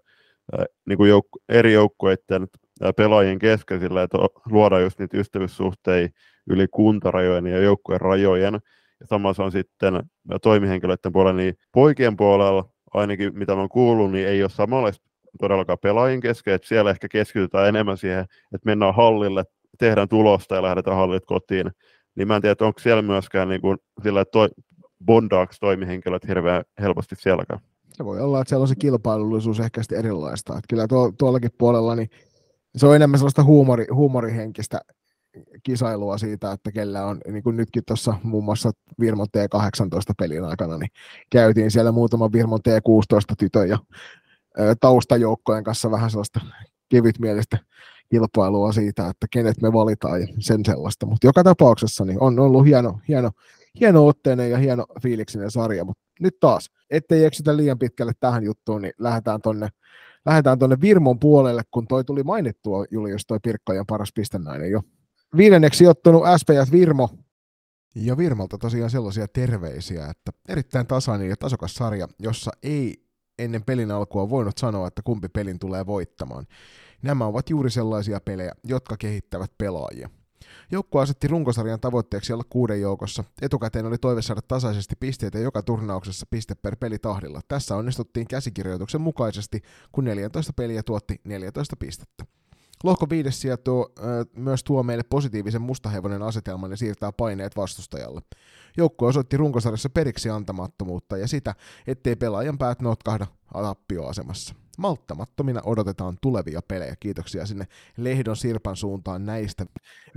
niin 0.85 0.97
kuin 0.97 1.11
jouk- 1.11 1.43
eri 1.49 1.73
joukkueiden 1.73 2.47
pelaajien 2.95 3.39
kesken 3.39 3.79
sillä, 3.79 4.03
että 4.03 4.17
luodaan 4.51 4.81
just 4.81 4.99
niitä 4.99 5.17
ystävyyssuhteita 5.17 6.15
yli 6.49 6.67
kuntarajojen 6.67 7.47
ja 7.47 7.61
joukkueen 7.61 8.01
rajojen. 8.01 8.53
Ja 8.99 9.07
sama 9.07 9.33
se 9.33 9.41
on 9.41 9.51
sitten 9.51 10.03
toimihenkilöiden 10.41 11.11
puolella, 11.11 11.37
niin 11.37 11.55
poikien 11.71 12.17
puolella 12.17 12.69
ainakin 12.93 13.37
mitä 13.37 13.53
mä 13.53 13.59
oon 13.59 13.69
kuullut, 13.69 14.11
niin 14.11 14.27
ei 14.27 14.43
ole 14.43 14.49
samanlaista 14.49 15.05
todellakaan 15.37 15.79
pelaajien 15.81 16.19
kesken, 16.19 16.53
että 16.53 16.67
siellä 16.67 16.91
ehkä 16.91 17.07
keskitytään 17.07 17.67
enemmän 17.67 17.97
siihen, 17.97 18.21
että 18.21 18.65
mennään 18.65 18.95
hallille, 18.95 19.43
tehdään 19.77 20.09
tulosta 20.09 20.55
ja 20.55 20.63
lähdetään 20.63 20.97
hallit 20.97 21.25
kotiin. 21.25 21.71
Niin 22.15 22.27
mä 22.27 22.35
en 22.35 22.41
tiedä, 22.41 22.55
onko 22.61 22.79
siellä 22.79 23.01
myöskään 23.01 23.49
niin 23.49 23.61
kuin, 23.61 23.77
sillä, 24.03 24.21
että 24.21 24.31
toi, 24.31 24.49
bondaaks 25.05 25.59
toimihenkilöt 25.59 26.27
hirveän 26.27 26.63
helposti 26.81 27.15
sielläkään. 27.19 27.59
Se 27.91 28.05
voi 28.05 28.19
olla, 28.19 28.41
että 28.41 28.49
siellä 28.49 28.61
on 28.61 28.67
se 28.67 28.75
kilpailullisuus 28.75 29.59
ehkä 29.59 29.83
sitten 29.83 29.99
erilaista. 29.99 30.53
Että 30.53 30.65
kyllä 30.69 30.87
tuo, 30.87 31.11
tuollakin 31.19 31.51
puolella 31.57 31.95
niin 31.95 32.09
se 32.75 32.87
on 32.87 32.95
enemmän 32.95 33.19
sellaista 33.19 33.43
huumori, 33.43 33.85
huumorihenkistä 33.93 34.81
kisailua 35.63 36.17
siitä, 36.17 36.51
että 36.51 36.71
kellä 36.71 37.05
on, 37.05 37.17
niin 37.27 37.43
kuin 37.43 37.57
nytkin 37.57 37.83
tuossa 37.87 38.13
muun 38.23 38.43
muassa 38.43 38.71
Virmon 38.99 39.27
T18 39.37 40.13
pelin 40.19 40.43
aikana, 40.43 40.77
niin 40.77 40.89
käytiin 41.29 41.71
siellä 41.71 41.91
muutama 41.91 42.31
Virmon 42.31 42.59
T16 42.59 43.35
tytön 43.37 43.69
ja 43.69 43.77
taustajoukkojen 44.79 45.63
kanssa 45.63 45.91
vähän 45.91 46.11
sellaista 46.11 46.39
kevytmielistä 46.89 47.57
kilpailua 48.09 48.71
siitä, 48.71 49.07
että 49.07 49.27
kenet 49.31 49.61
me 49.61 49.73
valitaan 49.73 50.21
ja 50.21 50.27
sen 50.39 50.65
sellaista. 50.65 51.05
Mutta 51.05 51.27
joka 51.27 51.43
tapauksessa 51.43 52.05
niin 52.05 52.21
on 52.21 52.39
ollut 52.39 52.65
hieno, 52.65 52.99
hieno, 53.07 53.31
hieno 53.79 54.07
otteinen 54.07 54.51
ja 54.51 54.57
hieno 54.57 54.85
fiiliksinen 55.01 55.51
sarja. 55.51 55.85
Mutta 55.85 56.03
nyt 56.19 56.39
taas, 56.39 56.69
ettei 56.89 57.25
eksytä 57.25 57.57
liian 57.57 57.79
pitkälle 57.79 58.11
tähän 58.19 58.43
juttuun, 58.43 58.81
niin 58.81 58.93
lähdetään 58.97 59.41
tonne, 59.41 59.69
lähdetään 60.25 60.59
tonne 60.59 60.77
Virmon 60.81 61.19
puolelle, 61.19 61.61
kun 61.71 61.87
toi 61.87 62.03
tuli 62.03 62.23
mainittua 62.23 62.85
Julius, 62.91 63.25
toi 63.25 63.39
Pirkkojen 63.43 63.85
paras 63.85 64.09
pistennäinen 64.15 64.71
jo. 64.71 64.81
Viidenneksi 65.37 65.77
sijoittunut 65.77 66.23
SPS 66.37 66.71
Virmo, 66.71 67.09
ja 67.95 68.17
Virmalta 68.17 68.57
tosiaan 68.57 68.89
sellaisia 68.89 69.27
terveisiä, 69.27 70.05
että 70.05 70.31
erittäin 70.49 70.87
tasainen 70.87 71.29
ja 71.29 71.35
tasokas 71.39 71.75
sarja, 71.75 72.07
jossa 72.19 72.51
ei 72.63 73.06
ennen 73.39 73.63
pelin 73.63 73.91
alkua 73.91 74.29
voinut 74.29 74.57
sanoa, 74.57 74.87
että 74.87 75.01
kumpi 75.01 75.29
pelin 75.29 75.59
tulee 75.59 75.85
voittamaan. 75.85 76.47
Nämä 77.01 77.25
ovat 77.25 77.49
juuri 77.49 77.69
sellaisia 77.69 78.19
pelejä, 78.19 78.51
jotka 78.63 78.97
kehittävät 78.97 79.51
pelaajia. 79.57 80.09
Joukkue 80.71 81.01
asetti 81.01 81.27
runkosarjan 81.27 81.79
tavoitteeksi 81.79 82.33
olla 82.33 82.43
kuuden 82.49 82.81
joukossa. 82.81 83.23
Etukäteen 83.41 83.85
oli 83.85 83.97
toive 83.97 84.21
saada 84.21 84.41
tasaisesti 84.41 84.95
pisteitä 84.99 85.39
joka 85.39 85.61
turnauksessa 85.63 86.25
piste 86.29 86.55
per 86.55 86.75
peli 86.75 86.99
tahdilla. 86.99 87.41
Tässä 87.47 87.75
onnistuttiin 87.75 88.27
käsikirjoituksen 88.27 89.01
mukaisesti, 89.01 89.61
kun 89.91 90.03
14 90.03 90.53
peliä 90.53 90.83
tuotti 90.83 91.21
14 91.23 91.75
pistettä. 91.75 92.25
Lohko 92.83 93.09
viides 93.09 93.41
sija 93.41 93.57
tuo, 93.57 93.91
äh, 93.99 94.05
myös 94.35 94.63
tuo 94.63 94.83
meille 94.83 95.03
positiivisen 95.09 95.61
mustahevonen 95.61 96.21
asetelman 96.21 96.71
ja 96.71 96.77
siirtää 96.77 97.11
paineet 97.11 97.55
vastustajalle. 97.55 98.21
Joukkue 98.77 99.07
osoitti 99.07 99.37
runkosarjassa 99.37 99.89
periksi 99.89 100.29
antamattomuutta 100.29 101.17
ja 101.17 101.27
sitä, 101.27 101.55
ettei 101.87 102.15
pelaajan 102.15 102.57
päät 102.57 102.81
notkahda 102.81 103.27
tappioasemassa. 103.53 104.55
Malttamattomina 104.77 105.61
odotetaan 105.65 106.17
tulevia 106.21 106.61
pelejä. 106.67 106.95
Kiitoksia 106.99 107.45
sinne 107.45 107.67
Lehdon 107.97 108.35
Sirpan 108.35 108.75
suuntaan 108.75 109.25
näistä. 109.25 109.65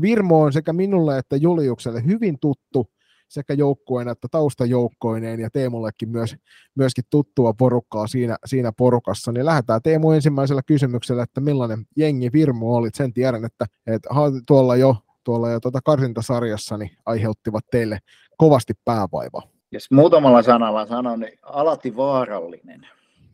Virmo 0.00 0.40
on 0.42 0.52
sekä 0.52 0.72
minulle 0.72 1.18
että 1.18 1.36
Juliukselle 1.36 2.04
hyvin 2.04 2.38
tuttu 2.40 2.90
sekä 3.30 3.54
joukkueena 3.54 4.10
että 4.10 4.28
taustajoukkoineen 4.30 5.40
ja 5.40 5.50
Teemullekin 5.50 6.08
myös, 6.08 6.36
myöskin 6.74 7.04
tuttua 7.10 7.52
porukkaa 7.52 8.06
siinä, 8.06 8.36
siinä 8.46 8.72
porukassa, 8.76 9.32
niin 9.32 9.46
lähdetään 9.46 9.82
Teemu 9.82 10.10
ensimmäisellä 10.10 10.62
kysymyksellä, 10.66 11.22
että 11.22 11.40
millainen 11.40 11.86
jengi 11.96 12.32
Virmo 12.32 12.76
oli. 12.76 12.88
Sen 12.94 13.12
tiedän, 13.12 13.44
että, 13.44 13.66
että 13.86 14.08
tuolla 14.46 14.76
jo, 14.76 14.96
tuolla 15.24 15.50
jo 15.50 15.60
tuota 15.60 15.80
karsintasarjassa 15.84 16.76
niin 16.76 16.90
aiheuttivat 17.06 17.64
teille 17.70 17.98
kovasti 18.36 18.74
päävaivaa. 18.84 19.42
Jos 19.72 19.90
muutamalla 19.90 20.42
sanalla 20.42 20.86
sanon, 20.86 21.20
niin 21.20 21.38
alati 21.42 21.96
vaarallinen. 21.96 22.86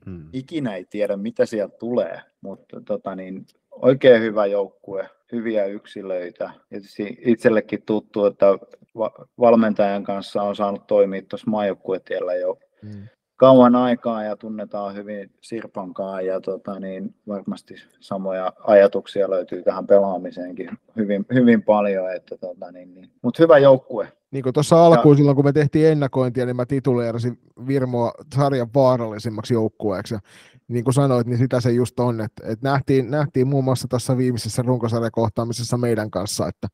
Hmm. 0.06 0.28
Ikinä 0.32 0.74
ei 0.74 0.84
tiedä, 0.90 1.16
mitä 1.16 1.46
sieltä 1.46 1.76
tulee, 1.78 2.20
mutta 2.40 2.80
tota 2.80 3.14
niin, 3.14 3.46
oikein 3.70 4.22
hyvä 4.22 4.46
joukkue, 4.46 5.08
hyviä 5.32 5.64
yksilöitä. 5.64 6.50
Tietysti 6.68 7.18
itsellekin 7.24 7.82
tuttu, 7.86 8.26
että 8.26 8.46
valmentajan 9.40 10.04
kanssa 10.04 10.42
on 10.42 10.56
saanut 10.56 10.86
toimia 10.86 11.22
tuossa 11.22 11.50
maajoukkuetiellä 11.50 12.34
jo 12.34 12.58
hmm. 12.82 13.08
kauan 13.36 13.76
aikaa 13.76 14.24
ja 14.24 14.36
tunnetaan 14.36 14.94
hyvin 14.94 15.30
Sirpankaan 15.40 16.26
ja 16.26 16.40
tota, 16.40 16.80
niin 16.80 17.14
varmasti 17.28 17.74
samoja 18.00 18.52
ajatuksia 18.66 19.30
löytyy 19.30 19.62
tähän 19.62 19.86
pelaamiseenkin 19.86 20.70
hyvin, 20.96 21.26
hyvin 21.34 21.62
paljon. 21.62 22.14
Että, 22.14 22.36
tota, 22.36 22.72
niin, 22.72 22.94
niin. 22.94 23.10
Mutta 23.22 23.42
hyvä 23.42 23.58
joukkue, 23.58 24.12
niin 24.30 24.42
kuin 24.42 24.52
tuossa 24.52 24.86
alkuun 24.86 25.14
ja. 25.14 25.16
silloin, 25.16 25.36
kun 25.36 25.44
me 25.44 25.52
tehtiin 25.52 25.86
ennakointia, 25.86 26.46
niin 26.46 26.56
mä 26.56 26.66
tituleerasin 26.66 27.38
Virmoa 27.66 28.12
sarjan 28.34 28.68
vaarallisimmaksi 28.74 29.54
joukkueeksi. 29.54 30.14
Ja 30.14 30.20
niin 30.68 30.84
kuin 30.84 30.94
sanoit, 30.94 31.26
niin 31.26 31.38
sitä 31.38 31.60
se 31.60 31.70
just 31.70 32.00
on, 32.00 32.20
että, 32.20 32.42
että 32.46 32.68
nähtiin, 32.68 33.10
nähtiin 33.10 33.48
muun 33.48 33.64
muassa 33.64 33.88
tässä 33.88 34.16
viimeisessä 34.16 34.62
runkosarjakohtaamisessa 34.62 35.76
meidän 35.76 36.10
kanssa, 36.10 36.48
että 36.48 36.68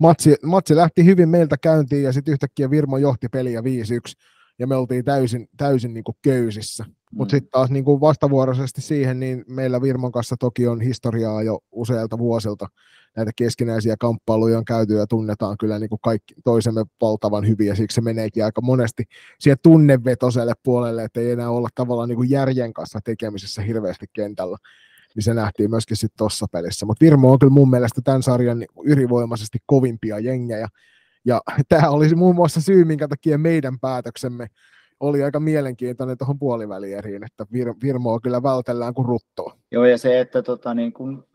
matsi, 0.00 0.34
matsi 0.42 0.76
lähti 0.76 1.04
hyvin 1.04 1.28
meiltä 1.28 1.56
käyntiin 1.56 2.02
ja 2.02 2.12
sitten 2.12 2.32
yhtäkkiä 2.32 2.70
Virmo 2.70 2.98
johti 2.98 3.28
peliä 3.28 3.60
5-1 3.60 3.64
ja 4.58 4.66
me 4.66 4.76
oltiin 4.76 5.04
täysin, 5.04 5.48
täysin 5.56 5.94
niin 5.94 6.04
kuin 6.04 6.16
köysissä. 6.22 6.84
Mutta 7.12 7.32
mm. 7.32 7.36
sitten 7.36 7.50
taas 7.50 7.70
niin 7.70 7.84
kuin 7.84 8.00
vastavuoroisesti 8.00 8.80
siihen, 8.80 9.20
niin 9.20 9.44
meillä 9.48 9.82
Virmon 9.82 10.12
kanssa 10.12 10.36
toki 10.40 10.66
on 10.66 10.80
historiaa 10.80 11.42
jo 11.42 11.60
useilta 11.72 12.18
vuosilta. 12.18 12.66
Näitä 13.16 13.30
keskinäisiä 13.36 13.96
kamppailuja 13.98 14.58
on 14.58 14.64
käyty 14.64 14.94
ja 14.94 15.06
tunnetaan 15.06 15.56
kyllä 15.60 15.78
niin 15.78 15.88
kuin 15.88 16.00
kaikki 16.02 16.34
toisemme 16.44 16.84
valtavan 17.00 17.48
hyvin 17.48 17.66
ja 17.66 17.74
siksi 17.74 17.94
se 17.94 18.00
meneekin 18.00 18.44
aika 18.44 18.60
monesti 18.60 19.04
siihen 19.38 19.58
tunnevetoiselle 19.62 20.52
puolelle, 20.62 21.04
että 21.04 21.20
ei 21.20 21.30
enää 21.30 21.50
olla 21.50 21.68
tavallaan 21.74 22.08
niin 22.08 22.16
kuin 22.16 22.30
järjen 22.30 22.72
kanssa 22.72 23.00
tekemisessä 23.04 23.62
hirveästi 23.62 24.06
kentällä 24.12 24.58
niin 25.14 25.24
se 25.24 25.34
nähtiin 25.34 25.70
myöskin 25.70 25.96
sitten 25.96 26.18
tuossa 26.18 26.46
pelissä. 26.52 26.86
Mutta 26.86 27.04
Virmo 27.04 27.32
on 27.32 27.38
kyllä 27.38 27.52
mun 27.52 27.70
mielestä 27.70 28.00
tämän 28.04 28.22
sarjan 28.22 28.64
ylivoimaisesti 28.84 29.58
kovimpia 29.66 30.18
jengejä, 30.18 30.68
ja 31.24 31.40
tämä 31.68 31.90
olisi 31.90 32.14
muun 32.14 32.34
muassa 32.34 32.60
syy, 32.60 32.84
minkä 32.84 33.08
takia 33.08 33.38
meidän 33.38 33.80
päätöksemme 33.80 34.46
oli 35.00 35.22
aika 35.22 35.40
mielenkiintoinen 35.40 36.18
tuohon 36.18 36.38
puolivälieriin, 36.38 37.24
että 37.24 37.44
Vir- 37.44 37.76
Virmoa 37.82 38.20
kyllä 38.20 38.42
vältellään 38.42 38.94
kuin 38.94 39.08
ruttoa. 39.08 39.56
Joo, 39.70 39.84
ja 39.84 39.98
se, 39.98 40.20
että 40.20 40.42
tota, 40.42 40.74
niin 40.74 40.92
kun 40.92 41.26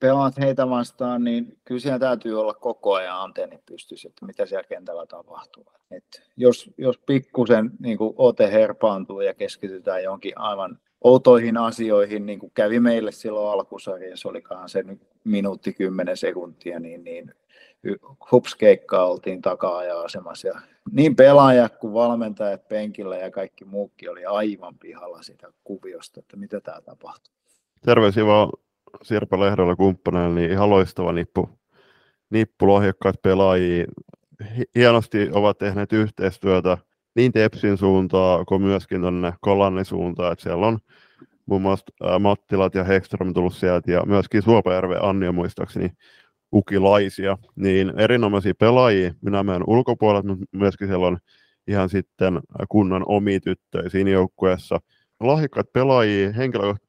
pelaat 0.00 0.38
heitä 0.38 0.70
vastaan, 0.70 1.24
niin 1.24 1.58
kyllä 1.64 1.80
siellä 1.80 1.98
täytyy 1.98 2.40
olla 2.40 2.54
koko 2.54 2.94
ajan 2.94 3.20
antenni 3.20 3.58
pystyssä, 3.66 4.08
että 4.08 4.26
mitä 4.26 4.46
siellä 4.46 4.68
kentällä 4.68 5.06
tapahtuu. 5.06 5.66
Et 5.90 6.22
jos, 6.36 6.70
jos 6.78 6.98
pikkusen 6.98 7.70
niin 7.78 7.98
ote 8.16 8.52
herpaantuu 8.52 9.20
ja 9.20 9.34
keskitytään 9.34 10.02
johonkin 10.02 10.38
aivan 10.38 10.78
outoihin 11.04 11.56
asioihin, 11.56 12.26
niin 12.26 12.38
kuin 12.38 12.52
kävi 12.54 12.80
meille 12.80 13.12
silloin 13.12 13.52
alkusarjassa, 13.52 14.28
olikohan 14.28 14.68
se 14.68 14.82
nyt 14.82 15.00
minuutti 15.24 15.72
kymmenen 15.72 16.16
sekuntia, 16.16 16.80
niin, 16.80 17.04
niin 17.04 17.34
hupskeikkaa 18.32 19.06
oltiin 19.06 19.42
taka-asemassa. 19.42 20.48
Ja 20.48 20.60
niin 20.92 21.16
pelaajat 21.16 21.76
kuin 21.76 21.92
valmentajat 21.92 22.68
penkillä 22.68 23.16
ja 23.16 23.30
kaikki 23.30 23.64
muukin 23.64 24.10
oli 24.10 24.24
aivan 24.24 24.78
pihalla 24.78 25.22
sitä 25.22 25.52
kuviosta, 25.64 26.20
että 26.20 26.36
mitä 26.36 26.60
tämä 26.60 26.80
tapahtuu. 26.80 27.34
Terveisiä 27.84 28.26
vaan 28.26 28.48
Sirpa 29.02 29.40
Lehdolla 29.40 29.76
kumppaneille, 29.76 30.40
niin 30.40 30.50
ihan 30.50 30.70
loistava 30.70 31.12
nippu, 31.12 31.48
nippu 32.30 32.68
lohjakkaat 32.68 33.22
pelaajia. 33.22 33.86
Hienosti 34.74 35.30
ovat 35.32 35.58
tehneet 35.58 35.92
yhteistyötä 35.92 36.78
niin 37.16 37.32
Tepsin 37.32 37.78
suuntaan 37.78 38.46
kuin 38.46 38.62
myöskin 38.62 39.00
tuonne 39.00 39.32
Kolannin 39.40 39.84
suuntaan, 39.84 40.32
että 40.32 40.42
siellä 40.42 40.66
on 40.66 40.78
muun 41.46 41.62
muassa 41.62 41.84
Mattilat 42.18 42.74
ja 42.74 42.84
Hekström 42.84 43.34
tullut 43.34 43.54
sieltä 43.54 43.92
ja 43.92 44.02
myöskin 44.06 44.42
Suopajärven 44.42 45.04
Anni 45.04 45.32
muistaakseni 45.32 45.90
ukilaisia, 46.54 47.38
niin 47.56 47.92
erinomaisia 47.96 48.54
pelaajia 48.58 49.14
minä 49.20 49.42
menen 49.42 49.64
ulkopuolelta, 49.66 50.28
mutta 50.28 50.44
myöskin 50.52 50.88
siellä 50.88 51.06
on 51.06 51.18
ihan 51.66 51.88
sitten 51.88 52.40
kunnan 52.68 53.02
omi 53.06 53.40
tyttöjä 53.40 53.88
siinä 53.88 54.10
joukkueessa. 54.10 54.78
Lahjakkaat 55.20 55.72
pelaajia, 55.72 56.32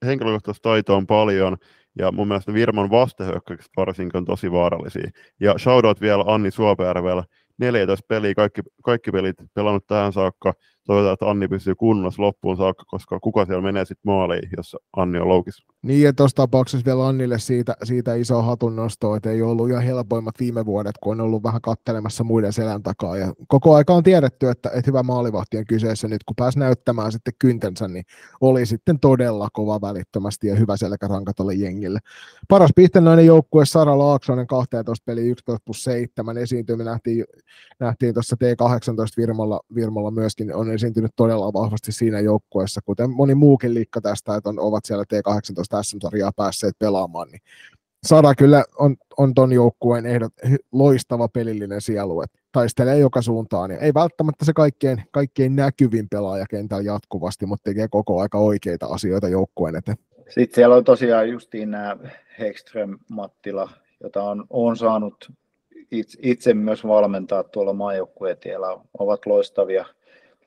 henkilökohtaista 0.05 0.69
taitoa 0.69 0.97
on 0.97 1.07
paljon, 1.07 1.57
ja 1.99 2.11
mun 2.11 2.27
mielestä 2.27 2.53
Virman 2.53 2.89
vastahyökkäykset 2.89 3.71
varsinkin 3.77 4.17
on 4.17 4.25
tosi 4.25 4.51
vaarallisia. 4.51 5.09
Ja 5.39 5.57
shoutout 5.57 6.01
vielä 6.01 6.23
Anni 6.27 6.51
Suopajärvellä, 6.51 7.23
14 7.57 8.05
peliä, 8.07 8.33
kaikki, 8.35 8.61
kaikki 8.83 9.11
pelit 9.11 9.35
pelannut 9.53 9.87
tähän 9.87 10.13
saakka, 10.13 10.53
toivotaan, 10.87 11.13
että 11.13 11.29
Anni 11.29 11.47
pysyy 11.47 11.75
kunnossa 11.75 12.21
loppuun 12.21 12.57
saakka, 12.57 12.83
koska 12.87 13.19
kuka 13.19 13.45
siellä 13.45 13.61
menee 13.61 13.85
sitten 13.85 14.11
maaliin, 14.11 14.49
jos 14.57 14.75
Anni 14.95 15.19
on 15.19 15.27
loukissa. 15.27 15.65
Niin, 15.81 16.03
ja 16.03 16.13
tuossa 16.13 16.35
tapauksessa 16.35 16.85
vielä 16.85 17.07
Annille 17.07 17.39
siitä, 17.39 17.75
siitä 17.83 18.15
iso 18.15 18.41
hatun 18.41 18.75
nosto, 18.75 19.15
että 19.15 19.31
ei 19.31 19.41
ollut 19.41 19.69
ihan 19.69 19.83
helpoimmat 19.83 20.35
viime 20.39 20.65
vuodet, 20.65 20.95
kun 21.03 21.11
on 21.11 21.25
ollut 21.25 21.43
vähän 21.43 21.61
kattelemassa 21.61 22.23
muiden 22.23 22.53
selän 22.53 22.83
takaa. 22.83 23.17
Ja 23.17 23.33
koko 23.47 23.75
aika 23.75 23.93
on 23.93 24.03
tiedetty, 24.03 24.49
että, 24.49 24.69
että 24.69 24.87
hyvä 24.87 25.03
maalivahti 25.03 25.57
on 25.57 25.65
kyseessä 25.65 26.07
nyt, 26.07 26.23
kun 26.23 26.35
pääsi 26.35 26.59
näyttämään 26.59 27.11
sitten 27.11 27.33
kyntensä, 27.39 27.87
niin 27.87 28.03
oli 28.41 28.65
sitten 28.65 28.99
todella 28.99 29.47
kova 29.53 29.81
välittömästi 29.81 30.47
ja 30.47 30.55
hyvä 30.55 30.77
selkäranka 30.77 31.33
tuolle 31.33 31.53
jengille. 31.53 31.99
Paras 32.47 32.71
pihteläinen 32.75 33.25
joukkue 33.25 33.65
Sara 33.65 33.97
Laaksonen 33.97 34.47
12 34.47 35.03
peli 35.05 35.29
11 35.29 35.65
plus 35.65 35.83
7 35.83 36.37
esiintyminen 36.37 36.87
nähtiin, 36.91 37.25
nähtiin 37.79 38.13
tuossa 38.13 38.35
T18 38.43 39.13
Virmalla, 39.17 39.59
Virmalla 39.75 40.11
myöskin 40.11 40.55
on 40.55 40.71
esiintynyt 40.77 41.11
todella 41.15 41.53
vahvasti 41.53 41.91
siinä 41.91 42.19
joukkueessa, 42.19 42.81
kuten 42.85 43.09
moni 43.09 43.35
muukin 43.35 43.73
liikka 43.73 44.01
tästä, 44.01 44.35
että 44.35 44.49
on, 44.49 44.59
ovat 44.59 44.85
siellä 44.85 45.03
T18 45.13 45.83
SM-sarjaa 45.83 46.31
päässeet 46.35 46.75
pelaamaan, 46.79 47.27
niin 47.31 47.41
Sara 48.05 48.35
kyllä 48.35 48.63
on, 48.79 48.95
on 49.17 49.33
ton 49.33 49.53
joukkueen 49.53 50.05
ehdot, 50.05 50.33
loistava 50.71 51.27
pelillinen 51.27 51.81
sielu, 51.81 52.21
että 52.21 52.39
taistelee 52.51 52.97
joka 52.97 53.21
suuntaan. 53.21 53.71
Ja 53.71 53.77
ei 53.77 53.93
välttämättä 53.93 54.45
se 54.45 54.53
kaikkein, 54.53 55.03
kaikkein 55.11 55.55
näkyvin 55.55 56.07
pelaaja 56.09 56.45
kentällä 56.49 56.83
jatkuvasti, 56.83 57.45
mutta 57.45 57.63
tekee 57.63 57.87
koko 57.87 58.21
aika 58.21 58.37
oikeita 58.37 58.85
asioita 58.85 59.27
joukkueen 59.27 59.75
eteen. 59.75 59.97
Sitten 60.29 60.55
siellä 60.55 60.75
on 60.75 60.83
tosiaan 60.83 61.29
justiin 61.29 61.71
nämä 61.71 61.97
Hekström, 62.39 62.99
Mattila, 63.09 63.69
jota 64.03 64.23
on, 64.23 64.45
on 64.49 64.77
saanut 64.77 65.31
itse, 65.91 66.19
itse 66.21 66.53
myös 66.53 66.87
valmentaa 66.87 67.43
tuolla 67.43 67.73
maajoukkueetiellä, 67.73 68.77
ovat 68.99 69.25
loistavia 69.25 69.85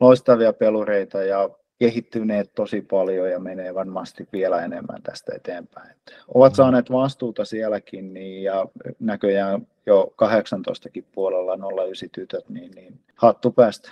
loistavia 0.01 0.53
pelureita 0.53 1.23
ja 1.23 1.51
kehittyneet 1.79 2.55
tosi 2.55 2.81
paljon 2.81 3.31
ja 3.31 3.39
menee 3.39 3.75
varmasti 3.75 4.29
vielä 4.33 4.65
enemmän 4.65 5.03
tästä 5.03 5.33
eteenpäin. 5.37 5.91
Että 5.91 6.13
ovat 6.35 6.55
saaneet 6.55 6.91
vastuuta 6.91 7.45
sielläkin 7.45 8.15
niin, 8.15 8.43
ja 8.43 8.67
näköjään 8.99 9.67
jo 9.87 10.15
18kin 10.23 11.05
puolella 11.13 11.57
09 11.87 12.11
tytöt, 12.11 12.49
niin, 12.49 12.71
niin 12.71 13.01
hattu 13.17 13.51
päästä. 13.51 13.91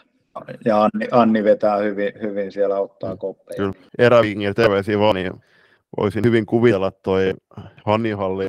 Ja 0.64 0.82
Anni, 0.82 1.09
Anni 1.11 1.44
vetää 1.44 1.76
hyvin, 1.76 2.12
hyvin 2.22 2.52
siellä 2.52 2.80
ottaa 2.80 3.14
mm. 3.14 3.18
koppeja. 3.18 3.56
Kyllä. 3.56 3.72
Erävingin 3.98 4.54
terveisiä 4.54 4.98
vaan, 4.98 5.14
niin 5.14 5.32
voisin 5.96 6.24
hyvin 6.24 6.46
kuvitella 6.46 6.90
toi 6.90 7.34
Hannihalli 7.84 8.48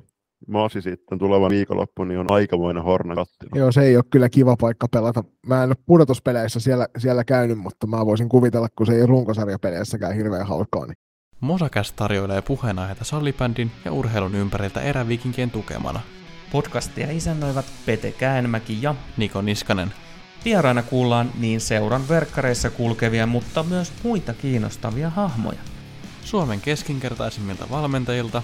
Maasi 0.50 0.82
sitten 0.82 1.20
tulevan 1.20 1.50
viikonloppu, 1.50 2.04
niin 2.04 2.20
on 2.20 2.32
aikamoinen 2.32 2.84
hornakattila. 2.84 3.52
Joo, 3.56 3.72
se 3.72 3.82
ei 3.82 3.95
ole 3.95 4.04
kyllä 4.10 4.30
kiva 4.30 4.56
paikka 4.60 4.88
pelata. 4.88 5.24
Mä 5.47 5.64
en 5.64 5.70
ole 5.70 5.76
pudotuspeleissä 5.86 6.60
siellä, 6.60 6.88
siellä 6.97 7.24
käynyt, 7.24 7.58
mutta 7.58 7.88
mä 7.88 8.06
voisin 8.06 8.30
kuvitella, 8.30 8.68
kun 8.76 8.86
se 8.86 8.93
ei 8.93 9.06
runkosarjapeleissäkään 9.06 10.16
hirveän 10.16 10.47
halkaa. 10.47 10.86
Niin. 10.86 10.95
Mosakäs 11.41 11.93
tarjoilee 11.93 12.41
puheenaiheita 12.41 13.04
sallibändin 13.04 13.72
ja 13.86 13.91
urheilun 13.91 14.36
ympäriltä 14.36 14.82
erävikinkien 14.82 15.52
tukemana. 15.52 16.00
Podcastia 16.52 17.12
isännöivät 17.12 17.66
Pete 17.86 18.12
Käenmäki 18.12 18.82
ja 18.82 18.95
Niko 19.18 19.41
Niskanen. 19.41 19.93
Vieraina 20.45 20.84
kuullaan 20.84 21.32
niin 21.39 21.62
seuran 21.62 22.10
verkkareissa 22.10 22.70
kulkevia, 22.70 23.26
mutta 23.26 23.64
myös 23.64 23.93
muita 24.04 24.34
kiinnostavia 24.34 25.10
hahmoja. 25.10 25.60
Suomen 26.24 26.62
keskinkertaisimmilta 26.62 27.68
valmentajilta 27.72 28.43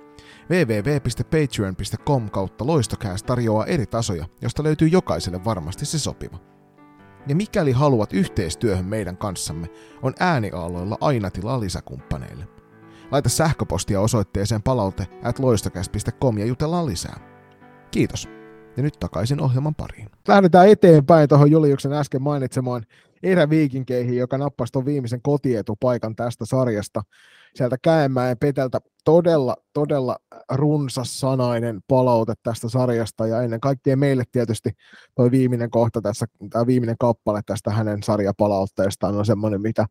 www.patreon.com 0.49 2.29
kautta 2.29 2.67
loistokääs 2.67 3.23
tarjoaa 3.23 3.65
eri 3.65 3.85
tasoja, 3.85 4.25
josta 4.41 4.63
löytyy 4.63 4.87
jokaiselle 4.87 5.45
varmasti 5.45 5.85
se 5.85 5.99
sopiva. 5.99 6.37
Ja 7.27 7.35
mikäli 7.35 7.71
haluat 7.71 8.13
yhteistyöhön 8.13 8.85
meidän 8.85 9.17
kanssamme, 9.17 9.67
on 10.01 10.13
ääniaaloilla 10.19 10.97
aina 11.01 11.29
tilaa 11.29 11.59
lisäkumppaneille. 11.59 12.47
Laita 13.11 13.29
sähköpostia 13.29 14.01
osoitteeseen 14.01 14.61
palaute 14.61 15.07
at 15.23 15.39
ja 16.37 16.45
jutellaan 16.45 16.85
lisää. 16.85 17.19
Kiitos. 17.91 18.29
Ja 18.77 18.83
nyt 18.83 18.99
takaisin 18.99 19.41
ohjelman 19.41 19.75
pariin. 19.75 20.09
Lähdetään 20.27 20.69
eteenpäin 20.69 21.29
tuohon 21.29 21.51
Juliuksen 21.51 21.93
äsken 21.93 22.21
mainitsemaan 22.21 22.85
eräviikinkeihin, 23.23 24.17
joka 24.17 24.37
nappasi 24.37 24.71
tuon 24.71 24.85
viimeisen 24.85 25.21
kotietupaikan 25.21 26.15
tästä 26.15 26.45
sarjasta. 26.45 27.01
Sieltä 27.55 27.77
Käenmäen 27.81 28.37
Peteltä 28.37 28.81
todella, 29.05 29.55
todella 29.73 30.17
runsas 30.51 31.19
sanainen 31.19 31.81
palaute 31.87 32.33
tästä 32.43 32.69
sarjasta 32.69 33.27
ja 33.27 33.41
ennen 33.41 33.59
kaikkea 33.59 33.97
meille 33.97 34.23
tietysti 34.31 34.69
toi 35.15 35.31
viimeinen 35.31 35.69
kohta 35.69 36.01
tässä, 36.01 36.25
tämä 36.49 36.67
viimeinen 36.67 36.95
kappale 36.99 37.41
tästä 37.45 37.71
hänen 37.71 38.03
sarjapalautteestaan 38.03 39.17
on 39.17 39.25
semmoinen, 39.25 39.61
mitä 39.61 39.85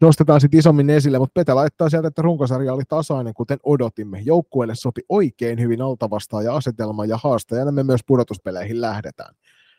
nostetaan 0.00 0.40
sitten 0.40 0.60
isommin 0.60 0.90
esille, 0.90 1.18
mutta 1.18 1.40
Pete 1.40 1.54
laittaa 1.54 1.88
sieltä, 1.88 2.08
että 2.08 2.22
runkosarja 2.22 2.74
oli 2.74 2.82
tasainen, 2.88 3.34
kuten 3.34 3.58
odotimme. 3.62 4.20
Joukkueelle 4.24 4.74
sopi 4.74 5.00
oikein 5.08 5.60
hyvin 5.60 5.82
altavastaan 5.82 6.44
ja 6.44 6.56
asetelma 6.56 7.04
ja 7.04 7.18
haastajana 7.22 7.72
me 7.72 7.82
myös 7.82 8.00
pudotuspeleihin 8.06 8.80
lähdetään. 8.80 9.34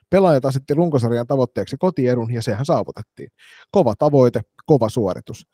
Pelaajat 0.10 0.46
asetti 0.46 0.74
runkosarjan 0.74 1.28
tavoitteeksi 1.28 1.76
kotierun 1.80 2.34
ja 2.34 2.42
sehän 2.42 2.66
saavutettiin. 2.66 3.30
Kova 3.72 3.94
tavoite, 4.00 4.42
kova 4.66 4.90
suoritus. 4.90 5.48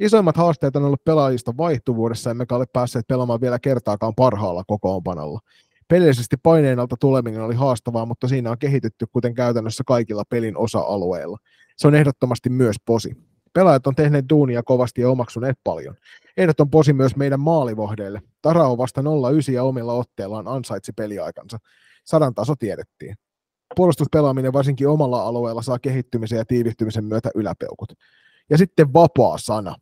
Isoimmat 0.00 0.36
haasteet 0.36 0.76
on 0.76 0.84
ollut 0.84 1.04
pelaajista 1.04 1.56
vaihtuvuudessa, 1.56 2.30
emmekä 2.30 2.56
ole 2.56 2.64
päässeet 2.72 3.06
pelaamaan 3.08 3.40
vielä 3.40 3.58
kertaakaan 3.58 4.14
parhaalla 4.14 4.64
kokoonpanolla. 4.66 5.40
Pelillisesti 5.88 6.36
paineen 6.42 6.80
alta 6.80 6.96
tuleminen 7.00 7.42
oli 7.42 7.54
haastavaa, 7.54 8.06
mutta 8.06 8.28
siinä 8.28 8.50
on 8.50 8.58
kehitytty 8.58 9.06
kuten 9.12 9.34
käytännössä 9.34 9.84
kaikilla 9.86 10.24
pelin 10.28 10.56
osa-alueilla. 10.56 11.38
Se 11.76 11.88
on 11.88 11.94
ehdottomasti 11.94 12.50
myös 12.50 12.76
posi. 12.86 13.16
Pelaajat 13.52 13.86
on 13.86 13.94
tehneet 13.94 14.24
duunia 14.30 14.62
kovasti 14.62 15.00
ja 15.00 15.10
omaksuneet 15.10 15.58
paljon. 15.64 15.96
Ehdoton 16.36 16.70
posi 16.70 16.92
myös 16.92 17.16
meidän 17.16 17.40
maalivahdeille. 17.40 18.20
On 18.44 18.78
vasta 18.78 19.00
0-9 19.00 19.04
ja 19.52 19.64
omilla 19.64 19.92
otteillaan 19.92 20.48
ansaitsi 20.48 20.92
peliaikansa. 20.92 21.58
Sadan 22.04 22.34
taso 22.34 22.54
tiedettiin. 22.56 23.16
Puolustuspelaaminen 23.76 24.52
varsinkin 24.52 24.88
omalla 24.88 25.22
alueella 25.22 25.62
saa 25.62 25.78
kehittymisen 25.78 26.38
ja 26.38 26.44
tiivihtymisen 26.44 27.04
myötä 27.04 27.30
yläpeukut. 27.34 27.92
Ja 28.50 28.58
sitten 28.58 28.92
vapaa 28.92 29.38
sana. 29.38 29.74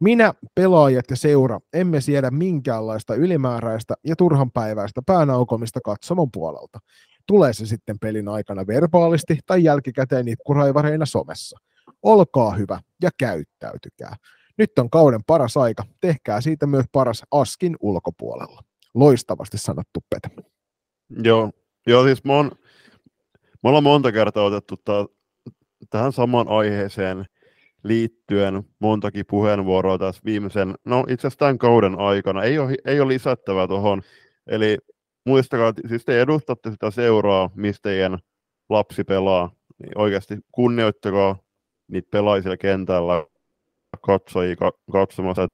Minä, 0.00 0.34
pelaajat 0.54 1.04
ja 1.10 1.16
seura 1.16 1.60
emme 1.72 2.00
siedä 2.00 2.30
minkäänlaista 2.30 3.14
ylimääräistä 3.14 3.94
ja 4.04 4.16
turhanpäiväistä 4.16 5.00
päänaukomista 5.06 5.80
katsomon 5.80 6.28
puolelta. 6.32 6.78
Tulee 7.26 7.52
se 7.52 7.66
sitten 7.66 7.98
pelin 7.98 8.28
aikana 8.28 8.66
verbaalisti 8.66 9.38
tai 9.46 9.64
jälkikäteen 9.64 10.28
itkuraivareina 10.28 11.06
somessa. 11.06 11.58
Olkaa 12.02 12.50
hyvä 12.54 12.80
ja 13.02 13.10
käyttäytykää. 13.18 14.16
Nyt 14.58 14.78
on 14.78 14.90
kauden 14.90 15.20
paras 15.26 15.56
aika, 15.56 15.84
tehkää 16.00 16.40
siitä 16.40 16.66
myös 16.66 16.84
paras 16.92 17.22
askin 17.30 17.76
ulkopuolella. 17.80 18.62
Loistavasti 18.94 19.58
sanottu 19.58 20.00
Pete. 20.10 20.42
Joo, 21.22 21.50
joo 21.86 22.04
siis 22.04 22.24
mä 22.24 22.32
oon, 22.32 22.50
me 23.64 23.68
ollaan 23.68 23.84
monta 23.84 24.12
kertaa 24.12 24.44
otettu 24.44 24.76
t- 24.76 25.14
tähän 25.90 26.12
samaan 26.12 26.48
aiheeseen 26.48 27.24
liittyen 27.84 28.62
montakin 28.78 29.24
puheenvuoroa 29.30 29.98
tässä 29.98 30.22
viimeisen, 30.24 30.74
no 30.84 31.04
itse 31.08 31.26
asiassa 31.26 31.38
tämän 31.38 31.58
kauden 31.58 31.98
aikana. 31.98 32.42
Ei 32.42 32.58
ole, 32.58 32.74
ei 32.84 33.00
ole 33.00 33.12
lisättävää 33.12 33.68
tuohon. 33.68 34.02
Eli 34.46 34.78
muistakaa, 35.26 35.72
siis 35.88 36.04
te 36.04 36.20
edustatte 36.20 36.70
sitä 36.70 36.90
seuraa, 36.90 37.50
mistä 37.54 37.82
teidän 37.82 38.18
lapsi 38.68 39.04
pelaa. 39.04 39.50
Niin 39.78 39.98
oikeasti 39.98 40.38
kunnioittakaa 40.52 41.36
niitä 41.88 42.08
pelaajia 42.10 42.56
kentällä, 42.56 43.24
katsojia 44.00 44.56
katsomassa. 44.92 45.48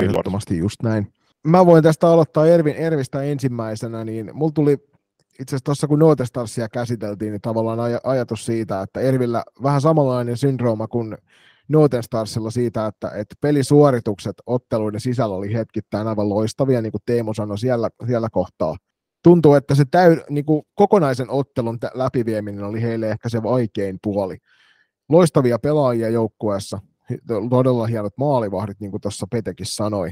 Ehdottomasti 0.00 0.58
just 0.58 0.82
näin. 0.82 1.12
Mä 1.46 1.66
voin 1.66 1.82
tästä 1.82 2.08
aloittaa 2.08 2.46
Ervin, 2.46 2.76
Ervistä 2.76 3.22
ensimmäisenä, 3.22 4.04
niin 4.04 4.30
mulla 4.32 4.52
tuli 4.52 4.91
itse 5.40 5.56
asiassa 5.56 5.64
tuossa 5.64 5.88
kun 5.88 5.98
Notestarsia 5.98 6.68
käsiteltiin, 6.68 7.30
niin 7.30 7.40
tavallaan 7.40 7.78
aj- 7.78 8.00
ajatus 8.04 8.46
siitä, 8.46 8.82
että 8.82 9.00
Ervillä 9.00 9.44
vähän 9.62 9.80
samanlainen 9.80 10.36
syndrooma 10.36 10.88
kuin 10.88 11.16
Notenstarsilla 11.68 12.50
siitä, 12.50 12.86
että, 12.86 13.08
että 13.08 13.34
pelisuoritukset 13.40 14.34
otteluiden 14.46 15.00
sisällä 15.00 15.36
oli 15.36 15.54
hetkittäin 15.54 16.06
aivan 16.06 16.28
loistavia, 16.28 16.82
niin 16.82 16.92
kuin 16.92 17.02
Teemu 17.06 17.34
sanoi 17.34 17.58
siellä, 17.58 17.90
siellä 18.06 18.28
kohtaa. 18.30 18.76
Tuntuu, 19.22 19.54
että 19.54 19.74
se 19.74 19.84
täy, 19.90 20.20
niin 20.30 20.44
kuin 20.44 20.62
kokonaisen 20.74 21.30
ottelun 21.30 21.78
läpivieminen 21.94 22.64
oli 22.64 22.82
heille 22.82 23.10
ehkä 23.10 23.28
se 23.28 23.42
vaikein 23.42 23.98
puoli. 24.02 24.36
Loistavia 25.08 25.58
pelaajia 25.58 26.08
joukkueessa, 26.08 26.78
todella 27.50 27.86
hienot 27.86 28.12
maalivahdit, 28.16 28.80
niin 28.80 28.90
kuin 28.90 29.00
tuossa 29.00 29.26
Petekin 29.30 29.66
sanoi 29.66 30.10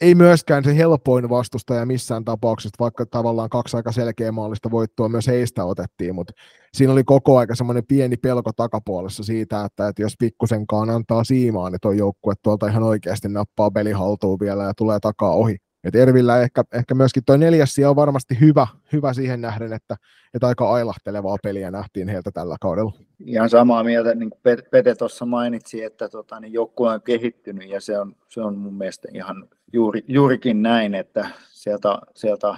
ei 0.00 0.14
myöskään 0.14 0.64
se 0.64 0.76
helpoin 0.76 1.28
vastustaja 1.28 1.86
missään 1.86 2.24
tapauksessa, 2.24 2.76
vaikka 2.80 3.06
tavallaan 3.06 3.48
kaksi 3.48 3.76
aika 3.76 3.92
selkeä 3.92 4.32
maalista 4.32 4.70
voittoa 4.70 5.08
myös 5.08 5.26
heistä 5.26 5.64
otettiin, 5.64 6.14
mutta 6.14 6.32
siinä 6.74 6.92
oli 6.92 7.04
koko 7.04 7.38
aika 7.38 7.54
semmoinen 7.54 7.86
pieni 7.88 8.16
pelko 8.16 8.52
takapuolessa 8.52 9.22
siitä, 9.22 9.64
että, 9.64 9.88
että 9.88 10.02
jos 10.02 10.14
pikkusenkaan 10.18 10.90
antaa 10.90 11.24
siimaan, 11.24 11.72
niin 11.72 11.80
tuo 11.82 11.92
joukkue 11.92 12.34
tuolta 12.42 12.66
ihan 12.66 12.82
oikeasti 12.82 13.28
nappaa 13.28 13.70
pelihaltuun 13.70 14.40
vielä 14.40 14.64
ja 14.64 14.74
tulee 14.74 15.00
takaa 15.00 15.30
ohi. 15.30 15.56
Et 15.88 15.94
Ervillä 15.94 16.42
ehkä, 16.42 16.64
ehkä 16.72 16.94
myöskin 16.94 17.22
tuo 17.26 17.36
neljäs 17.36 17.76
on 17.88 17.96
varmasti 17.96 18.40
hyvä, 18.40 18.66
hyvä 18.92 19.12
siihen 19.12 19.40
nähden, 19.40 19.72
että, 19.72 19.96
että 20.34 20.46
aika 20.46 20.72
ailahtelevaa 20.72 21.36
peliä 21.42 21.70
nähtiin 21.70 22.08
heiltä 22.08 22.30
tällä 22.30 22.56
kaudella. 22.60 22.92
Ihan 23.26 23.50
samaa 23.50 23.84
mieltä, 23.84 24.14
niin 24.14 24.30
kuin 24.30 24.40
Pete 24.70 24.94
tuossa 24.94 25.26
mainitsi, 25.26 25.84
että 25.84 26.08
tota, 26.08 26.40
niin 26.40 26.52
joukkue 26.52 26.90
on 26.90 27.02
kehittynyt 27.02 27.68
ja 27.68 27.80
se 27.80 27.98
on, 27.98 28.16
se 28.28 28.40
on 28.40 28.58
mun 28.58 28.74
mielestä 28.74 29.08
ihan 29.14 29.48
juuri, 29.72 30.04
juurikin 30.08 30.62
näin, 30.62 30.94
että 30.94 31.28
sieltä, 31.50 31.98
sieltä 32.14 32.54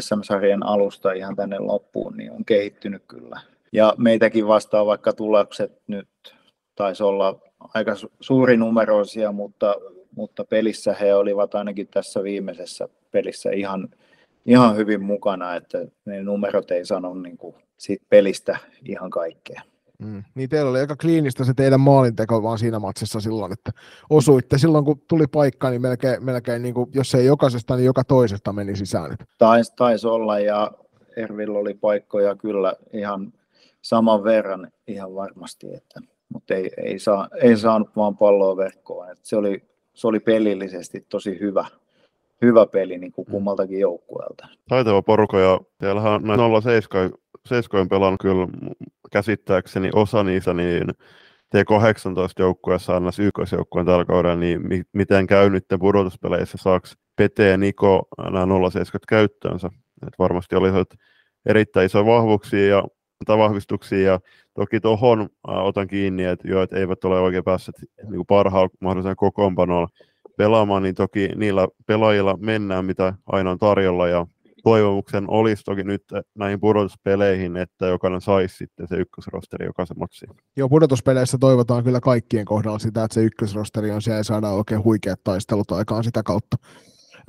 SM-sarjan 0.00 0.66
alusta 0.66 1.12
ihan 1.12 1.36
tänne 1.36 1.58
loppuun 1.58 2.16
niin 2.16 2.32
on 2.32 2.44
kehittynyt 2.44 3.02
kyllä. 3.08 3.40
Ja 3.72 3.94
meitäkin 3.98 4.46
vastaa 4.46 4.86
vaikka 4.86 5.12
tulokset 5.12 5.72
nyt 5.86 6.08
taisi 6.74 7.02
olla 7.02 7.40
aika 7.74 7.92
suurinumeroisia, 8.20 9.32
mutta 9.32 9.74
mutta 10.16 10.44
pelissä 10.44 10.94
he 11.00 11.14
olivat 11.14 11.54
ainakin 11.54 11.88
tässä 11.88 12.22
viimeisessä 12.22 12.88
pelissä 13.10 13.50
ihan, 13.50 13.88
ihan 14.46 14.76
hyvin 14.76 15.02
mukana, 15.02 15.54
että 15.54 15.78
ne 16.04 16.22
numerot 16.22 16.70
ei 16.70 16.84
sano 16.84 17.14
niin 17.14 17.38
kuin 17.38 17.54
siitä 17.76 18.06
pelistä 18.08 18.58
ihan 18.88 19.10
kaikkea. 19.10 19.62
Mm. 19.98 20.24
Niin 20.34 20.48
teillä 20.48 20.70
oli 20.70 20.78
aika 20.78 20.96
kliinistä 20.96 21.44
se 21.44 21.54
teidän 21.54 21.80
maalinteko 21.80 22.42
vaan 22.42 22.58
siinä 22.58 22.78
matsissa 22.78 23.20
silloin, 23.20 23.52
että 23.52 23.70
osuitte 24.10 24.58
silloin 24.58 24.84
kun 24.84 25.02
tuli 25.08 25.26
paikka, 25.26 25.70
niin 25.70 25.82
melkein, 25.82 26.24
melkein 26.24 26.62
niin 26.62 26.74
kuin, 26.74 26.90
jos 26.94 27.14
ei 27.14 27.26
jokaisesta, 27.26 27.76
niin 27.76 27.86
joka 27.86 28.04
toisesta 28.04 28.52
meni 28.52 28.76
sisään. 28.76 29.16
Taisi 29.38 29.72
tais 29.76 30.04
olla 30.04 30.38
ja 30.38 30.70
Ervillä 31.16 31.58
oli 31.58 31.74
paikkoja 31.74 32.36
kyllä 32.36 32.74
ihan 32.92 33.32
saman 33.82 34.24
verran 34.24 34.72
ihan 34.86 35.14
varmasti, 35.14 35.74
että, 35.74 36.00
mutta 36.32 36.54
ei, 36.54 36.70
ei, 36.76 36.98
saa, 36.98 37.28
ei 37.42 37.56
saanut 37.56 37.96
vaan 37.96 38.16
palloa 38.16 38.56
verkkoon. 38.56 39.10
Että 39.10 39.28
se 39.28 39.36
oli 39.36 39.62
se 39.94 40.06
oli 40.06 40.20
pelillisesti 40.20 41.06
tosi 41.08 41.40
hyvä, 41.40 41.64
hyvä 42.42 42.66
peli 42.66 42.98
niin 42.98 43.12
kuin 43.12 43.28
mm. 43.28 43.32
kummaltakin 43.32 43.80
joukkueelta. 43.80 44.48
Taitava 44.68 45.02
porukka 45.02 45.40
ja 45.40 45.60
teillähän 45.78 46.22
näin 46.22 46.40
07 46.62 47.10
7 47.46 47.88
pelannut 47.88 48.20
kyllä 48.20 48.48
käsittääkseni 49.12 49.90
osa 49.94 50.24
niistä, 50.24 50.54
niin 50.54 50.88
T18 51.56 52.32
joukkueessa 52.38 52.96
annas 52.96 53.18
ykkösjoukkueen 53.18 53.86
tällä 53.86 54.04
kaudella, 54.04 54.36
niin 54.36 54.84
miten 54.92 55.26
käy 55.26 55.50
nyt 55.50 55.64
pudotuspeleissä, 55.80 56.58
saako 56.60 56.88
Pete 57.16 57.48
ja 57.48 57.56
Niko 57.56 58.08
nämä 58.18 58.46
07 58.70 59.00
käyttöönsä? 59.08 59.70
Et 60.06 60.18
varmasti 60.18 60.56
oli 60.56 60.68
erittäin 61.46 61.86
isoja 61.86 62.06
vahvuuksia 62.06 62.66
ja 62.66 62.84
vahvistuksia 63.28 64.12
ja 64.12 64.20
toki 64.54 64.80
tuohon 64.80 65.28
otan 65.44 65.88
kiinni, 65.88 66.24
että 66.24 66.48
jo, 66.48 66.62
et 66.62 66.72
eivät 66.72 67.04
ole 67.04 67.20
oikein 67.20 67.44
päässeet 67.44 67.76
niin 68.10 68.26
parhaalla 68.28 68.68
mahdollisella 68.80 69.14
kokoonpanolla 69.14 69.88
pelaamaan, 70.36 70.82
niin 70.82 70.94
toki 70.94 71.28
niillä 71.36 71.68
pelaajilla 71.86 72.36
mennään, 72.40 72.84
mitä 72.84 73.14
aina 73.26 73.50
on 73.50 73.58
tarjolla 73.58 74.08
ja 74.08 74.26
toivomuksen 74.62 75.24
olisi 75.28 75.62
toki 75.64 75.84
nyt 75.84 76.02
näihin 76.34 76.60
pudotuspeleihin, 76.60 77.56
että 77.56 77.86
jokainen 77.86 78.20
saisi 78.20 78.56
sitten 78.56 78.88
se 78.88 78.96
ykkösrosteri 78.96 79.66
jokaisen 79.66 79.98
matsiin. 79.98 80.30
Joo, 80.56 80.68
pudotuspeleissä 80.68 81.38
toivotaan 81.38 81.84
kyllä 81.84 82.00
kaikkien 82.00 82.44
kohdalla 82.44 82.78
sitä, 82.78 83.04
että 83.04 83.14
se 83.14 83.22
ykkösrosteri 83.22 83.90
on 83.90 84.02
siellä 84.02 84.18
ja 84.18 84.24
saadaan 84.24 84.54
oikein 84.54 84.84
huikeat 84.84 85.20
taistelut 85.24 85.72
aikaan 85.72 86.04
sitä 86.04 86.22
kautta. 86.22 86.56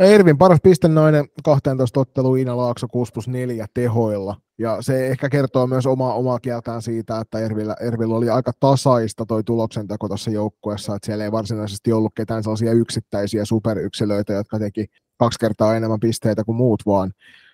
Ervin 0.05 0.37
paras 0.37 0.59
pistennainen 0.63 1.25
12 1.43 1.99
otteluun 1.99 2.37
Iina 2.37 2.57
Laakso 2.57 2.87
6 2.87 3.11
plus 3.13 3.27
4 3.27 3.65
tehoilla. 3.73 4.35
Ja 4.57 4.77
se 4.81 5.07
ehkä 5.07 5.29
kertoo 5.29 5.67
myös 5.67 5.85
omaa, 5.85 6.13
omaa 6.13 6.39
kieltään 6.39 6.81
siitä, 6.81 7.19
että 7.19 7.39
Ervillä, 7.39 7.75
Ervillä 7.81 8.15
oli 8.15 8.29
aika 8.29 8.51
tasaista 8.59 9.25
toi 9.25 9.43
tuloksenteko 9.43 10.07
tuossa 10.07 10.31
joukkueessa, 10.31 10.95
että 10.95 11.05
siellä 11.05 11.23
ei 11.23 11.31
varsinaisesti 11.31 11.93
ollut 11.93 12.11
ketään 12.15 12.43
sellaisia 12.43 12.71
yksittäisiä 12.71 13.45
superyksilöitä, 13.45 14.33
jotka 14.33 14.59
teki 14.59 14.85
kaksi 15.17 15.39
kertaa 15.39 15.75
enemmän 15.75 15.99
pisteitä 15.99 16.43
kuin 16.43 16.55
muut, 16.55 16.83
vaan 16.85 17.11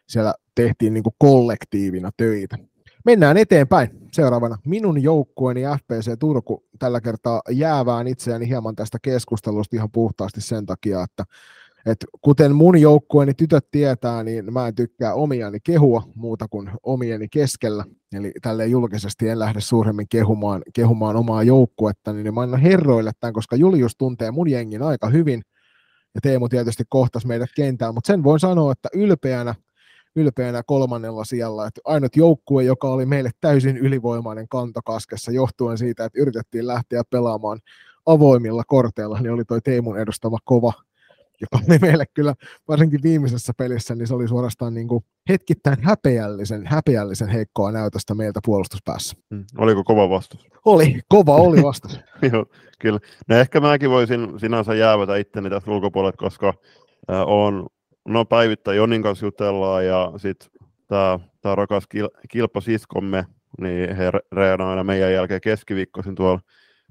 siellä 0.07 0.33
tehtiin 0.55 0.93
niin 0.93 1.03
kollektiivina 1.17 2.11
töitä. 2.17 2.57
Mennään 3.05 3.37
eteenpäin. 3.37 3.89
Seuraavana 4.11 4.57
minun 4.65 5.03
joukkueeni 5.03 5.61
FPC 5.61 6.19
Turku 6.19 6.63
tällä 6.79 7.01
kertaa 7.01 7.41
jäävään 7.49 8.07
itseäni 8.07 8.47
hieman 8.47 8.75
tästä 8.75 8.97
keskustelusta 9.01 9.75
ihan 9.75 9.91
puhtaasti 9.91 10.41
sen 10.41 10.65
takia, 10.65 11.03
että 11.03 11.23
et 11.87 12.05
kuten 12.21 12.55
mun 12.55 12.81
joukkueeni 12.81 13.33
tytöt 13.33 13.71
tietää, 13.71 14.23
niin 14.23 14.53
mä 14.53 14.67
en 14.67 14.75
tykkää 14.75 15.13
omiani 15.13 15.59
kehua 15.63 16.03
muuta 16.15 16.47
kuin 16.47 16.71
omieni 16.83 17.27
keskellä. 17.27 17.85
eli 18.13 18.31
tälleen 18.41 18.71
julkisesti 18.71 19.29
en 19.29 19.39
lähde 19.39 19.61
suuremmin 19.61 20.07
kehumaan, 20.09 20.61
kehumaan 20.73 21.15
omaa 21.15 21.43
joukkuetta, 21.43 22.13
niin 22.13 22.33
mä 22.33 22.41
annan 22.41 22.59
herroille 22.59 23.11
tämän, 23.19 23.33
koska 23.33 23.55
Julius 23.55 23.95
tuntee 23.97 24.31
mun 24.31 24.49
jengin 24.49 24.83
aika 24.83 25.09
hyvin, 25.09 25.41
ja 26.15 26.21
Teemu 26.21 26.49
tietysti 26.49 26.83
kohtas 26.89 27.25
meidät 27.25 27.49
kentällä, 27.55 27.93
mutta 27.93 28.07
sen 28.07 28.23
voin 28.23 28.39
sanoa, 28.39 28.71
että 28.71 28.89
ylpeänä, 28.93 29.55
ylpeänä 30.15 30.63
kolmannella 30.65 31.25
siellä, 31.25 31.67
että 31.67 31.81
ainut 31.85 32.15
joukkue, 32.15 32.63
joka 32.63 32.89
oli 32.89 33.05
meille 33.05 33.31
täysin 33.41 33.77
ylivoimainen 33.77 34.47
kantokaskessa 34.47 35.31
johtuen 35.31 35.77
siitä, 35.77 36.05
että 36.05 36.21
yritettiin 36.21 36.67
lähteä 36.67 37.03
pelaamaan 37.09 37.59
avoimilla 38.05 38.63
korteilla, 38.67 39.19
niin 39.21 39.31
oli 39.31 39.45
toi 39.45 39.61
Teemun 39.61 39.99
edustama 39.99 40.37
kova, 40.43 40.73
joka 41.41 41.65
oli 41.69 41.79
meille 41.79 42.05
kyllä 42.13 42.33
varsinkin 42.67 43.03
viimeisessä 43.03 43.53
pelissä, 43.57 43.95
niin 43.95 44.07
se 44.07 44.13
oli 44.13 44.27
suorastaan 44.27 44.73
niin 44.73 44.87
kuin 44.87 45.03
hetkittäin 45.29 45.77
häpeällisen, 45.81 46.67
häpeällisen 46.67 47.29
heikkoa 47.29 47.71
näytöstä 47.71 48.15
meiltä 48.15 48.39
puolustuspäässä. 48.45 49.17
Mm. 49.29 49.45
Oliko 49.57 49.83
kova 49.83 50.09
vastus? 50.09 50.47
Oli, 50.65 50.99
kova 51.09 51.35
oli 51.35 51.63
vastus. 51.63 51.99
Joo, 52.31 52.45
kyllä. 52.79 52.99
No 53.27 53.35
ehkä 53.35 53.59
mäkin 53.59 53.89
voisin 53.89 54.39
sinänsä 54.39 54.75
jäävätä 54.75 55.15
itteni 55.15 55.49
tästä 55.49 55.71
ulkopuolelle, 55.71 56.17
koska 56.17 56.53
äh, 57.11 57.21
on, 57.27 57.67
no 58.07 58.25
päivittäin 58.25 58.77
Jonin 58.77 59.03
kanssa 59.03 59.25
jutellaan 59.25 59.85
ja 59.85 60.13
sitten 60.17 60.49
tämä 60.87 61.19
tää 61.41 61.55
rakas 61.55 61.87
kil, 61.87 62.09
kilpasiskomme, 62.29 63.25
niin 63.61 63.95
he 63.95 64.11
reenaa 64.31 64.69
aina 64.69 64.83
meidän 64.83 65.13
jälkeen 65.13 65.41
keskiviikkoisin 65.41 66.15
tuolla 66.15 66.39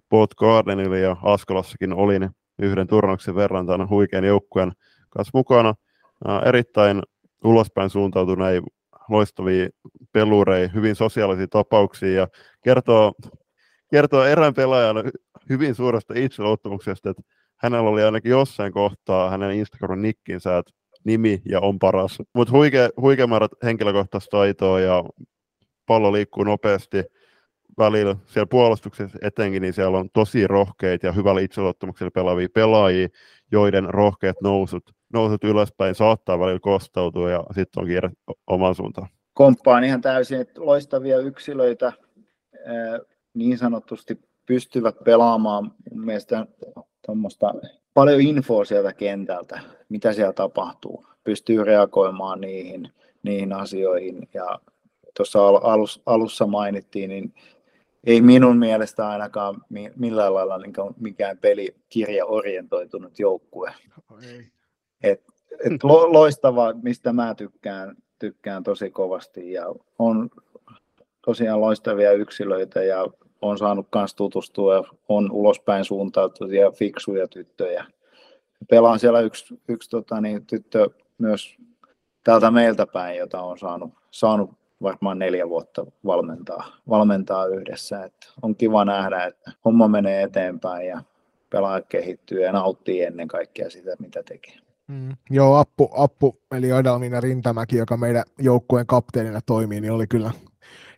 Port 0.08 0.34
Gardenilla 0.34 0.96
ja 0.96 1.16
Askolassakin 1.22 1.92
olin 1.92 2.30
yhden 2.58 2.86
turnauksen 2.86 3.34
verran 3.34 3.66
tämän 3.66 3.88
huikean 3.88 4.24
joukkueen 4.24 4.72
kanssa 5.10 5.30
mukana. 5.34 5.74
Erittäin 6.44 7.02
ulospäin 7.44 7.90
suuntautuneen 7.90 8.62
loistavia 9.08 9.68
pelureja, 10.12 10.68
hyvin 10.68 10.94
sosiaalisia 10.94 11.46
tapauksia 11.48 12.12
ja 12.12 12.28
kertoo, 12.64 13.12
kertoo 13.90 14.24
erään 14.24 14.54
pelaajan 14.54 14.96
hyvin 15.48 15.74
suuresta 15.74 16.14
itseluottamuksesta, 16.16 17.10
että 17.10 17.22
hänellä 17.56 17.90
oli 17.90 18.02
ainakin 18.02 18.30
jossain 18.30 18.72
kohtaa 18.72 19.30
hänen 19.30 19.50
Instagram-nikkinsä, 19.50 20.58
että 20.58 20.72
nimi 21.04 21.42
ja 21.44 21.60
on 21.60 21.78
paras. 21.78 22.18
Mutta 22.34 22.52
huikea, 22.52 22.88
huikea 23.00 23.26
määrä 23.26 23.48
henkilökohtaista 23.64 24.36
taitoa 24.36 24.80
ja 24.80 25.04
pallo 25.86 26.12
liikkuu 26.12 26.44
nopeasti 26.44 27.04
välillä 27.78 28.16
siellä 28.26 28.46
puolustuksessa 28.46 29.18
etenkin, 29.22 29.62
niin 29.62 29.72
siellä 29.72 29.98
on 29.98 30.10
tosi 30.12 30.46
rohkeita 30.46 31.06
ja 31.06 31.12
hyvällä 31.12 31.40
itseluottamuksella 31.40 32.10
pelaavia 32.10 32.48
pelaajia, 32.54 33.08
joiden 33.52 33.84
rohkeat 33.84 34.36
nousut, 34.42 34.94
nousut 35.12 35.44
ylöspäin 35.44 35.94
saattaa 35.94 36.38
välillä 36.38 36.60
kostautua 36.60 37.30
ja 37.30 37.44
sitten 37.54 37.80
on 37.80 37.86
kiire 37.86 38.10
oman 38.46 38.74
suuntaan. 38.74 39.08
Komppaan 39.34 39.84
ihan 39.84 40.00
täysin, 40.00 40.40
että 40.40 40.60
loistavia 40.64 41.18
yksilöitä 41.18 41.92
niin 43.34 43.58
sanotusti 43.58 44.20
pystyvät 44.46 44.96
pelaamaan 45.04 45.64
mun 45.90 46.04
mielestä 46.04 46.46
tuommoista 47.06 47.54
paljon 47.94 48.20
infoa 48.20 48.64
sieltä 48.64 48.92
kentältä, 48.92 49.60
mitä 49.88 50.12
siellä 50.12 50.32
tapahtuu. 50.32 51.06
Pystyy 51.24 51.64
reagoimaan 51.64 52.40
niihin, 52.40 52.88
niihin 53.22 53.52
asioihin 53.52 54.28
ja 54.34 54.60
tuossa 55.16 55.38
alussa 56.06 56.46
mainittiin, 56.46 57.10
niin 57.10 57.34
ei 58.06 58.20
minun 58.20 58.56
mielestä 58.56 59.08
ainakaan 59.08 59.62
millään 59.96 60.34
lailla 60.34 60.58
niin 60.58 60.74
mikään 61.00 61.38
pelikirja 61.38 62.26
orientoitunut 62.26 63.18
joukkue. 63.18 63.74
Et, 65.02 65.24
et 65.64 65.84
lo, 65.84 66.12
loistava, 66.12 66.72
mistä 66.82 67.12
mä 67.12 67.34
tykkään, 67.34 67.96
tykkään 68.18 68.62
tosi 68.62 68.90
kovasti 68.90 69.52
ja 69.52 69.66
on 69.98 70.30
tosiaan 71.24 71.60
loistavia 71.60 72.12
yksilöitä 72.12 72.82
ja 72.82 73.06
on 73.42 73.58
saanut 73.58 73.86
myös 73.94 74.14
tutustua, 74.14 74.84
on 75.08 75.32
ulospäin 75.32 75.84
suuntautuvia 75.84 76.70
fiksuja 76.70 77.28
tyttöjä. 77.28 77.84
Pelaan 78.70 78.98
siellä 78.98 79.20
yksi, 79.20 79.60
yksi 79.68 79.90
tota, 79.90 80.20
niin, 80.20 80.46
tyttö 80.46 80.90
myös 81.18 81.56
täältä 82.24 82.50
meiltä 82.50 82.86
päin, 82.86 83.18
jota 83.18 83.42
on 83.42 83.58
saanut, 83.58 83.90
saanut 84.10 84.50
varmaan 84.82 85.18
neljä 85.18 85.48
vuotta 85.48 85.86
valmentaa, 86.06 86.66
valmentaa 86.88 87.46
yhdessä. 87.46 88.04
Että 88.04 88.26
on 88.42 88.56
kiva 88.56 88.84
nähdä, 88.84 89.24
että 89.24 89.52
homma 89.64 89.88
menee 89.88 90.22
eteenpäin 90.22 90.86
ja 90.88 91.02
pelaa 91.50 91.80
kehittyy 91.82 92.42
ja 92.42 92.52
nauttii 92.52 93.02
ennen 93.02 93.28
kaikkea 93.28 93.70
sitä, 93.70 93.90
mitä 93.98 94.22
tekee. 94.22 94.54
Mm. 94.88 95.16
Joo, 95.30 95.56
Appu, 95.56 95.90
Appu 95.96 96.38
eli 96.52 96.72
Adalmina 96.72 97.20
Rintamäki, 97.20 97.76
joka 97.76 97.96
meidän 97.96 98.24
joukkueen 98.38 98.86
kapteenina 98.86 99.40
toimii, 99.46 99.80
niin 99.80 99.92
oli 99.92 100.06
kyllä 100.06 100.30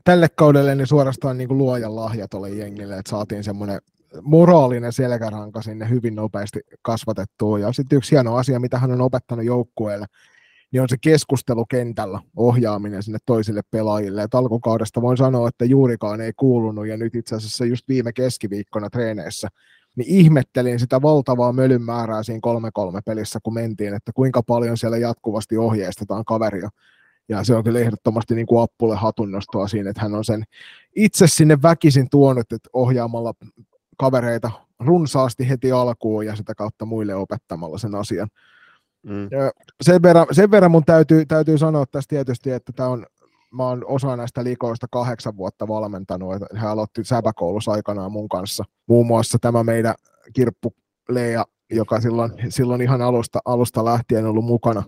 tälle 0.05 0.29
kaudelle 0.29 0.75
niin 0.75 0.87
suorastaan 0.87 1.39
niin 1.39 1.49
kuin 1.49 1.59
luojan 1.59 1.97
lahja 1.97 2.29
tuolle 2.29 2.51
jengille, 2.51 2.99
että 2.99 3.11
saatiin 3.11 3.45
semmoinen 3.45 3.81
moraalinen 4.23 4.93
selkäranka 4.93 5.63
sinne 5.63 5.89
hyvin 5.89 6.15
nopeasti 6.15 6.61
kasvatettua. 6.83 7.59
Ja 7.59 7.73
sitten 7.73 7.97
yksi 7.97 8.11
hieno 8.11 8.37
asia, 8.37 8.61
mitä 8.61 8.79
hän 8.79 8.93
on 8.93 9.01
opettanut 9.01 9.45
joukkueelle, 9.45 10.07
niin 10.73 10.83
on 10.83 10.89
se 10.89 10.97
keskustelu 11.01 11.67
kentällä, 11.67 12.21
ohjaaminen 12.37 13.03
sinne 13.03 13.19
toisille 13.27 13.61
pelaajille. 13.71 14.23
Et 14.23 14.35
alkukaudesta 14.35 15.03
voin 15.03 15.17
sanoa, 15.17 15.49
että 15.49 15.65
juurikaan 15.65 16.21
ei 16.21 16.33
kuulunut, 16.37 16.87
ja 16.87 16.97
nyt 16.97 17.15
itse 17.15 17.37
asiassa 17.37 17.65
just 17.65 17.89
viime 17.89 18.13
keskiviikkona 18.13 18.91
treeneissä, 18.91 19.49
niin 19.97 20.09
ihmettelin 20.09 20.81
sitä 20.81 21.03
valtavaa 21.03 21.53
mölyn 21.53 21.83
määrää 21.83 22.23
siinä 22.23 22.41
3-3 22.99 23.01
pelissä, 23.05 23.39
kun 23.43 23.55
mentiin, 23.55 23.95
että 23.95 24.13
kuinka 24.15 24.43
paljon 24.43 24.77
siellä 24.77 24.99
jatkuvasti 24.99 25.57
ohjeistetaan 25.57 26.25
kaveria. 26.25 26.69
Ja 27.29 27.45
se 27.45 27.55
on 27.55 27.65
kyllä 27.65 27.79
ehdottomasti 27.79 28.35
niin 28.35 28.47
kuin 28.47 28.63
Appulle 28.63 28.97
hatunnostoa 28.97 29.69
siinä, 29.69 29.91
että 29.91 30.03
hän 30.03 30.15
on 30.15 30.25
sen 30.25 30.45
itse 30.97 31.27
sinne 31.27 31.63
väkisin 31.63 32.11
tuonut, 32.11 32.53
että 32.53 32.71
ohjaamalla 32.73 33.35
kavereita 33.97 34.51
runsaasti 34.81 35.49
heti 35.49 35.73
alkuun 35.73 36.27
ja 36.27 36.37
sitä 36.37 36.55
kautta 36.55 36.85
muille 36.85 37.15
opettamalla 37.15 37.79
sen 37.79 37.95
asian. 37.95 38.29
Mm. 39.03 39.29
Sen, 39.83 40.03
verran, 40.03 40.27
sen 40.33 40.51
verran 40.51 40.71
mun 40.71 40.85
täytyy, 40.85 41.27
täytyy 41.27 41.59
sanoa 41.59 41.87
tässä 41.87 42.09
tietysti, 42.09 42.51
että 42.51 42.73
tämä 42.73 42.89
on, 42.89 43.07
mä 43.51 43.65
oon 43.65 43.85
osa 43.87 44.17
näistä 44.17 44.45
liikoista 44.45 44.87
kahdeksan 44.91 45.37
vuotta 45.37 45.69
valmentanut, 45.69 46.35
he 46.61 46.67
aloitti 46.67 47.05
säpäkoulussa 47.05 47.73
aikanaan 47.73 48.13
mun 48.13 48.29
kanssa. 48.29 48.65
Muun 48.89 49.07
muassa 49.07 49.39
tämä 49.41 49.65
meidän 49.65 49.95
kirppu 50.33 50.75
Leija, 51.09 51.45
joka 51.71 52.01
silloin, 52.01 52.33
silloin 52.49 52.81
ihan 52.81 53.03
alusta, 53.03 53.39
alusta 53.45 53.85
lähtien 53.85 54.27
ollut 54.27 54.45
mukana. 54.45 54.83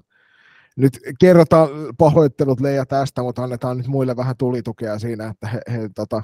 Nyt 0.77 1.01
kerrotaan 1.21 1.69
pahoittelut 1.99 2.61
Leija 2.61 2.87
tästä, 2.87 3.23
mutta 3.23 3.43
annetaan 3.43 3.77
nyt 3.77 3.87
muille 3.87 4.17
vähän 4.17 4.37
tulitukea 4.37 4.99
siinä, 4.99 5.27
että 5.27 5.49
he, 5.49 5.61
he 5.73 5.91
tota, 5.95 6.23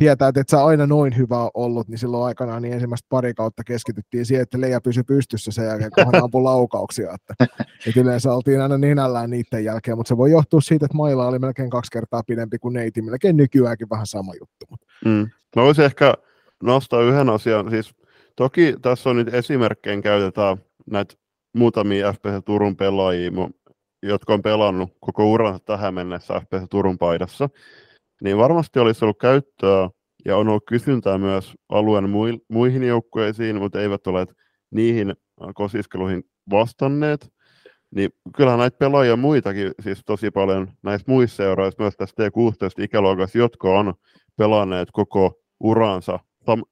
tietää, 0.00 0.28
että 0.28 0.40
et 0.40 0.48
sä 0.48 0.64
aina 0.64 0.86
noin 0.86 1.16
hyvä 1.16 1.50
ollut, 1.54 1.88
niin 1.88 1.98
silloin 1.98 2.24
aikanaan 2.24 2.62
niin 2.62 2.74
ensimmäistä 2.74 3.06
pari 3.08 3.34
kautta 3.34 3.64
keskityttiin 3.64 4.26
siihen, 4.26 4.42
että 4.42 4.60
Leija 4.60 4.80
pysyi 4.80 5.02
pystyssä 5.02 5.50
sen 5.52 5.66
jälkeen, 5.66 5.90
kun 5.94 6.04
hän 6.04 6.22
ampui 6.24 6.42
laukauksia. 6.42 7.14
Että, 7.14 7.44
että 7.86 8.00
yleensä 8.00 8.32
oltiin 8.32 8.60
aina 8.60 8.78
ninällään 8.78 9.30
niiden 9.30 9.64
jälkeen, 9.64 9.96
mutta 9.96 10.08
se 10.08 10.16
voi 10.16 10.30
johtua 10.30 10.60
siitä, 10.60 10.86
että 10.86 10.96
mailla 10.96 11.26
oli 11.26 11.38
melkein 11.38 11.70
kaksi 11.70 11.90
kertaa 11.90 12.22
pidempi 12.26 12.58
kuin 12.58 12.72
neiti, 12.72 13.02
melkein 13.02 13.36
nykyäänkin 13.36 13.90
vähän 13.90 14.06
sama 14.06 14.32
juttu. 14.40 14.66
Mm. 15.04 15.28
Mä 15.56 15.62
voisin 15.62 15.84
ehkä 15.84 16.14
nostaa 16.62 17.02
yhden 17.02 17.30
asian, 17.30 17.70
siis 17.70 17.94
toki 18.36 18.74
tässä 18.82 19.10
on 19.10 19.16
nyt 19.16 19.34
esimerkkejä 19.34 20.02
käytetään 20.02 20.56
näitä 20.90 21.14
muutamia 21.56 22.12
FPS 22.12 22.44
Turun 22.44 22.76
pelaajia, 22.76 23.30
jotka 24.02 24.34
on 24.34 24.42
pelannut 24.42 24.90
koko 25.00 25.30
uransa 25.30 25.64
tähän 25.64 25.94
mennessä 25.94 26.40
FPS 26.40 26.68
Turun 26.70 26.98
paidassa, 26.98 27.48
niin 28.22 28.38
varmasti 28.38 28.78
olisi 28.78 29.04
ollut 29.04 29.18
käyttöä 29.18 29.90
ja 30.24 30.36
on 30.36 30.48
ollut 30.48 30.66
kysyntää 30.68 31.18
myös 31.18 31.54
alueen 31.68 32.10
muihin 32.48 32.82
joukkueisiin, 32.82 33.56
mutta 33.56 33.80
eivät 33.80 34.06
ole 34.06 34.26
niihin 34.70 35.14
kosiskeluihin 35.54 36.22
vastanneet. 36.50 37.32
Niin 37.94 38.10
kyllähän 38.36 38.58
näitä 38.58 38.78
pelaajia 38.78 39.16
muitakin 39.16 39.72
siis 39.82 40.02
tosi 40.06 40.30
paljon 40.30 40.68
näissä 40.82 41.04
muissa 41.08 41.36
seuroissa, 41.36 41.82
myös 41.82 41.94
tässä 41.96 42.16
T16-ikäluokassa, 42.22 43.38
jotka 43.38 43.78
on 43.78 43.94
pelanneet 44.36 44.88
koko 44.92 45.40
uransa 45.60 46.18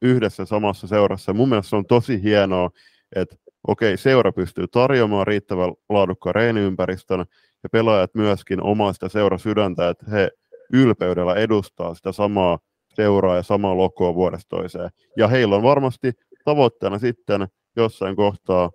yhdessä 0.03 0.45
samassa 0.45 0.87
seurassa. 0.87 1.33
Mun 1.33 1.49
mielestä 1.49 1.71
se 1.71 1.77
on 1.77 1.87
tosi 1.87 2.23
hienoa, 2.23 2.71
että 3.17 3.37
okei, 3.69 3.97
seura 3.97 4.33
pystyy 4.33 4.69
tarjoamaan 4.69 5.27
riittävän 5.27 5.73
laadukkaan 5.89 6.35
reeniympäristön 6.35 7.25
ja 7.63 7.69
pelaajat 7.73 8.15
myöskin 8.15 8.63
omaa 8.63 8.93
sitä 8.93 9.09
seurasydäntä, 9.09 9.89
että 9.89 10.11
he 10.11 10.31
ylpeydellä 10.73 11.35
edustaa 11.35 11.95
sitä 11.95 12.13
samaa 12.13 12.59
seuraa 12.95 13.37
ja 13.37 13.43
samaa 13.43 13.77
lokoa 13.77 14.15
vuodesta 14.15 14.57
toiseen. 14.57 14.91
Ja 15.17 15.29
heillä 15.29 15.57
on 15.57 15.63
varmasti 15.63 16.13
tavoitteena 16.45 16.99
sitten 16.99 17.47
jossain 17.77 18.17
kohtaa, 18.17 18.71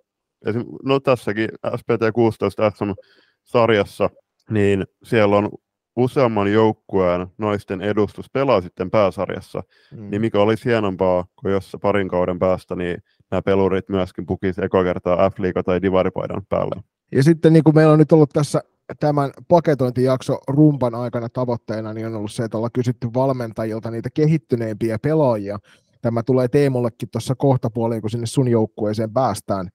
no 0.84 1.00
tässäkin 1.00 1.48
SPT 1.76 2.14
16 2.14 2.70
SM-sarjassa, 2.70 4.10
niin 4.50 4.84
siellä 5.04 5.36
on 5.36 5.50
useamman 5.96 6.52
joukkueen 6.52 7.26
naisten 7.38 7.80
edustus 7.80 8.30
pelaa 8.32 8.60
sitten 8.60 8.90
pääsarjassa, 8.90 9.62
mm. 9.92 10.10
niin 10.10 10.20
mikä 10.20 10.40
olisi 10.40 10.64
hienompaa, 10.64 11.24
kun 11.40 11.50
jos 11.50 11.76
parin 11.82 12.08
kauden 12.08 12.38
päästä, 12.38 12.76
niin 12.76 12.96
nämä 13.30 13.42
pelurit 13.42 13.88
myöskin 13.88 14.26
pukisi 14.26 14.64
eka 14.64 14.84
kertaa 14.84 15.30
F-liiga 15.30 15.62
tai 15.62 15.82
divaripaidan 15.82 16.42
päälle. 16.48 16.82
Ja 17.12 17.22
sitten 17.22 17.52
niin 17.52 17.64
kuin 17.64 17.74
meillä 17.74 17.92
on 17.92 17.98
nyt 17.98 18.12
ollut 18.12 18.30
tässä 18.32 18.62
tämän 19.00 19.30
paketointijakso 19.48 20.38
rumpan 20.48 20.94
aikana 20.94 21.28
tavoitteena 21.28 21.92
niin 21.92 22.06
on 22.06 22.14
ollut 22.14 22.32
se, 22.32 22.44
että 22.44 22.56
ollaan 22.56 22.72
kysytty 22.72 23.08
valmentajilta 23.14 23.90
niitä 23.90 24.08
kehittyneimpiä 24.14 24.98
pelaajia. 24.98 25.58
Tämä 26.02 26.22
tulee 26.22 26.48
Teemollekin 26.48 27.08
tuossa 27.12 27.34
kohtapuoliin, 27.34 28.00
kun 28.00 28.10
sinne 28.10 28.26
sun 28.26 28.48
joukkueeseen 28.48 29.12
päästään. 29.12 29.68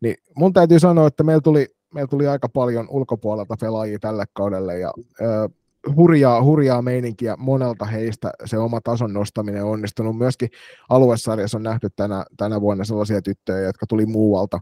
Niin 0.00 0.16
mun 0.36 0.52
täytyy 0.52 0.78
sanoa, 0.78 1.06
että 1.06 1.22
meillä 1.22 1.40
tuli, 1.40 1.66
meillä 1.94 2.08
tuli 2.08 2.26
aika 2.26 2.48
paljon 2.48 2.86
ulkopuolelta 2.90 3.56
pelaajia 3.60 3.98
tälle 3.98 4.24
kaudelle 4.32 4.78
ja 4.78 4.92
ö, 5.20 5.48
hurjaa, 5.96 6.42
hurjaa 6.42 6.82
meininkiä 6.82 7.34
monelta 7.38 7.84
heistä 7.84 8.30
se 8.44 8.58
oma 8.58 8.80
tason 8.80 9.12
nostaminen 9.12 9.64
on 9.64 9.70
onnistunut. 9.70 10.18
Myöskin 10.18 10.48
aluesarjassa 10.88 11.58
on 11.58 11.62
nähty 11.62 11.88
tänä, 11.96 12.24
tänä 12.36 12.60
vuonna 12.60 12.84
sellaisia 12.84 13.22
tyttöjä, 13.22 13.66
jotka 13.66 13.86
tuli 13.86 14.06
muualta 14.06 14.60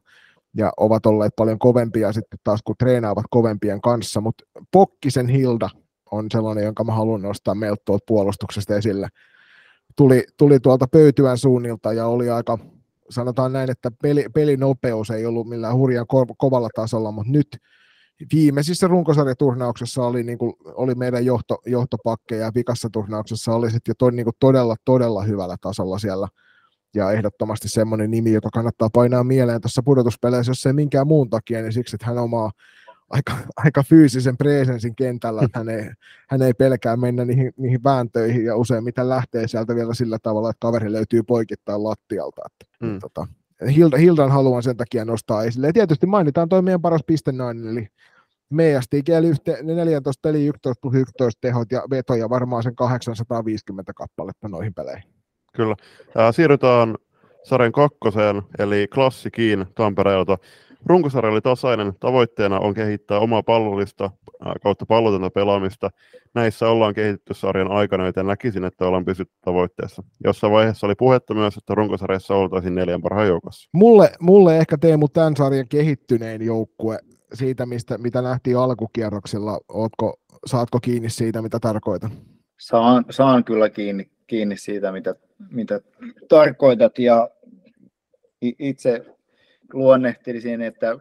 ja 0.57 0.73
ovat 0.77 1.07
olleet 1.07 1.33
paljon 1.37 1.59
kovempia 1.59 2.13
sitten 2.13 2.39
taas, 2.45 2.61
kun 2.65 2.75
treenaavat 2.79 3.25
kovempien 3.31 3.81
kanssa, 3.81 4.21
mutta 4.21 4.45
Pokkisen 4.73 5.29
Hilda 5.29 5.71
on 6.11 6.27
sellainen, 6.33 6.65
jonka 6.65 6.85
mä 6.85 6.93
haluan 6.93 7.23
nostaa 7.23 7.55
meiltä 7.55 7.83
tuolta 7.85 8.05
puolustuksesta 8.07 8.77
esille. 8.77 9.09
Tuli, 9.97 10.25
tuli 10.37 10.61
tuolta 10.61 10.87
pöytyän 10.93 11.39
suunnilta 11.39 11.93
ja 11.93 12.07
oli 12.07 12.31
aika, 12.31 12.59
sanotaan 13.11 13.53
näin, 13.53 13.71
että 13.71 13.91
peli, 14.03 14.27
pelinopeus 14.35 15.11
ei 15.11 15.27
ollut 15.27 15.49
millään 15.49 15.77
hurjan 15.77 16.07
ko- 16.13 16.35
kovalla 16.39 16.69
tasolla, 16.75 17.13
mutta 17.13 17.33
nyt 17.33 17.59
viimeisissä 18.33 18.87
runkosarjaturnauksessa 18.87 20.07
oli, 20.07 20.23
niin 20.23 20.39
kuin, 20.39 20.53
oli 20.65 20.95
meidän 20.95 21.27
johto, 21.27 21.59
johtopakkeja 21.67 22.45
ja 22.45 22.53
vikassa 22.55 22.89
turnauksessa 22.93 23.55
oli 23.55 23.71
sitten 23.71 23.91
jo 23.91 23.95
to, 23.99 24.11
niin 24.11 24.25
kuin 24.25 24.37
todella, 24.41 24.77
todella 24.85 25.23
hyvällä 25.23 25.57
tasolla 25.61 25.99
siellä 25.99 26.29
ja 26.95 27.13
ehdottomasti 27.13 27.69
semmoinen 27.69 28.11
nimi, 28.11 28.33
joka 28.33 28.49
kannattaa 28.51 28.89
painaa 28.93 29.25
mieleen 29.25 29.61
tuossa 29.61 29.83
pudotuspeleissä, 29.83 30.51
jos 30.51 30.67
ei 30.67 30.73
minkään 30.73 31.07
muun 31.07 31.31
takia, 31.31 31.63
niin 31.63 31.73
siksi, 31.73 31.97
että 31.97 32.07
hän 32.07 32.19
omaa 32.19 32.51
aika, 33.11 33.33
aika 33.57 33.83
fyysisen 33.83 34.37
presensin 34.37 34.97
kentällä, 34.97 35.43
että 35.45 35.59
hän 35.59 35.69
ei, 35.69 35.91
hän 36.29 36.43
ei 36.43 36.55
pelkää 36.55 36.97
mennä 36.97 37.25
niihin, 37.25 37.53
niihin 37.57 37.85
vääntöihin 37.85 38.45
ja 38.45 38.57
useimmiten 38.57 39.09
lähtee 39.09 39.49
sieltä 39.49 39.75
vielä 39.75 39.95
sillä 39.95 40.19
tavalla, 40.23 40.51
että 40.51 40.61
kaveri 40.61 40.93
löytyy 40.93 41.23
poikittain 41.23 41.85
lattialta. 41.85 42.43
Että, 42.47 42.87
mm. 42.87 42.99
tota, 43.01 43.27
Hilda, 43.77 43.97
Hildan 43.97 44.31
haluan 44.31 44.63
sen 44.63 44.77
takia 44.77 45.05
nostaa 45.05 45.45
esille. 45.45 45.67
Ja 45.67 45.73
tietysti 45.73 46.07
mainitaan 46.07 46.49
toi 46.49 46.63
meidän 46.63 46.83
paras 46.83 47.03
pistenainen, 47.07 47.69
eli 47.69 47.89
MSTG 48.51 49.09
14 49.63 50.21
peli 50.23 50.47
11 50.47 50.81
plus 50.81 50.95
11 50.95 51.39
tehot 51.41 51.73
ja 51.73 51.83
vetoja 51.91 52.31
varmaan 52.31 52.63
sen 52.63 52.77
850 52.77 53.93
kappaletta 53.95 54.49
noihin 54.49 54.75
peleihin. 54.75 55.14
Kyllä. 55.57 55.75
Äh, 56.19 56.35
siirrytään 56.35 56.95
sarjan 57.43 57.73
kakkoseen, 57.73 58.43
eli 58.59 58.89
klassikiin 58.95 59.67
Tampereelta. 59.75 60.39
Runkosarja 60.87 61.33
oli 61.33 61.41
tasainen. 61.41 61.93
Tavoitteena 62.01 62.59
on 62.59 62.75
kehittää 62.75 63.19
omaa 63.19 63.43
pallollista 63.43 64.11
kautta 64.63 64.87
pallotonta 64.87 65.31
pelaamista. 65.31 65.91
Näissä 66.35 66.69
ollaan 66.69 66.95
kehitetty 66.95 67.35
sarjan 67.35 67.71
aikana, 67.71 68.07
joten 68.07 68.27
näkisin, 68.27 68.65
että 68.65 68.87
ollaan 68.87 69.05
pysytty 69.05 69.35
tavoitteessa. 69.45 70.03
Jossain 70.25 70.53
vaiheessa 70.53 70.87
oli 70.87 70.95
puhetta 70.95 71.35
myös, 71.35 71.57
että 71.57 71.75
runkosarjassa 71.75 72.35
oltaisiin 72.35 72.75
neljän 72.75 73.03
parhaan 73.03 73.29
joukossa. 73.29 73.71
Mulle, 73.73 74.13
mulle 74.21 74.59
ehkä 74.59 74.79
Teemu 74.79 75.09
tämän 75.09 75.37
sarjan 75.37 75.69
kehittynein 75.69 76.43
joukkue 76.43 76.99
siitä, 77.35 77.67
mistä, 77.67 77.99
mitä 77.99 78.23
nähtiin 78.23 78.59
alkukierroksilla. 78.59 79.61
Ootko, 79.69 80.15
saatko 80.47 80.81
kiinni 80.81 81.11
siitä, 81.11 81.43
mitä 81.43 81.59
tarkoitan? 81.61 82.11
Saan, 82.61 83.05
saan 83.11 83.45
kyllä 83.45 83.71
kiinni, 83.71 84.11
kiinni 84.27 84.57
siitä, 84.57 84.93
mitä, 84.93 85.15
mitä 85.51 85.81
tarkoitat. 86.29 86.99
Ja 86.99 87.31
itse 88.43 89.07
luonnehtelisin, 89.73 90.63
että 90.63 90.99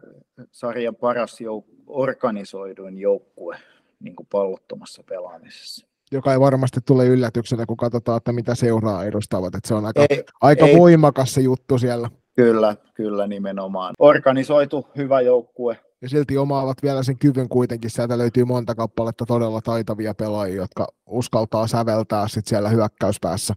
sarjan 0.52 0.96
paras 0.96 1.40
jouk- 1.40 1.82
organisoiduin 1.86 2.98
joukkue 2.98 3.56
niin 4.00 4.16
kuin 4.16 4.26
pallottomassa 4.32 5.02
pelaamisessa. 5.08 5.86
Joka 6.12 6.32
ei 6.32 6.40
varmasti 6.40 6.80
tule 6.86 7.06
yllätyksenä, 7.06 7.66
kun 7.66 7.76
katsotaan, 7.76 8.16
että 8.16 8.32
mitä 8.32 8.54
seuraa 8.54 9.04
edustavat. 9.04 9.54
Että 9.54 9.68
se 9.68 9.74
on 9.74 9.86
aika, 9.86 10.06
ei, 10.10 10.24
aika 10.40 10.66
ei, 10.66 10.78
voimakas 10.78 11.34
se 11.34 11.40
juttu 11.40 11.78
siellä. 11.78 12.10
Kyllä, 12.36 12.76
kyllä 12.94 13.26
nimenomaan. 13.26 13.94
Organisoitu 13.98 14.88
hyvä 14.96 15.20
joukkue. 15.20 15.78
Ja 16.02 16.08
silti 16.08 16.38
omaavat 16.38 16.82
vielä 16.82 17.02
sen 17.02 17.18
kyvyn 17.18 17.48
kuitenkin. 17.48 17.90
Sieltä 17.90 18.18
löytyy 18.18 18.44
monta 18.44 18.74
kappaletta 18.74 19.26
todella 19.26 19.60
taitavia 19.60 20.14
pelaajia, 20.14 20.56
jotka 20.56 20.88
uskaltaa 21.06 21.66
säveltää 21.66 22.28
sit 22.28 22.46
siellä 22.46 22.68
hyökkäyspäässä 22.68 23.54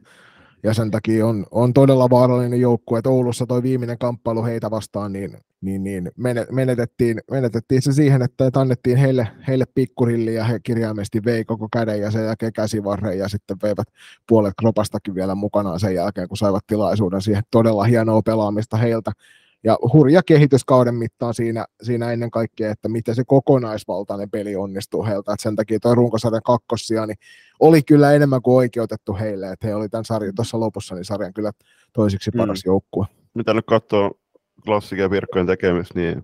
ja 0.64 0.74
sen 0.74 0.92
takia 0.92 1.28
on, 1.28 1.46
on 1.52 1.74
todella 1.74 2.10
vaarallinen 2.10 2.62
joukkue, 2.62 3.00
että 3.00 3.10
Oulussa 3.10 3.46
toi 3.46 3.64
viimeinen 3.64 3.98
kamppailu 3.98 4.44
heitä 4.44 4.72
vastaan, 4.72 5.14
niin, 5.14 5.38
niin, 5.62 5.84
niin 5.84 6.12
menetettiin, 6.52 7.22
menetettiin 7.32 7.82
se 7.82 7.94
siihen, 7.94 8.22
että 8.22 8.52
annettiin 8.56 8.98
heille, 8.98 9.28
heille 9.48 9.66
pikkurilli 9.76 10.36
ja 10.36 10.44
he 10.44 10.60
kirjaimesti 10.60 11.24
vei 11.26 11.46
koko 11.46 11.68
käden 11.74 12.02
ja 12.02 12.12
sen 12.12 12.26
jälkeen 12.26 12.54
käsivarren 12.54 13.20
ja 13.20 13.30
sitten 13.30 13.58
veivät 13.64 13.88
puolet 14.28 14.54
kropastakin 14.60 15.16
vielä 15.16 15.36
mukanaan 15.36 15.80
sen 15.80 15.96
jälkeen, 15.96 16.28
kun 16.28 16.38
saivat 16.38 16.68
tilaisuuden 16.68 17.22
siihen 17.22 17.44
todella 17.52 17.84
hienoa 17.84 18.22
pelaamista 18.22 18.78
heiltä 18.78 19.12
ja 19.64 19.78
hurja 19.94 20.22
kehityskauden 20.24 20.96
mittaan 20.96 21.34
siinä, 21.34 21.66
siinä 21.82 22.12
ennen 22.12 22.32
kaikkea, 22.32 22.72
että 22.72 22.90
miten 22.90 23.16
se 23.16 23.24
kokonaisvaltainen 23.28 24.30
peli 24.30 24.56
onnistuu 24.56 25.06
heiltä. 25.06 25.34
Et 25.34 25.40
sen 25.40 25.56
takia 25.56 25.80
tuo 25.80 25.96
runkosarjan 25.96 26.42
kakkossia 26.46 27.06
niin 27.06 27.18
oli 27.60 27.84
kyllä 27.84 28.14
enemmän 28.14 28.42
kuin 28.42 28.56
oikeutettu 28.56 29.16
heille, 29.16 29.52
että 29.52 29.68
he 29.68 29.76
oli 29.76 29.90
tämän 29.90 30.06
sarjan 30.06 30.36
tuossa 30.36 30.60
lopussa, 30.60 30.96
niin 30.96 31.06
sarjan 31.06 31.34
kyllä 31.34 31.52
toisiksi 31.94 32.32
mm. 32.32 32.38
paras 32.38 32.66
mm. 32.66 32.70
joukkue. 32.70 33.06
Mitä 33.34 33.54
nyt 33.54 33.66
katsoo 33.66 34.12
klassikia 34.66 35.06
ja 35.06 35.12
virkkojen 35.12 35.48
tekemistä, 35.48 36.00
niin 36.00 36.24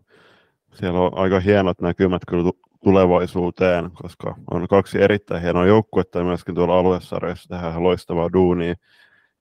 siellä 0.74 1.00
on 1.00 1.18
aika 1.18 1.40
hienot 1.40 1.82
näkymät 1.82 2.22
kyllä 2.28 2.52
tulevaisuuteen, 2.84 3.92
koska 3.92 4.36
on 4.52 4.68
kaksi 4.68 5.02
erittäin 5.02 5.42
hienoa 5.42 5.66
joukkuetta 5.66 6.20
ja 6.20 6.26
myöskin 6.26 6.56
tuolla 6.56 6.80
aluesarjassa 6.80 7.50
tehdään 7.50 7.84
loistavaa 7.84 8.34
duunia. 8.34 8.76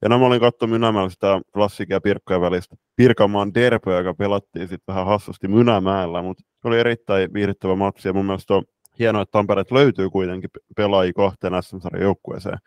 Ja 0.03 0.09
nämä 0.09 0.27
olin 0.27 0.41
katsonut 0.41 0.73
Mynämäellä 0.73 1.11
sitä 1.11 1.41
klassikia 1.55 2.01
Pirkkojen 2.01 2.41
välistä 2.41 2.77
Pirkanmaan 2.97 3.55
derpöä, 3.55 3.99
joka 3.99 4.15
pelattiin 4.15 4.69
sitten 4.69 4.95
vähän 4.95 5.07
hassusti 5.07 5.49
Mynämäellä, 5.49 6.23
mutta 6.23 6.43
se 6.63 6.69
oli 6.69 6.81
erittäin 6.81 7.33
viihdyttävä 7.33 7.77
matsi 7.77 8.09
ja 8.09 8.13
mun 8.13 8.27
mielestä 8.27 8.55
on 8.55 8.65
hienoa, 8.99 9.23
että 9.23 9.33
Tampereet 9.33 9.71
löytyy 9.71 10.11
kuitenkin 10.11 10.51
pelaajia 10.77 11.13
kahteen 11.13 11.63
SM-sarjan 11.63 12.03
joukkueeseen. 12.03 12.59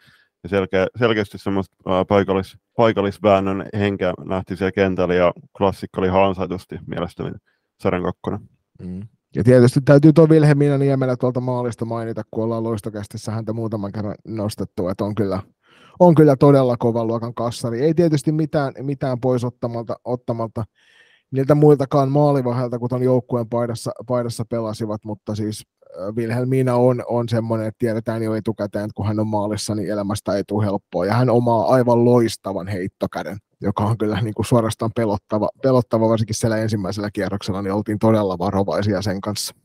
Ja 0.44 0.50
selkeä, 0.50 0.88
selkeästi 1.00 1.38
semmoista 1.38 1.76
ää, 1.88 2.06
paikallis, 2.06 2.58
paikallisväännön 2.78 3.66
henkeä 3.74 4.14
nähtiin 4.26 4.58
siellä 4.58 4.72
kentällä 4.72 5.14
ja 5.14 5.34
klassikko 5.58 6.02
oli 6.02 6.10
ansaitusti 6.10 6.80
mielestäni 6.88 7.32
sarjan 7.80 8.04
kakkonen. 8.04 8.40
Mm. 8.82 9.02
Ja 9.36 9.44
tietysti 9.44 9.82
täytyy 9.82 10.14
tuo 10.14 10.30
Vilhelmiina 10.30 10.78
Niemelä 10.78 11.16
tuolta 11.16 11.40
maalista 11.40 11.86
mainita, 11.86 12.22
kun 12.32 12.44
ollaan 12.44 12.64
loistokästissä 12.64 13.32
häntä 13.32 13.54
muutaman 13.54 13.92
kerran 13.92 14.16
nostettu, 14.28 14.88
että 14.88 15.04
on 15.04 15.16
kyllä 15.16 15.40
on 16.00 16.16
kyllä 16.16 16.36
todella 16.36 16.78
kovan 16.78 17.08
luokan 17.08 17.34
kassari. 17.34 17.82
Ei 17.82 17.94
tietysti 17.94 18.32
mitään, 18.32 18.74
mitään 18.82 19.20
pois 19.20 19.44
ottamalta, 19.44 19.96
ottamalta 20.06 20.64
niiltä 21.32 21.56
muiltakaan 21.56 22.12
maalivahdelta, 22.12 22.80
kun 22.80 23.04
joukkueen 23.04 23.50
paidassa, 23.50 23.92
paidassa 24.08 24.46
pelasivat, 24.50 25.06
mutta 25.06 25.36
siis 25.36 25.64
Wilhelmina 26.16 26.76
on, 26.76 27.04
on 27.08 27.30
semmoinen, 27.30 27.68
että 27.68 27.80
tiedetään 27.80 28.24
jo 28.24 28.36
etukäteen, 28.36 28.86
että 28.86 28.96
kun 28.96 29.08
hän 29.08 29.20
on 29.20 29.28
maalissa, 29.28 29.76
niin 29.76 29.90
elämästä 29.90 30.36
ei 30.36 30.44
tule 30.48 30.66
helppoa. 30.66 31.06
Ja 31.06 31.14
hän 31.14 31.30
omaa 31.30 31.68
aivan 31.68 32.06
loistavan 32.06 32.68
heittokäden, 32.68 33.38
joka 33.62 33.84
on 33.84 33.98
kyllä 33.98 34.22
niin 34.22 34.34
kuin 34.34 34.46
suorastaan 34.46 34.92
pelottava, 34.96 35.50
pelottava, 35.64 36.10
varsinkin 36.10 36.36
siellä 36.36 36.58
ensimmäisellä 36.58 37.10
kierroksella, 37.14 37.62
niin 37.62 37.74
oltiin 37.74 38.00
todella 38.00 38.38
varovaisia 38.38 39.02
sen 39.02 39.22
kanssa. 39.22 39.56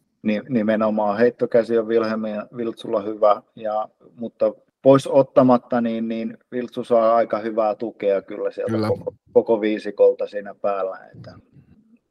Nimenomaan 0.49 1.19
heittokäsi 1.19 1.79
on 1.79 1.89
Wilhelmina 1.89 2.47
Viltsulla 2.57 3.03
hyvä, 3.03 3.43
ja, 3.57 3.89
mutta 4.17 4.53
pois 4.83 5.07
ottamatta, 5.07 5.81
niin, 5.81 6.09
niin 6.09 6.39
Viltsu 6.53 6.85
saa 6.85 7.17
aika 7.17 7.39
hyvää 7.39 7.75
tukea 7.75 8.23
kyllä 8.23 8.51
sieltä 8.51 8.73
kyllä. 8.73 8.89
Koko, 8.89 9.15
koko 9.33 9.61
viisikolta 9.61 10.27
siinä 10.27 10.55
päällä. 10.55 10.99
Että, 11.17 11.35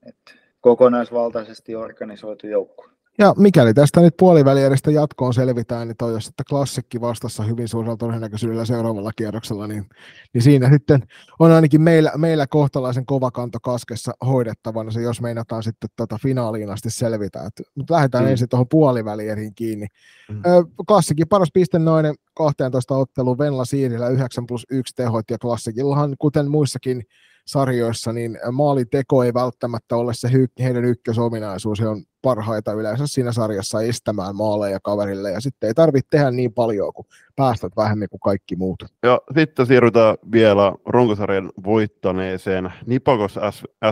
että 0.05 0.31
kokonaisvaltaisesti 0.61 1.75
organisoitu 1.75 2.47
joukkue. 2.47 2.88
Ja 3.19 3.33
mikäli 3.37 3.73
tästä 3.73 4.01
nyt 4.01 4.17
puoliväliedestä 4.17 4.91
jatkoon 4.91 5.33
selvitään, 5.33 5.87
niin 5.87 5.97
toi, 5.97 6.11
jos 6.11 6.27
että 6.27 6.43
klassikki 6.49 7.01
vastassa 7.01 7.43
hyvin 7.43 7.67
suurella 7.67 7.97
todennäköisyydellä 7.97 8.65
seuraavalla 8.65 9.11
kierroksella, 9.15 9.67
niin, 9.67 9.85
niin 10.33 10.41
siinä 10.41 10.69
sitten 10.69 11.03
on 11.39 11.51
ainakin 11.51 11.81
meillä, 11.81 12.11
meillä 12.17 12.47
kohtalaisen 12.47 13.05
kova 13.05 13.31
kanto 13.31 13.59
kaskessa 13.59 14.13
hoidettavana 14.25 14.91
se, 14.91 15.01
jos 15.01 15.21
meinataan 15.21 15.63
sitten 15.63 15.89
tota 15.95 16.17
finaaliin 16.21 16.69
asti 16.69 16.89
selvitä. 16.89 17.43
Et, 17.45 17.67
mutta 17.75 17.93
lähdetään 17.93 18.23
mm. 18.23 18.29
ensin 18.29 18.49
tuohon 18.49 18.67
puolivälieriin 18.69 19.55
kiinni. 19.55 19.87
Mm. 20.29 20.41
Ö, 20.45 20.63
klassikin 20.87 21.27
paras 21.27 21.49
piste 21.53 21.79
noinen 21.79 22.15
12 22.33 22.97
ottelu 22.97 23.37
Venla 23.37 23.65
Siirillä 23.65 24.09
9 24.09 24.47
plus 24.47 24.65
1 24.69 24.95
tehot 24.95 25.25
ja 25.31 25.37
klassikillahan, 25.37 26.15
kuten 26.19 26.51
muissakin 26.51 27.03
sarjoissa, 27.47 28.13
niin 28.13 28.39
maaliteko 28.51 29.23
ei 29.23 29.33
välttämättä 29.33 29.95
ole 29.95 30.13
se 30.13 30.27
hy- 30.27 30.63
heidän 30.63 30.85
ykkösominaisuus. 30.85 31.79
He 31.79 31.87
on 31.87 32.03
parhaita 32.21 32.73
yleensä 32.73 33.07
siinä 33.07 33.31
sarjassa 33.31 33.81
estämään 33.81 34.35
maaleja 34.35 34.79
kaverille, 34.83 35.31
ja 35.31 35.41
sitten 35.41 35.67
ei 35.67 35.73
tarvitse 35.73 36.07
tehdä 36.09 36.31
niin 36.31 36.53
paljon, 36.53 36.93
kun 36.93 37.05
päästät 37.35 37.73
vähemmän 37.77 38.09
kuin 38.09 38.19
kaikki 38.19 38.55
muut. 38.55 38.83
Ja 39.03 39.21
sitten 39.37 39.65
siirrytään 39.65 40.15
vielä 40.31 40.73
runkosarjan 40.85 41.51
voittaneeseen 41.63 42.73
Nipakos 42.85 43.39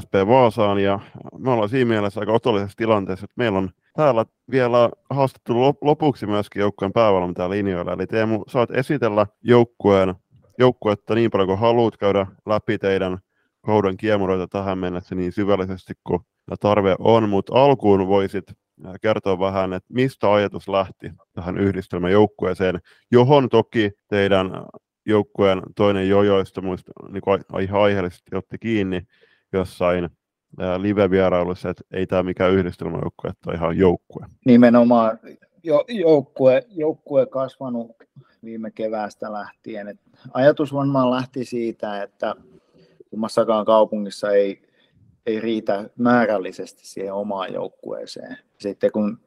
SP 0.03 0.13
Vaasaan, 0.28 0.80
ja 0.80 0.99
me 1.38 1.51
ollaan 1.51 1.69
siinä 1.69 1.89
mielessä 1.89 2.19
aika 2.19 2.32
otollisessa 2.32 2.78
tilanteessa, 2.78 3.23
että 3.23 3.34
meillä 3.38 3.57
on 3.57 3.69
täällä 3.95 4.25
vielä 4.51 4.89
haastattelu 5.09 5.78
lopuksi 5.82 6.25
myöskin 6.25 6.59
joukkueen 6.59 6.93
päävalmentaja 6.93 7.49
linjoilla. 7.49 7.93
Eli 7.93 8.07
Teemu, 8.07 8.43
saat 8.47 8.71
esitellä 8.71 9.28
joukkueen, 9.43 10.15
joukkuetta 10.59 11.15
niin 11.15 11.32
paljon 11.32 11.47
kuin 11.47 11.59
haluat 11.59 11.97
käydä 11.97 12.28
läpi 12.45 12.78
teidän 12.78 13.17
kauden 13.65 13.97
kiemuroita 13.97 14.47
tähän 14.47 14.78
mennessä 14.78 15.15
niin 15.15 15.32
syvällisesti 15.32 15.93
kuin 16.03 16.21
tarve 16.60 16.95
on, 17.00 17.30
mutta 17.30 17.64
alkuun 17.64 18.08
voisit 18.08 18.45
kertoa 19.02 19.39
vähän, 19.39 19.74
että 19.74 19.93
mistä 19.93 20.34
ajatus 20.34 20.68
lähti 20.68 21.12
tähän 21.34 21.58
yhdistelmäjoukkueeseen, 21.58 22.80
johon 23.12 23.50
toki 23.50 23.91
teidän 24.08 24.52
joukkueen 25.06 25.62
toinen 25.76 26.10
jojoista 26.10 26.62
muista, 26.62 26.91
niin 27.10 27.64
ihan 27.64 27.82
aiheellisesti 27.82 28.36
otti 28.36 28.58
kiinni 28.58 29.02
jossain 29.54 30.10
live-vierailussa, 30.78 31.70
että 31.70 31.84
ei 31.91 32.08
tämä 32.08 32.24
mikään 32.24 32.54
yhdistelmäjoukkue, 32.54 33.30
että 33.30 33.54
ihan 33.54 33.78
joukkue. 33.78 34.26
Nimenomaan 34.45 35.20
jo, 35.64 35.86
joukkue, 35.88 36.66
joukkue 36.70 37.26
kasvanut 37.26 37.91
viime 38.43 38.72
keväästä 38.72 39.34
lähtien. 39.34 39.88
Et 39.88 40.00
ajatus 40.34 40.74
varmaan 40.74 41.12
lähti 41.12 41.45
siitä, 41.45 42.04
että 42.04 42.36
kummassakaan 43.10 43.66
kaupungissa 43.66 44.32
ei, 44.32 44.66
ei 45.28 45.39
riitä 45.39 45.89
määrällisesti 45.97 46.88
siihen 46.88 47.13
omaan 47.13 47.53
joukkueeseen. 47.53 48.38
Sitten 48.59 48.91
kun 48.91 49.19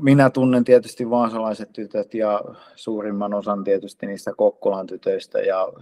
minä 0.00 0.30
tunnen 0.30 0.64
tietysti 0.64 1.10
vaasalaiset 1.10 1.72
tytöt 1.72 2.14
ja 2.14 2.40
suurimman 2.76 3.34
osan 3.34 3.64
tietysti 3.64 4.06
niistä 4.06 4.32
Kokkolan 4.36 4.86
tytöistä 4.86 5.38
ja 5.38 5.72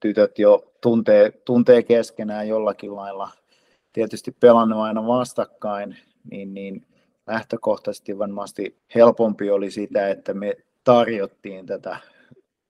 tytöt 0.00 0.38
jo 0.38 0.72
tuntee, 0.80 1.30
tuntee 1.30 1.82
keskenään 1.82 2.48
jollakin 2.48 2.96
lailla– 2.96 3.28
tietysti 3.94 4.36
pelannut 4.40 4.78
aina 4.78 5.06
vastakkain, 5.06 5.96
niin, 6.30 6.54
niin 6.54 6.86
lähtökohtaisesti 7.26 8.18
varmasti 8.18 8.78
helpompi 8.94 9.50
oli 9.50 9.70
sitä, 9.70 10.08
että 10.08 10.34
me 10.34 10.56
tarjottiin 10.84 11.66
tätä, 11.66 11.96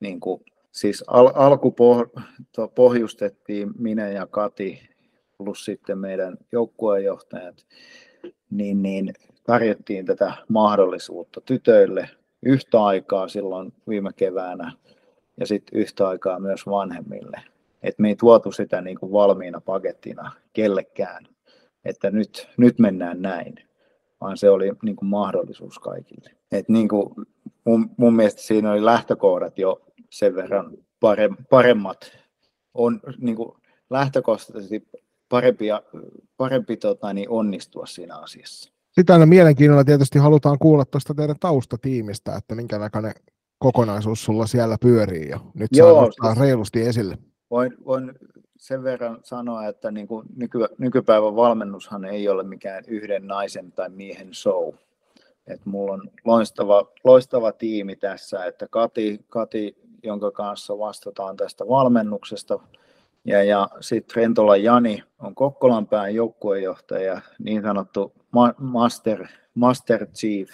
niin 0.00 0.20
kuin, 0.20 0.42
siis 0.72 1.04
al- 1.06 1.32
alkupohjustettiin 1.34 3.70
minä 3.78 4.08
ja 4.08 4.26
Kati 4.26 4.93
plus 5.44 5.64
sitten 5.64 5.98
meidän 5.98 6.36
joukkueenjohtajat, 6.52 7.66
niin, 8.50 8.82
niin 8.82 9.12
tarjottiin 9.46 10.06
tätä 10.06 10.32
mahdollisuutta 10.48 11.40
tytöille 11.40 12.10
yhtä 12.42 12.84
aikaa 12.84 13.28
silloin 13.28 13.72
viime 13.88 14.10
keväänä 14.16 14.72
ja 15.40 15.46
sitten 15.46 15.80
yhtä 15.80 16.08
aikaa 16.08 16.40
myös 16.40 16.66
vanhemmille 16.66 17.40
että 17.84 18.02
me 18.02 18.08
ei 18.08 18.16
tuotu 18.16 18.52
sitä 18.52 18.80
niin 18.80 18.98
kuin 19.00 19.12
valmiina 19.12 19.60
pakettina 19.60 20.32
kellekään, 20.52 21.28
että 21.84 22.10
nyt, 22.10 22.48
nyt 22.56 22.78
mennään 22.78 23.22
näin, 23.22 23.54
vaan 24.20 24.36
se 24.36 24.50
oli 24.50 24.72
niin 24.82 24.96
kuin 24.96 25.08
mahdollisuus 25.08 25.78
kaikille. 25.78 26.30
Et 26.52 26.68
niin 26.68 26.88
kuin 26.88 27.14
mun, 27.64 27.90
mun 27.96 28.16
mielestä 28.16 28.42
siinä 28.42 28.72
oli 28.72 28.84
lähtökohdat 28.84 29.58
jo 29.58 29.80
sen 30.10 30.34
verran 30.34 30.78
paremmat, 31.50 32.12
on 32.74 33.00
niin 33.18 33.36
kuin 33.36 33.52
lähtökohtaisesti 33.90 34.88
parempi, 35.28 35.64
parempi 36.36 36.76
tota, 36.76 37.12
niin 37.12 37.28
onnistua 37.28 37.86
siinä 37.86 38.16
asiassa. 38.16 38.72
Sitten 38.92 39.14
aina 39.14 39.26
mielenkiinnolla 39.26 39.84
tietysti 39.84 40.18
halutaan 40.18 40.58
kuulla 40.58 40.84
tuosta 40.84 41.14
teidän 41.14 41.36
taustatiimistä, 41.40 42.36
että 42.36 42.54
minkä 42.54 42.78
näköinen 42.78 43.12
kokonaisuus 43.58 44.24
sulla 44.24 44.46
siellä 44.46 44.76
pyörii 44.80 45.28
jo. 45.30 45.38
Nyt 45.54 45.70
Joo, 45.72 46.10
saa 46.22 46.34
siis, 46.34 46.40
reilusti 46.40 46.82
esille 46.82 47.18
voin, 47.54 47.74
voin 47.84 48.12
sen 48.56 48.82
verran 48.82 49.18
sanoa, 49.22 49.66
että 49.66 49.90
niin 49.90 50.06
kuin 50.06 50.26
nyky, 50.36 50.58
nykypäivän 50.78 51.36
valmennushan 51.36 52.04
ei 52.04 52.28
ole 52.28 52.42
mikään 52.42 52.84
yhden 52.86 53.26
naisen 53.26 53.72
tai 53.72 53.88
miehen 53.88 54.34
show. 54.34 54.74
Et 55.46 55.66
mulla 55.66 55.92
on 55.92 56.10
loistava, 56.24 56.86
loistava 57.04 57.52
tiimi 57.52 57.96
tässä, 57.96 58.44
että 58.44 58.66
Kati, 58.70 59.24
Kati, 59.28 59.76
jonka 60.02 60.30
kanssa 60.30 60.78
vastataan 60.78 61.36
tästä 61.36 61.68
valmennuksesta, 61.68 62.58
ja, 63.24 63.42
ja 63.42 63.68
sitten 63.80 64.16
Rentola 64.16 64.56
Jani 64.56 65.02
on 65.18 65.34
Kokkolan 65.34 65.86
pään 65.86 66.14
joukkuejohtaja, 66.14 67.20
niin 67.38 67.62
sanottu 67.62 68.12
ma- 68.30 68.54
master, 68.58 69.26
master 69.54 70.06
chief, 70.06 70.48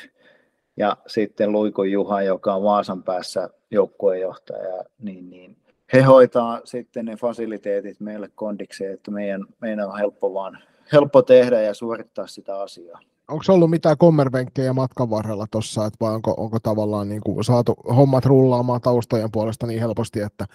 ja 0.77 0.97
sitten 1.07 1.53
Luiko 1.53 1.85
Juha, 1.85 2.23
joka 2.23 2.55
on 2.55 2.63
Vaasan 2.63 3.03
päässä 3.03 3.51
joukkuejohtaja, 3.71 4.85
niin, 4.99 5.31
niin 5.31 5.57
he 5.93 6.03
hoitaa 6.03 6.61
sitten 6.65 7.05
ne 7.05 7.17
fasiliteetit 7.17 8.01
meille 8.01 8.31
kondikseen, 8.35 8.93
että 8.93 9.11
meidän, 9.11 9.45
meidän 9.61 9.89
on 9.89 9.99
helppo, 9.99 10.35
vaan, 10.35 10.59
helppo 10.93 11.23
tehdä 11.23 11.61
ja 11.61 11.75
suorittaa 11.75 12.27
sitä 12.27 12.61
asiaa. 12.61 13.01
Onko 13.31 13.45
ollut 13.49 13.71
mitään 13.71 13.99
kommervenkkejä 13.99 14.73
matkan 14.73 15.11
varrella 15.11 15.47
tuossa, 15.51 15.91
vai 16.01 16.15
onko, 16.15 16.35
onko 16.37 16.59
tavallaan 16.63 17.09
niin 17.09 17.21
kuin 17.21 17.45
saatu 17.45 17.75
hommat 17.97 18.27
rullaamaan 18.27 18.81
taustojen 18.81 19.31
puolesta 19.33 19.67
niin 19.67 19.81
helposti, 19.81 20.21
että 20.21 20.47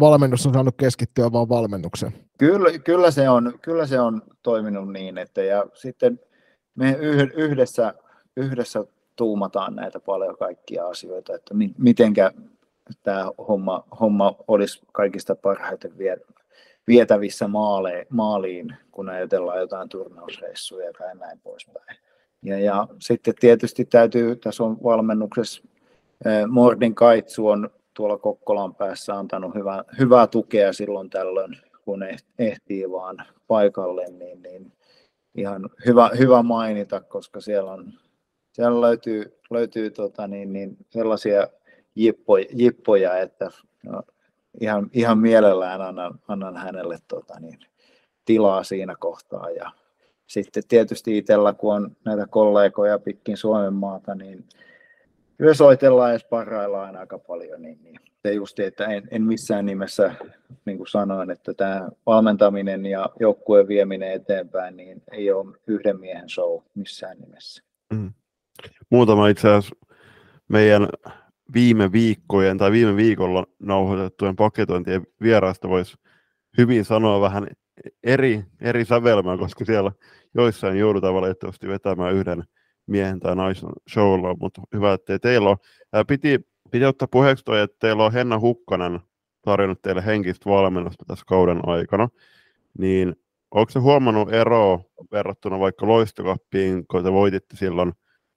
valmennus 0.00 0.46
on 0.46 0.52
saanut 0.52 0.74
keskittyä 0.76 1.32
vain 1.32 1.48
valmennukseen? 1.48 2.12
Kyllä, 2.38 2.78
kyllä, 2.78 3.10
se 3.10 3.28
on, 3.28 3.58
kyllä 3.62 3.86
se 3.86 4.00
on 4.00 4.22
toiminut 4.42 4.92
niin, 4.92 5.18
että 5.18 5.42
ja 5.42 5.66
sitten 5.74 6.20
me 6.74 6.96
yhdessä, 7.34 7.94
yhdessä 8.36 8.84
tuumataan 9.16 9.76
näitä 9.76 10.00
paljon 10.00 10.36
kaikkia 10.36 10.86
asioita, 10.86 11.34
että 11.34 11.54
mitenkä, 11.78 12.30
tämä 13.02 13.30
homma, 13.48 13.84
homma 14.00 14.34
olisi 14.48 14.80
kaikista 14.92 15.34
parhaiten 15.34 15.92
vietävissä 16.88 17.48
maale, 17.48 18.06
maaliin, 18.10 18.76
kun 18.90 19.08
ajatellaan 19.08 19.60
jotain 19.60 19.88
turnausreissuja 19.88 20.92
tai 20.92 21.14
näin 21.16 21.40
poispäin. 21.40 21.96
Ja, 22.42 22.58
ja 22.58 22.88
sitten 22.98 23.34
tietysti 23.40 23.84
täytyy, 23.84 24.36
tässä 24.36 24.64
on 24.64 24.76
valmennuksessa, 24.82 25.62
Mordin 26.48 26.94
Kaitsu 26.94 27.48
on 27.48 27.70
tuolla 27.94 28.18
Kokkolan 28.18 28.74
päässä 28.74 29.18
antanut 29.18 29.54
hyvää, 29.54 29.84
hyvää 29.98 30.26
tukea 30.26 30.72
silloin 30.72 31.10
tällöin, 31.10 31.56
kun 31.84 32.02
ehtii 32.38 32.90
vaan 32.90 33.16
paikalle, 33.46 34.06
niin, 34.10 34.42
niin 34.42 34.72
ihan 35.34 35.70
hyvä, 35.86 36.10
hyvä 36.18 36.42
mainita, 36.42 37.00
koska 37.00 37.40
siellä, 37.40 37.72
on, 37.72 37.92
siellä 38.52 38.80
löytyy, 38.80 39.38
löytyy 39.50 39.90
tota 39.90 40.26
niin, 40.26 40.52
niin 40.52 40.76
sellaisia 40.90 41.48
jippoja, 41.94 42.46
jippoja 42.52 43.18
että 43.18 43.50
no, 43.82 44.02
ihan, 44.60 44.90
ihan 44.92 45.18
mielellään 45.18 45.80
annan, 45.80 46.20
annan 46.28 46.56
hänelle 46.56 46.98
tota, 47.08 47.40
niin, 47.40 47.58
tilaa 48.24 48.64
siinä 48.64 48.94
kohtaa. 48.98 49.50
Ja 49.50 49.70
sitten 50.32 50.62
tietysti 50.68 51.18
itsellä, 51.18 51.52
kun 51.52 51.74
on 51.74 51.96
näitä 52.04 52.26
kollegoja 52.26 52.98
pitkin 52.98 53.36
Suomen 53.36 53.74
maata, 53.74 54.14
niin 54.14 54.44
kyllä 55.38 55.54
soitellaan 55.54 56.12
ja 56.12 56.18
sparraillaan 56.18 56.96
aika 56.96 57.18
paljon. 57.18 57.62
Niin, 57.62 57.78
niin. 57.82 58.00
Se 58.22 58.32
just, 58.32 58.58
että 58.58 58.84
en, 58.84 59.08
en 59.10 59.22
missään 59.22 59.66
nimessä, 59.66 60.14
niin 60.64 60.76
kuin 60.76 60.88
sanoin, 60.88 61.30
että 61.30 61.54
tämä 61.54 61.88
valmentaminen 62.06 62.86
ja 62.86 63.10
joukkueen 63.20 63.68
vieminen 63.68 64.12
eteenpäin, 64.12 64.76
niin 64.76 65.02
ei 65.12 65.32
ole 65.32 65.56
yhden 65.66 66.00
miehen 66.00 66.28
show 66.28 66.62
missään 66.74 67.18
nimessä. 67.18 67.62
Mm. 67.92 68.12
Muutama 68.90 69.28
itse 69.28 69.48
asiassa 69.48 69.76
meidän 70.48 70.88
viime 71.54 71.92
viikkojen 71.92 72.58
tai 72.58 72.72
viime 72.72 72.96
viikolla 72.96 73.46
nauhoitettujen 73.58 74.36
paketointien 74.36 75.06
vieraista 75.22 75.68
voisi 75.68 75.96
hyvin 76.58 76.84
sanoa 76.84 77.20
vähän 77.20 77.46
eri, 78.02 78.44
eri 78.60 78.84
sävelmää, 78.84 79.38
koska 79.38 79.64
siellä 79.64 79.92
joissain 80.34 80.78
joudutaan 80.78 81.14
valitettavasti 81.14 81.68
vetämään 81.68 82.14
yhden 82.14 82.44
miehen 82.86 83.20
tai 83.20 83.36
naisen 83.36 83.70
showlla, 83.92 84.36
mutta 84.40 84.62
hyvä, 84.74 84.92
että 84.92 85.18
teillä 85.18 85.50
on. 85.50 85.56
Piti, 86.06 86.40
piti 86.70 86.84
ottaa 86.84 87.08
puheeksi 87.08 87.44
toi, 87.44 87.60
että 87.60 87.76
teillä 87.80 88.04
on 88.04 88.12
Henna 88.12 88.38
Hukkanen 88.38 89.00
tarjonnut 89.42 89.82
teille 89.82 90.06
henkistä 90.06 90.50
valmennusta 90.50 91.04
tässä 91.08 91.24
kauden 91.28 91.68
aikana, 91.68 92.08
niin 92.78 93.16
onko 93.50 93.70
se 93.70 93.78
huomannut 93.78 94.32
eroa 94.32 94.80
verrattuna 95.12 95.58
vaikka 95.58 95.86
loistokappiin, 95.86 96.86
kun 96.86 97.04
te 97.04 97.12
voititte 97.12 97.56
silloin 97.56 97.92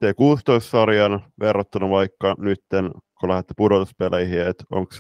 T16-sarjan 0.05 1.22
verrattuna 1.39 1.89
vaikka 1.89 2.36
nytten, 2.38 2.91
kun 3.20 3.30
lähdette 3.30 3.53
pudotuspeleihin, 3.57 4.41
että 4.41 4.63
onko 4.72 4.95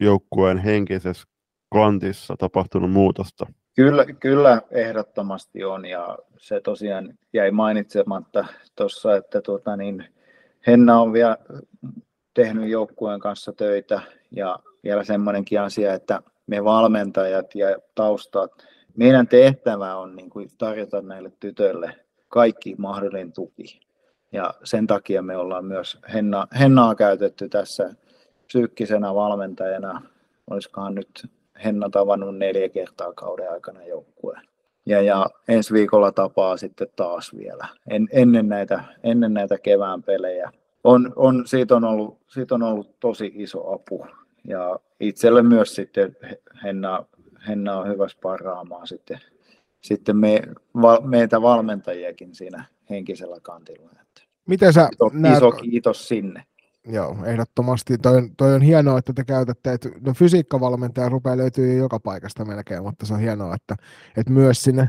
joukkueen 0.00 0.58
henkisessä 0.58 1.24
kantissa 1.72 2.34
tapahtunut 2.38 2.90
muutosta? 2.90 3.46
Kyllä, 3.76 4.06
kyllä 4.06 4.62
ehdottomasti 4.70 5.64
on 5.64 5.86
ja 5.86 6.18
se 6.38 6.60
tosiaan 6.60 7.18
jäi 7.32 7.50
mainitsematta 7.50 8.44
tuossa, 8.76 9.16
että 9.16 9.40
tuota, 9.40 9.76
niin, 9.76 10.04
Henna 10.66 11.00
on 11.00 11.12
vielä 11.12 11.36
tehnyt 12.34 12.68
joukkueen 12.68 13.20
kanssa 13.20 13.52
töitä 13.52 14.00
ja 14.30 14.58
vielä 14.84 15.04
semmoinenkin 15.04 15.60
asia, 15.60 15.94
että 15.94 16.22
me 16.46 16.64
valmentajat 16.64 17.54
ja 17.54 17.66
taustat, 17.94 18.52
meidän 18.96 19.28
tehtävä 19.28 19.96
on 19.96 20.16
niin 20.16 20.30
kuin 20.30 20.48
tarjota 20.58 21.02
näille 21.02 21.32
tytöille 21.40 21.96
kaikki 22.28 22.74
mahdollinen 22.78 23.32
tuki 23.32 23.80
ja 24.32 24.54
sen 24.64 24.86
takia 24.86 25.22
me 25.22 25.36
ollaan 25.36 25.64
myös 25.64 25.98
Henna, 26.12 26.46
Hennaa 26.60 26.94
käytetty 26.94 27.48
tässä 27.48 27.94
psyykkisenä 28.46 29.14
valmentajana. 29.14 30.02
Olisikohan 30.50 30.94
nyt 30.94 31.30
Henna 31.64 31.90
tavannut 31.90 32.38
neljä 32.38 32.68
kertaa 32.68 33.12
kauden 33.12 33.50
aikana 33.50 33.84
joukkueen. 33.84 34.42
ja, 34.86 35.02
ja 35.02 35.26
ensi 35.48 35.74
viikolla 35.74 36.12
tapaa 36.12 36.56
sitten 36.56 36.88
taas 36.96 37.36
vielä 37.36 37.68
en, 37.90 38.08
ennen, 38.12 38.48
näitä, 38.48 38.84
ennen 39.02 39.34
näitä 39.34 39.58
kevään 39.58 40.02
pelejä. 40.02 40.52
On, 40.84 41.12
on, 41.16 41.46
siitä, 41.46 41.76
on 41.76 41.84
ollut, 41.84 42.18
siitä 42.28 42.54
on 42.54 42.62
ollut 42.62 43.00
tosi 43.00 43.32
iso 43.34 43.72
apu 43.72 44.06
ja 44.44 44.78
itselle 45.00 45.42
myös 45.42 45.74
sitten 45.74 46.16
Henna, 46.64 47.04
Henna 47.48 47.78
on 47.78 47.88
hyvä 47.88 48.08
sparraamaan 48.08 48.86
sitten, 48.86 49.18
sitten 49.80 50.16
me, 50.16 50.42
va, 50.82 51.00
meitä 51.04 51.42
valmentajiakin 51.42 52.34
siinä 52.34 52.64
henkisellä 52.90 53.36
kantilla. 53.42 53.90
Että 53.92 54.22
Miten 54.46 54.72
sä 54.72 54.88
iso, 54.92 55.10
näet, 55.12 55.36
iso 55.36 55.52
kiitos 55.52 56.08
sinne. 56.08 56.44
Joo, 56.86 57.16
ehdottomasti. 57.24 57.98
Toi, 57.98 58.30
toi 58.36 58.54
on 58.54 58.62
hienoa, 58.62 58.98
että 58.98 59.12
te 59.12 59.24
käytätte, 59.24 59.72
että 59.72 59.88
no 60.00 60.12
fysiikkavalmentaja 60.12 61.08
rupeaa 61.08 61.36
löytyy 61.36 61.72
jo 61.72 61.78
joka 61.78 62.00
paikasta 62.00 62.44
melkein, 62.44 62.82
mutta 62.82 63.06
se 63.06 63.14
on 63.14 63.20
hienoa, 63.20 63.54
että, 63.54 63.76
että 64.16 64.32
myös 64.32 64.62
sinne 64.62 64.88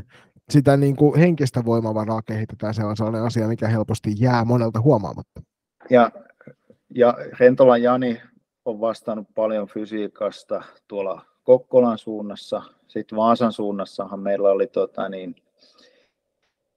sitä 0.50 0.76
niin 0.76 0.96
kuin 0.96 1.18
henkistä 1.18 1.64
voimavaraa 1.64 2.22
kehitetään. 2.22 2.74
Se 2.74 2.84
on 2.84 2.96
sellainen 2.96 3.22
asia, 3.22 3.48
mikä 3.48 3.68
helposti 3.68 4.14
jää 4.18 4.44
monelta 4.44 4.80
huomaamatta. 4.80 5.42
Ja, 5.90 6.10
ja 6.94 7.14
Rentola 7.40 7.78
Jani 7.78 8.22
on 8.64 8.80
vastannut 8.80 9.26
paljon 9.34 9.68
fysiikasta 9.68 10.62
tuolla 10.88 11.26
Kokkolan 11.42 11.98
suunnassa. 11.98 12.62
Sitten 12.88 13.16
Vaasan 13.16 13.52
suunnassahan 13.52 14.20
meillä 14.20 14.50
oli 14.50 14.66
tota 14.66 15.08
niin, 15.08 15.34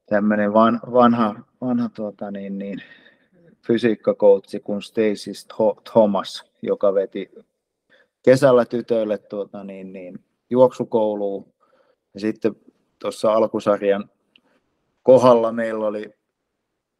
tämmöinen 0.05 0.53
van, 0.53 0.79
vanha, 0.91 1.35
vanha 1.61 1.89
tota 1.89 2.31
niin, 2.31 2.57
niin, 2.57 2.81
fysiikkakoutsi 3.67 4.59
kuin 4.59 4.81
Stacy 4.81 5.31
Tho- 5.53 5.81
Thomas, 5.91 6.51
joka 6.61 6.93
veti 6.93 7.31
kesällä 8.23 8.65
tytöille 8.65 9.17
tuota 9.17 9.63
niin, 9.63 9.93
niin, 9.93 10.19
juoksukouluun. 10.49 11.53
Ja 12.13 12.19
sitten 12.19 12.55
tuossa 12.99 13.33
alkusarjan 13.33 14.09
kohdalla 15.03 15.51
meillä 15.51 15.85
oli 15.87 16.13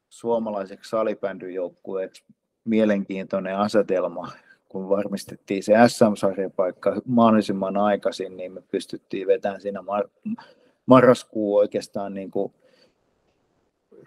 suomalaiseksi 0.09 0.89
salibändyjoukkueeksi 0.89 2.23
mielenkiintoinen 2.65 3.57
asetelma, 3.57 4.31
kun 4.69 4.89
varmistettiin 4.89 5.63
se 5.63 5.73
SM-sarjapaikka 5.87 7.01
mahdollisimman 7.05 7.77
aikaisin, 7.77 8.37
niin 8.37 8.53
me 8.53 8.61
pystyttiin 8.71 9.27
vetämään 9.27 9.61
siinä 9.61 9.79
mar- 9.79 10.35
marraskuun 10.85 11.59
oikeastaan 11.59 12.13
niin 12.13 12.31
kuin 12.31 12.53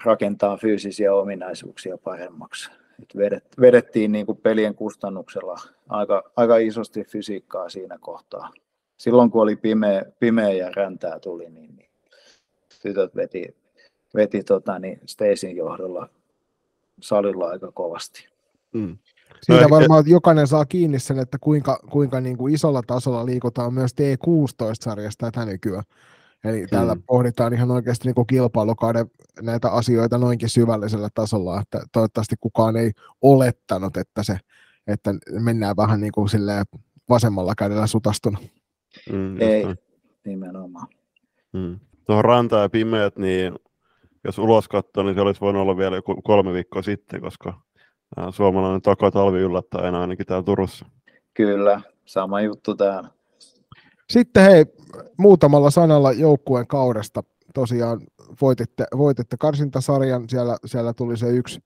rakentaa 0.05 0.57
fyysisiä 0.57 1.15
ominaisuuksia 1.15 1.99
paremmaksi. 1.99 2.71
Et 3.03 3.17
vedet, 3.17 3.45
vedettiin 3.61 4.13
niin 4.13 4.27
kuin 4.27 4.39
pelien 4.39 4.75
kustannuksella 4.75 5.61
aika, 5.89 6.31
aika 6.37 6.57
isosti 6.57 7.05
fysiikkaa 7.05 7.69
siinä 7.69 7.99
kohtaa. 7.99 8.51
Silloin 8.97 9.31
kun 9.31 9.43
oli 9.43 9.57
pimeä, 9.57 10.03
pimeä 10.21 10.51
ja 10.51 10.71
räntää 10.77 11.21
tuli, 11.21 11.51
niin, 11.51 11.77
niin 11.77 11.91
tytöt 12.83 13.17
veti, 13.17 13.57
veti 14.15 14.43
tota, 14.43 14.79
niin 14.79 15.01
Stacyn 15.07 15.57
johdolla 15.57 16.09
salilla 17.01 17.49
aika 17.49 17.73
kovasti. 17.73 18.29
Mm. 18.73 18.99
Siitä 19.43 19.61
ehkä- 19.61 19.71
varmaan 19.71 20.05
jokainen 20.07 20.47
saa 20.47 20.65
kiinni 20.65 20.99
sen, 20.99 21.19
että 21.19 21.39
kuinka, 21.41 21.81
kuinka 21.91 22.21
niin 22.21 22.37
kuin 22.37 22.55
isolla 22.55 22.83
tasolla 22.87 23.27
liikutaan 23.27 23.75
myös 23.75 23.93
T16-sarjasta 23.93 25.31
tätä 25.31 25.47
nykyään. 25.47 25.85
Eli 26.45 26.67
täällä 26.67 26.95
Mm. 26.95 27.03
pohditaan 27.07 27.55
ihan 27.55 27.71
oikeasti 27.71 28.09
niin 28.09 28.15
kuin 28.15 28.27
kilpailukauden 28.27 29.07
näitä 29.43 29.71
asioita 29.71 30.19
noinkin 30.19 30.49
syvällisellä 30.49 31.09
tasolla, 31.15 31.61
että 31.61 31.81
toivottavasti 31.93 32.37
kukaan 32.41 32.77
ei 32.77 32.91
olettanut, 33.23 33.97
että, 33.97 34.23
se, 34.23 34.39
että 34.87 35.15
mennään 35.41 35.77
vähän 35.77 36.01
niin 36.01 36.13
kuin 36.13 36.29
vasemmalla 37.09 37.55
kädellä 37.55 37.87
sutastuna. 37.87 38.39
Mm, 39.13 39.41
Ei, 39.41 39.65
nimenomaan. 40.27 40.87
Mm. 41.53 41.79
Tuohon 42.07 42.25
ranta 42.25 42.57
ja 42.57 42.69
pimeät, 42.69 43.17
niin 43.19 43.55
jos 44.25 44.39
ulos 44.39 44.69
katsoo, 44.69 45.03
niin 45.03 45.15
se 45.15 45.21
olisi 45.21 45.41
voinut 45.41 45.63
olla 45.63 45.77
vielä 45.77 45.97
joku 45.97 46.23
kolme 46.23 46.53
viikkoa 46.53 46.83
sitten, 46.83 47.21
koska 47.21 47.61
suomalainen 48.31 48.83
takatalvi 48.83 49.39
yllättää 49.39 49.81
aina 49.81 50.01
ainakin 50.01 50.27
täällä 50.27 50.43
Turussa. 50.45 50.87
Kyllä, 51.35 51.81
sama 52.05 52.41
juttu 52.41 52.75
täällä. 52.75 53.09
Sitten 54.11 54.43
hei, 54.43 54.67
muutamalla 55.17 55.71
sanalla 55.71 56.13
joukkueen 56.13 56.67
kaudesta. 56.67 57.23
Tosiaan 57.55 58.01
voititte, 58.43 58.87
voititte 58.97 59.37
karsintasarjan, 59.37 60.29
siellä, 60.29 60.57
siellä 60.65 60.93
tuli 60.93 61.17
se 61.17 61.29
yksi, 61.29 61.61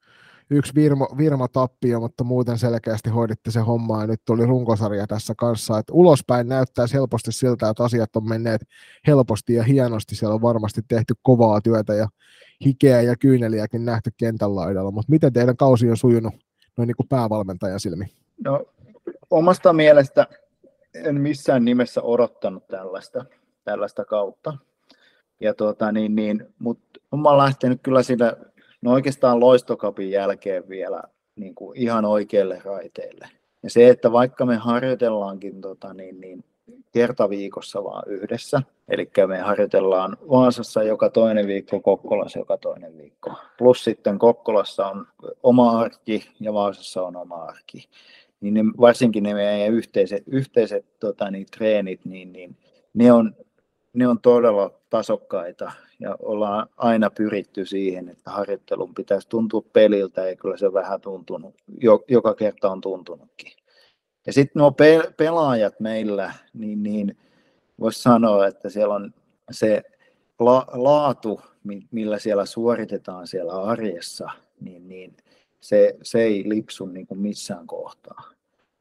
yksi 0.51 0.75
virmo, 0.75 1.09
virmatappio, 1.19 2.01
mutta 2.01 2.25
muuten 2.25 2.59
selkeästi 2.59 3.11
hoiditte 3.11 3.51
se 3.51 3.61
homma 3.61 4.01
ja 4.01 4.07
nyt 4.07 4.21
tuli 4.25 4.47
runkosarja 4.47 5.07
tässä 5.07 5.35
kanssa. 5.37 5.79
Et 5.79 5.87
ulospäin 5.91 6.49
näyttää 6.49 6.87
helposti 6.93 7.33
siltä, 7.33 7.69
että 7.69 7.85
asiat 7.85 8.17
on 8.17 8.29
menneet 8.29 8.61
helposti 9.07 9.55
ja 9.55 9.63
hienosti. 9.63 10.17
Siellä 10.17 10.35
on 10.35 10.43
varmasti 10.43 10.81
tehty 10.89 11.15
kovaa 11.23 11.61
työtä 11.61 11.95
ja 11.95 12.09
hikeä 12.65 13.01
ja 13.01 13.17
kyyneliäkin 13.17 13.85
nähty 13.85 14.11
kentän 14.17 14.57
laidalla, 14.57 14.91
mutta 14.91 15.13
miten 15.13 15.33
teidän 15.33 15.57
kausi 15.57 15.91
on 15.91 15.97
sujunut 15.97 16.35
noin 16.77 16.87
niin 16.87 16.97
kuin 16.97 17.09
päävalmentajan 17.09 17.81
silmin? 17.81 18.11
No, 18.45 18.65
omasta 19.31 19.73
mielestä 19.73 20.27
en 20.95 21.21
missään 21.21 21.65
nimessä 21.65 22.03
odottanut 22.03 22.67
tällaista, 22.69 23.25
tällaista 23.65 24.05
kautta. 24.05 24.57
Ja 25.41 25.55
tuota, 25.55 25.93
niin, 25.93 26.15
niin, 26.15 26.47
mutta 26.59 27.01
mä 27.23 27.29
oon 27.29 27.39
lähtenyt 27.39 27.81
kyllä 27.83 28.03
siinä, 28.03 28.37
no 28.83 28.93
oikeastaan 28.93 29.41
loistokapin 29.41 30.11
jälkeen 30.11 30.69
vielä 30.69 31.03
niin 31.37 31.55
kuin 31.55 31.79
ihan 31.79 32.05
oikealle 32.05 32.63
raiteelle. 32.65 33.29
Ja 33.63 33.71
se, 33.71 33.89
että 33.89 34.13
vaikka 34.13 34.47
me 34.47 34.57
harjoitellaankin 34.57 35.61
tota, 35.61 35.95
niin, 35.95 36.21
niin, 36.21 36.45
kerta 36.93 37.31
viikossa 37.31 37.85
vaan 37.85 38.03
yhdessä, 38.07 38.63
eli 38.89 39.11
me 39.27 39.39
harjoitellaan 39.39 40.17
Vaasassa 40.31 40.83
joka 40.83 41.11
toinen 41.11 41.47
viikko, 41.47 41.81
Kokkolassa 41.81 42.39
joka 42.39 42.59
toinen 42.59 42.99
viikko. 42.99 43.33
Plus 43.59 43.85
sitten 43.85 44.19
Kokkolassa 44.19 44.87
on 44.87 45.07
oma 45.43 45.81
arki 45.81 46.31
ja 46.41 46.53
Vaasassa 46.53 47.03
on 47.03 47.17
oma 47.17 47.43
arki 47.45 47.89
niin 48.43 48.55
ne, 48.55 48.65
varsinkin 48.81 49.23
ne 49.23 49.35
meidän 49.35 49.75
yhteiset, 49.75 50.23
yhteiset 50.27 50.87
tota, 51.01 51.31
niin, 51.31 51.47
treenit, 51.57 52.05
niin, 52.05 52.33
niin 52.33 52.57
ne, 52.95 53.13
on, 53.13 53.37
ne 53.93 54.09
on 54.09 54.21
todella 54.21 54.71
tasokkaita 54.91 55.73
ja 56.01 56.17
ollaan 56.23 56.67
aina 56.77 57.11
pyritty 57.11 57.67
siihen, 57.67 58.09
että 58.09 58.31
harjoittelun 58.31 58.95
pitäisi 58.95 59.29
tuntua 59.29 59.63
peliltä 59.73 60.29
ja 60.29 60.37
kyllä 60.37 60.57
se 60.57 60.73
vähän 60.73 61.01
tuntunut, 61.01 61.55
jo, 61.81 62.05
joka 62.09 62.35
kerta 62.35 62.71
on 62.71 62.81
tuntunutkin. 62.81 63.53
Ja 64.27 64.33
sitten 64.33 64.61
nuo 64.61 64.73
pe- 64.73 65.13
pelaajat 65.17 65.81
meillä, 65.81 66.33
niin, 66.55 66.83
niin 66.83 67.17
voisi 67.81 68.03
sanoa, 68.03 68.47
että 68.47 68.69
siellä 68.69 68.95
on 68.95 69.15
se 69.51 69.83
la- 70.39 70.67
laatu, 70.73 71.41
mi- 71.65 71.87
millä 71.91 72.19
siellä 72.19 72.47
suoritetaan 72.47 73.27
siellä 73.27 73.63
arjessa, 73.63 74.31
niin, 74.61 74.89
niin 74.89 75.17
se, 75.61 75.97
se 76.03 76.23
ei 76.23 76.49
lipsu 76.49 76.87
niin 76.87 77.07
kuin 77.07 77.21
missään 77.21 77.67
kohtaa. 77.67 78.32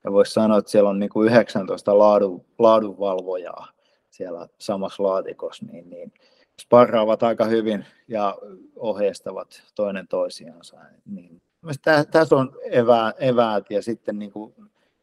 Ja 0.04 0.12
voisi 0.12 0.34
sanoa, 0.34 0.58
että 0.58 0.72
siellä 0.72 0.90
on 0.90 1.00
niin 1.00 1.10
kuin 1.10 1.28
19 1.28 1.98
laadun, 1.98 2.46
laadunvalvojaa 2.60 3.68
siellä 4.10 4.48
samassa 4.58 5.04
laatikossa, 5.04 5.66
niin, 5.66 5.90
niin 5.90 6.14
sparraavat 6.62 7.24
aika 7.24 7.46
hyvin 7.46 7.86
ja 8.08 8.38
ohjeistavat 8.76 9.64
toinen 9.76 10.08
toisiansa. 10.08 10.78
Niin. 11.06 11.42
Tä, 11.82 12.06
tässä 12.12 12.36
on 12.36 12.56
evää, 12.72 13.14
eväät 13.20 13.72
ja 13.72 13.82
sitten 13.82 14.20
niin 14.20 14.32
kuin 14.32 14.54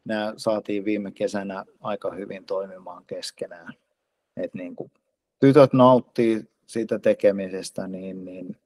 nämä 0.05 0.33
saatiin 0.37 0.85
viime 0.85 1.11
kesänä 1.11 1.65
aika 1.81 2.11
hyvin 2.11 2.45
toimimaan 2.45 3.03
keskenään. 3.07 3.73
Et 4.37 4.53
niin 4.53 4.75
kuin 4.75 4.91
tytöt 5.39 5.73
nauttii 5.73 6.47
siitä 6.65 6.99
tekemisestä, 6.99 7.87
niin, 7.87 8.25
niin 8.25 8.57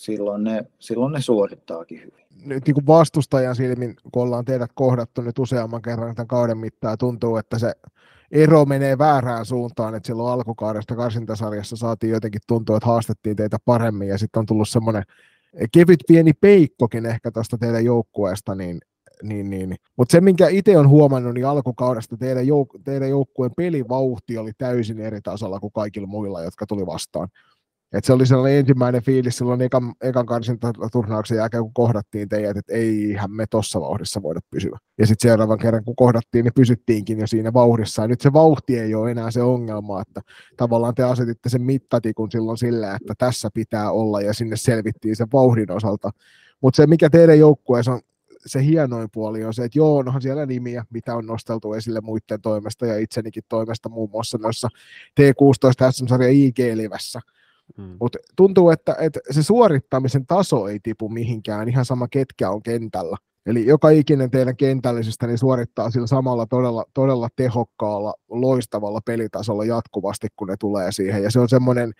silloin, 0.00 0.44
ne, 0.44 0.64
silloin 0.78 1.12
ne 1.12 1.20
suorittaakin 1.20 1.98
hyvin 1.98 2.26
nyt 2.44 2.66
niin 2.66 2.74
kuin 2.74 2.86
vastustajan 2.86 3.56
silmin, 3.56 3.96
kun 4.12 4.22
ollaan 4.22 4.44
teidät 4.44 4.70
kohdattu 4.74 5.22
nyt 5.22 5.38
useamman 5.38 5.82
kerran 5.82 6.14
tämän 6.14 6.28
kauden 6.28 6.58
mittaan, 6.58 6.98
tuntuu, 6.98 7.36
että 7.36 7.58
se 7.58 7.72
ero 8.30 8.64
menee 8.64 8.98
väärään 8.98 9.46
suuntaan, 9.46 9.94
että 9.94 10.06
silloin 10.06 10.32
alkukaudesta 10.32 10.96
karsintasarjassa 10.96 11.76
saatiin 11.76 12.10
jotenkin 12.10 12.40
tuntua, 12.46 12.76
että 12.76 12.86
haastettiin 12.86 13.36
teitä 13.36 13.58
paremmin, 13.64 14.08
ja 14.08 14.18
sitten 14.18 14.40
on 14.40 14.46
tullut 14.46 14.68
semmoinen 14.68 15.02
kevyt 15.72 16.00
pieni 16.08 16.32
peikkokin 16.32 17.06
ehkä 17.06 17.30
tuosta 17.30 17.58
teidän 17.58 17.84
joukkueesta, 17.84 18.54
niin, 18.54 18.80
niin, 19.22 19.50
niin. 19.50 19.76
mutta 19.96 20.12
se, 20.12 20.20
minkä 20.20 20.48
itse 20.48 20.78
on 20.78 20.88
huomannut, 20.88 21.34
niin 21.34 21.46
alkukaudesta 21.46 22.16
teidän, 22.16 22.44
jouk- 22.44 22.82
teidän 22.84 23.10
joukkueen 23.10 23.52
pelivauhti 23.56 24.38
oli 24.38 24.52
täysin 24.58 25.00
eri 25.00 25.20
tasolla 25.20 25.60
kuin 25.60 25.72
kaikilla 25.72 26.06
muilla, 26.06 26.42
jotka 26.42 26.66
tuli 26.66 26.86
vastaan. 26.86 27.28
Et 27.92 28.04
se 28.04 28.12
oli 28.12 28.26
sellainen 28.26 28.58
ensimmäinen 28.58 29.02
fiilis 29.02 29.38
silloin 29.38 29.60
ekan, 29.60 29.94
ekan 30.00 30.26
karsintaturnauksen 30.26 31.36
jälkeen, 31.36 31.62
kun 31.62 31.74
kohdattiin 31.74 32.28
teidät, 32.28 32.56
että 32.56 32.72
eihän 32.72 33.30
me 33.30 33.46
tuossa 33.50 33.80
vauhdissa 33.80 34.22
voida 34.22 34.40
pysyä. 34.50 34.78
Ja 34.98 35.06
sitten 35.06 35.30
seuraavan 35.30 35.58
kerran, 35.58 35.84
kun 35.84 35.96
kohdattiin, 35.96 36.44
niin 36.44 36.54
pysyttiinkin 36.54 37.18
jo 37.18 37.26
siinä 37.26 37.52
vauhdissa. 37.52 38.02
Ja 38.02 38.08
nyt 38.08 38.20
se 38.20 38.32
vauhti 38.32 38.78
ei 38.78 38.94
ole 38.94 39.10
enää 39.10 39.30
se 39.30 39.42
ongelma, 39.42 40.00
että 40.00 40.20
tavallaan 40.56 40.94
te 40.94 41.02
asetitte 41.02 41.48
sen 41.48 41.62
mittatikun 41.62 42.30
silloin 42.30 42.58
sillä, 42.58 42.94
että 42.94 43.14
tässä 43.18 43.48
pitää 43.54 43.90
olla, 43.90 44.20
ja 44.20 44.34
sinne 44.34 44.56
selvittiin 44.56 45.16
sen 45.16 45.28
vauhdin 45.32 45.70
osalta. 45.70 46.10
Mutta 46.60 46.76
se, 46.76 46.86
mikä 46.86 47.10
teidän 47.10 47.38
joukkueessa 47.38 47.92
on 47.92 48.00
se 48.46 48.64
hienoin 48.64 49.08
puoli 49.12 49.44
on 49.44 49.54
se, 49.54 49.64
että 49.64 49.78
joo, 49.78 49.96
onhan 49.96 50.22
siellä 50.22 50.46
nimiä, 50.46 50.84
mitä 50.90 51.14
on 51.14 51.26
nosteltu 51.26 51.72
esille 51.72 52.00
muiden 52.00 52.40
toimesta 52.42 52.86
ja 52.86 52.98
itsenikin 52.98 53.42
toimesta 53.48 53.88
muun 53.88 54.10
muassa 54.10 54.38
noissa 54.38 54.68
T16 55.20 55.92
SM-sarja 55.92 56.28
IG-livässä, 56.28 57.20
Mm. 57.76 57.96
Mutta 58.00 58.18
tuntuu, 58.36 58.70
että, 58.70 58.96
että 59.00 59.20
se 59.30 59.42
suorittamisen 59.42 60.26
taso 60.26 60.68
ei 60.68 60.80
tipu 60.82 61.08
mihinkään, 61.08 61.68
ihan 61.68 61.84
sama 61.84 62.08
ketkä 62.08 62.50
on 62.50 62.62
kentällä. 62.62 63.16
Eli 63.46 63.66
joka 63.66 63.90
ikinen 63.90 64.30
teidän 64.30 64.56
kentällisistä 64.56 65.26
niin 65.26 65.38
suorittaa 65.38 65.90
sillä 65.90 66.06
samalla 66.06 66.46
todella, 66.46 66.84
todella 66.94 67.28
tehokkaalla, 67.36 68.14
loistavalla 68.28 69.00
pelitasolla 69.04 69.64
jatkuvasti, 69.64 70.28
kun 70.36 70.48
ne 70.48 70.56
tulee 70.56 70.92
siihen. 70.92 71.22
Ja 71.22 71.30
se 71.30 71.40
on 71.40 71.48
semmoinen, 71.48 71.92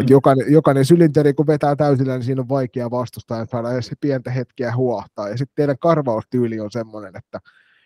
että 0.00 0.12
jokainen, 0.12 0.52
jokainen 0.52 0.84
sylinteri, 0.84 1.34
kun 1.34 1.46
vetää 1.46 1.76
täysillä, 1.76 2.14
niin 2.14 2.24
siinä 2.24 2.42
on 2.42 2.48
vaikea 2.48 2.90
vastustaa 2.90 3.38
ja 3.38 3.46
saada 3.50 3.72
edes 3.72 3.90
pientä 4.00 4.30
hetkeä 4.30 4.76
huohtaa. 4.76 5.28
Ja 5.28 5.36
sitten 5.36 5.54
teidän 5.54 5.78
karvaustyyli 5.78 6.60
on 6.60 6.70
semmoinen, 6.70 7.16
että 7.16 7.40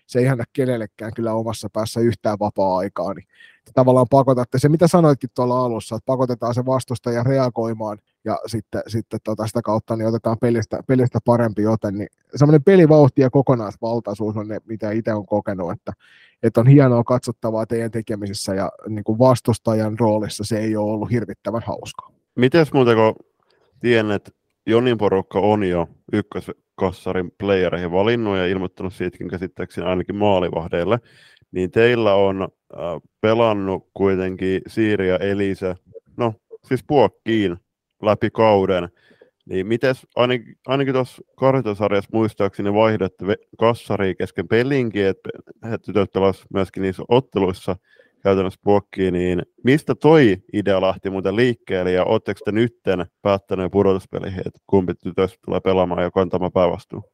se 0.09 0.19
ei 0.19 0.29
anna 0.29 0.45
kenellekään 0.53 1.15
kyllä 1.15 1.35
omassa 1.35 1.69
päässä 1.73 2.01
yhtään 2.01 2.39
vapaa-aikaa, 2.39 3.15
niin 3.15 3.27
tavallaan 3.75 4.07
pakotatte 4.11 4.59
se, 4.59 4.69
mitä 4.69 4.89
sanoitkin 4.89 5.31
tuolla 5.35 5.65
alussa, 5.65 5.97
että 5.97 6.07
pakotetaan 6.07 6.55
se 6.55 6.67
vastustaja 6.67 7.23
reagoimaan 7.23 7.99
ja 8.25 8.39
sitten, 8.47 8.83
sitten 8.87 9.21
tota 9.25 9.47
sitä 9.47 9.63
kautta 9.63 9.97
niin 9.97 10.09
otetaan 10.09 10.37
pelistä, 10.41 10.81
pelistä 10.87 11.19
parempi 11.25 11.63
joten, 11.63 11.95
niin 11.95 12.09
semmoinen 12.37 12.65
pelivauhti 12.65 13.23
ja 13.23 13.31
kokonaisvaltaisuus 13.31 14.37
on 14.37 14.49
ne, 14.49 14.59
mitä 14.65 14.91
itse 14.91 15.15
on 15.15 15.27
kokenut, 15.27 15.73
että, 15.73 15.93
että 16.43 16.61
on 16.61 16.67
hienoa 16.67 17.05
katsottavaa 17.05 17.67
teidän 17.67 17.91
tekemisissä 17.91 18.55
ja 18.55 18.73
niin 18.89 19.05
kuin 19.05 19.19
vastustajan 19.19 19.99
roolissa 19.99 20.45
se 20.45 20.59
ei 20.59 20.77
ole 20.77 20.93
ollut 20.93 21.11
hirvittävän 21.11 21.63
hauskaa. 21.67 22.11
Miten 22.35 22.67
muuten, 22.73 22.97
kun 22.97 23.15
tiedän, 23.81 24.11
että 24.11 24.31
Jonin 24.69 24.99
porukka 24.99 25.41
on 25.41 25.65
jo 25.65 25.89
ykköskassarin 26.13 27.31
playereihin 27.39 27.93
valinnut 27.93 28.37
ja 28.37 28.47
ilmoittanut 28.47 28.95
siitäkin 28.95 29.29
käsittääkseni 29.29 29.87
ainakin 29.87 30.17
maalivahdeille, 30.17 30.99
niin 31.53 31.71
teillä 31.71 32.15
on 32.15 32.43
äh, 32.43 32.49
pelannut 33.21 33.89
kuitenkin 33.95 34.63
Siiri 34.67 35.09
ja 35.09 35.17
Elisa, 35.17 35.77
no 36.17 36.35
siis 36.65 36.85
puokkiin 36.87 37.57
läpi 38.03 38.31
kauden, 38.31 38.89
niin 39.45 39.67
miten 39.67 39.95
ainakin, 40.17 40.57
ainakin 40.67 40.95
tuossa 40.95 41.23
kartosarjassa 41.37 42.11
muistaakseni 42.13 42.75
vaihdettu 42.75 43.25
kassariin 43.59 44.17
kesken 44.17 44.49
pelinkin, 44.49 45.07
että 45.07 45.31
tytöt 45.87 46.13
pelasivat 46.13 46.51
myöskin 46.51 46.83
niissä 46.83 47.03
otteluissa 47.09 47.77
käytännössä 48.23 48.61
puokkiin, 48.65 49.15
niin 49.15 49.43
mistä 49.65 49.95
toi 49.95 50.37
idea 50.53 50.81
lähti 50.81 51.11
muuten 51.11 51.37
liikkeelle 51.37 51.93
ja 51.93 52.05
oletteko 52.05 52.41
te 52.45 52.53
nytten 52.53 53.07
päättäneet 53.23 53.73
pudotuspeleihin, 53.73 54.43
että 54.47 54.59
kumpi 54.67 54.95
tytöistä 54.95 55.39
tulee 55.45 55.61
pelaamaan 55.61 56.03
ja 56.03 56.11
kantamaan 56.11 56.53
päävastuun? 56.53 57.05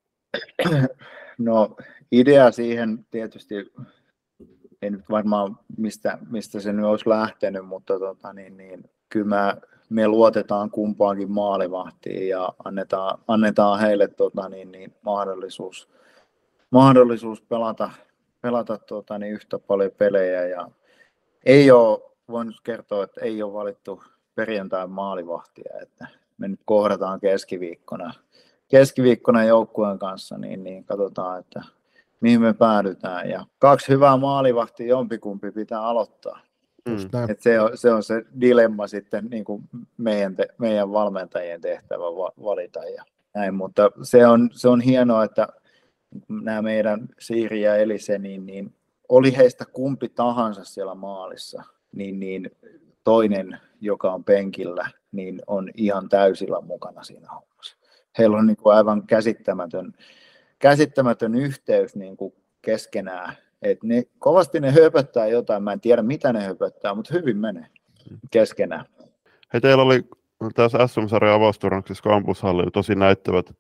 No 1.39 1.77
idea 2.13 2.51
siihen 2.51 3.07
tietysti 3.11 3.55
ei 4.83 4.91
nyt 4.91 5.05
varmaan 5.11 5.59
mistä, 5.77 6.19
mistä 6.31 6.61
se 6.61 6.73
nyt 6.73 6.85
olisi 6.85 7.09
lähtenyt, 7.09 7.67
mutta 7.67 7.99
tota, 7.99 8.33
niin, 8.33 8.57
niin, 8.57 8.91
kyllä 9.09 9.27
mä, 9.27 9.57
me 9.91 10.09
luotetaan 10.09 10.71
kumpaankin 10.71 11.31
maalivahtiin 11.31 12.29
ja 12.29 12.53
annetaan, 12.65 13.19
annetaan 13.29 13.81
heille 13.81 14.09
tota, 14.09 14.49
niin, 14.49 14.73
niin, 14.73 14.95
mahdollisuus, 15.03 15.89
mahdollisuus 16.71 17.43
pelata, 17.43 17.91
pelata 18.41 18.79
tota, 18.79 19.19
niin, 19.19 19.33
yhtä 19.33 19.59
paljon 19.59 19.93
pelejä 19.99 20.47
ja 20.47 20.69
ei 21.47 21.71
ole, 21.71 22.01
voin 22.29 22.47
nyt 22.47 22.61
kertoa, 22.61 23.05
että 23.05 23.21
ei 23.21 23.43
ole 23.43 23.53
valittu 23.53 24.03
perjantain 24.35 24.91
maalivahtia, 24.91 25.73
että 25.83 26.07
me 26.39 26.49
nyt 26.49 26.61
kohdataan 26.65 27.21
keskiviikkona, 27.21 28.15
keskiviikkona 28.69 29.45
joukkueen 29.45 29.99
kanssa, 29.99 30.39
niin, 30.39 30.65
niin 30.65 30.85
katsotaan, 30.85 31.41
että 31.41 31.63
mihin 32.21 32.41
me 32.41 32.55
päädytään. 32.55 33.31
Ja 33.31 33.47
kaksi 33.59 33.89
hyvää 33.89 34.17
maalivahtia, 34.17 34.87
jompikumpi 34.87 35.51
pitää 35.51 35.83
aloittaa. 35.83 36.41
Mm. 36.89 37.31
Et 37.31 37.41
se, 37.41 37.61
on, 37.61 37.71
se 37.75 37.93
on 37.93 38.03
se 38.03 38.25
dilemma 38.41 38.87
sitten 38.87 39.27
niin 39.31 39.45
kuin 39.45 39.63
meidän, 39.97 40.37
te, 40.37 40.49
meidän 40.59 40.93
valmentajien 40.93 41.61
tehtävä 41.61 42.05
valita. 42.45 42.85
Ja 42.85 43.05
näin, 43.35 43.55
mutta 43.55 43.91
se 44.03 44.27
on, 44.27 44.51
se 44.53 44.69
on 44.69 44.81
hienoa, 44.81 45.25
että 45.25 45.49
nämä 46.29 46.63
meidän 46.63 47.09
Siiri 47.19 47.63
ja 47.63 47.77
Elise, 47.77 48.19
niin, 48.19 48.47
niin 48.47 48.75
oli 49.09 49.37
heistä 49.37 49.65
kumpi 49.73 50.09
tahansa 50.09 50.65
siellä 50.65 50.95
maalissa, 50.95 51.63
niin, 51.93 52.21
niin 52.21 52.51
toinen, 53.05 53.59
joka 53.81 54.13
on 54.13 54.25
penkillä, 54.25 54.91
niin 55.13 55.43
on 55.47 55.71
ihan 55.77 56.09
täysillä 56.09 56.61
mukana 56.61 57.03
siinä 57.03 57.29
hommassa. 57.29 57.77
Heillä 58.19 58.37
on 58.37 58.47
niin 58.47 58.57
kuin 58.57 58.77
aivan 58.77 59.07
käsittämätön 59.07 59.95
käsittämätön 60.59 61.35
yhteys 61.35 61.97
niin 61.97 62.17
kuin 62.17 62.35
keskenään. 62.63 63.37
Et 63.63 63.83
ne, 63.83 64.03
kovasti 64.19 64.61
ne 64.61 64.71
höpöttää 64.71 65.27
jotain, 65.27 65.63
mä 65.63 65.73
en 65.73 65.81
tiedä 65.81 66.03
mitä 66.03 66.33
ne 66.33 66.45
höpöttää, 66.45 66.95
mutta 66.95 67.15
hyvin 67.15 67.37
menee 67.37 67.67
keskenään. 68.31 68.85
Hei, 69.53 69.61
teillä 69.61 69.83
oli 69.83 70.05
tässä 70.55 70.87
SM-sarjan 70.87 71.35
avausturnauksessa 71.35 72.03
kampushalli 72.03 72.71
tosi 72.73 72.95
näyttävät 72.95 73.51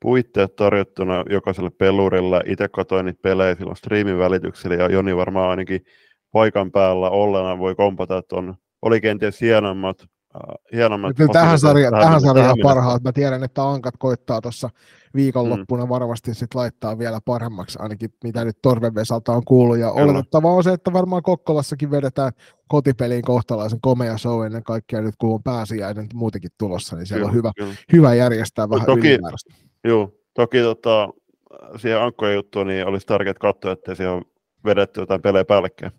puitteet 0.00 0.56
tarjottuna 0.56 1.24
jokaiselle 1.30 1.70
pelurille. 1.70 2.42
Itse 2.46 2.68
katsoin 2.68 3.06
niitä 3.06 3.22
pelejä 3.22 3.54
silloin 3.54 3.76
striimin 3.76 4.18
välityksellä 4.18 4.76
ja 4.76 4.90
Joni 4.90 5.16
varmaan 5.16 5.50
ainakin 5.50 5.84
paikan 6.32 6.70
päällä 6.70 7.10
ollena 7.10 7.58
voi 7.58 7.74
kompata, 7.74 8.18
että 8.18 8.36
on, 8.36 8.54
oli 8.82 9.00
kenties 9.00 9.40
hienommat 9.40 9.96
Uh, 10.34 10.54
hienommat 10.72 11.16
tähän 11.32 11.58
sarjaan, 11.58 11.94
tähän 12.00 12.20
sarjaan 12.20 12.58
parhaat. 12.62 13.02
Mä 13.02 13.12
tiedän, 13.12 13.44
että 13.44 13.68
Ankat 13.68 13.94
koittaa 13.98 14.40
tuossa 14.40 14.70
viikonloppuna 15.14 15.84
mm. 15.84 15.88
varmasti 15.88 16.34
sit 16.34 16.54
laittaa 16.54 16.98
vielä 16.98 17.20
paremmaksi, 17.24 17.78
ainakin 17.82 18.10
mitä 18.24 18.44
nyt 18.44 18.58
Torven 18.62 18.94
Vesalta 18.94 19.32
on 19.32 19.44
kuullut. 19.44 19.78
Ja 19.78 19.90
oletettavaa 19.90 20.52
on 20.52 20.64
se, 20.64 20.72
että 20.72 20.92
varmaan 20.92 21.22
Kokkolassakin 21.22 21.90
vedetään 21.90 22.32
kotipeliin 22.68 23.22
kohtalaisen 23.22 23.78
komea 23.82 24.18
show 24.18 24.46
ennen 24.46 24.62
kaikkea 24.62 25.00
nyt, 25.00 25.14
kun 25.18 25.34
on 25.34 25.42
pääsiäinen 25.42 26.06
muutenkin 26.14 26.50
tulossa, 26.58 26.96
niin 26.96 27.06
siellä 27.06 27.20
kyllä, 27.20 27.30
on 27.30 27.36
hyvä, 27.36 27.52
kyllä. 27.58 27.74
hyvä 27.92 28.14
järjestää 28.14 28.66
no, 28.66 28.70
vähän 28.70 28.86
toki, 28.86 29.08
ylimääräistä. 29.08 29.54
Joo, 29.84 30.14
toki 30.34 30.60
tota, 30.60 31.08
siihen 31.76 32.00
ankkojen 32.00 32.34
juttuun 32.34 32.66
niin 32.66 32.86
olisi 32.86 33.06
tärkeää 33.06 33.34
katsoa, 33.34 33.72
että 33.72 33.94
siellä 33.94 34.14
on 34.14 34.24
vedetty 34.64 35.00
jotain 35.00 35.22
pelejä 35.22 35.44
päällekkäin. 35.44 35.92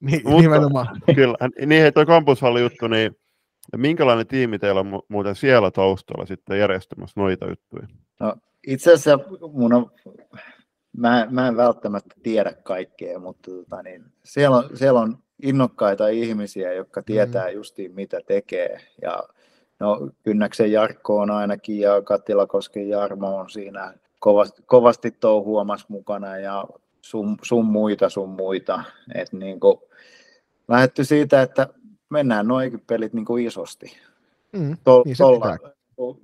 Niin, 0.00 0.20
Mutta, 0.24 0.42
nimenomaan. 0.42 0.86
Kyllä, 1.14 1.36
niin 1.66 1.82
hei, 1.82 1.92
toi 1.92 2.06
kampushalli 2.06 2.60
juttu, 2.60 2.88
niin 2.88 3.16
minkälainen 3.76 4.26
tiimi 4.26 4.58
teillä 4.58 4.80
on 4.80 5.02
muuten 5.08 5.36
siellä 5.36 5.70
taustalla 5.70 6.26
sitten 6.26 6.58
järjestämässä 6.58 7.20
noita 7.20 7.48
juttuja? 7.48 7.86
No, 8.20 8.34
itse 8.66 8.92
asiassa 8.92 9.18
mun 9.52 9.72
on, 9.72 9.90
mä, 10.96 11.26
mä 11.30 11.48
en 11.48 11.56
välttämättä 11.56 12.14
tiedä 12.22 12.52
kaikkea, 12.52 13.18
mutta 13.18 13.50
tota, 13.50 13.82
niin, 13.82 14.04
siellä, 14.24 14.56
on, 14.56 14.70
siellä 14.74 15.00
on 15.00 15.18
innokkaita 15.42 16.08
ihmisiä, 16.08 16.72
jotka 16.72 17.00
mm. 17.00 17.04
tietää 17.04 17.48
mm. 17.48 17.54
justiin 17.54 17.94
mitä 17.94 18.20
tekee. 18.26 18.80
Ja 19.02 19.22
no, 19.80 20.08
Kynnäksen 20.22 20.72
Jarkko 20.72 21.18
on 21.18 21.30
ainakin 21.30 21.80
ja 21.80 22.02
Kattilakosken 22.02 22.88
Jarmo 22.88 23.36
on 23.36 23.50
siinä 23.50 23.94
kovasti, 24.18 24.62
kovasti 24.66 25.10
touhuamassa 25.10 25.86
mukana 25.88 26.38
ja 26.38 26.64
sun, 27.00 27.36
sun 27.42 27.66
muita, 27.66 28.08
sun 28.08 28.28
muita. 28.28 28.84
Et 29.14 29.32
niin 29.32 29.60
kuin, 29.60 29.78
lähetty 30.68 31.04
siitä, 31.04 31.42
että 31.42 31.68
mennään 32.10 32.48
noikin 32.48 32.80
pelit 32.86 33.12
niin 33.12 33.24
kuin 33.24 33.46
isosti. 33.46 33.96
Mm, 34.52 34.76
Tol, 34.84 35.02
niin 35.04 35.16
se, 35.16 35.22
tolla, 35.22 35.58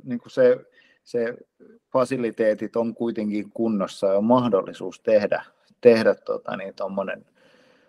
niin 0.05 0.19
kuin 0.19 0.31
se, 0.31 0.59
se 1.05 1.35
fasiliteetit 1.93 2.77
on 2.77 2.95
kuitenkin 2.95 3.51
kunnossa 3.51 4.07
ja 4.07 4.19
on 4.19 4.25
mahdollisuus 4.25 5.01
tehdä, 5.01 5.45
tehdä 5.81 6.15
tota, 6.15 6.57
niin, 6.57 6.75
tommonen, 6.75 7.27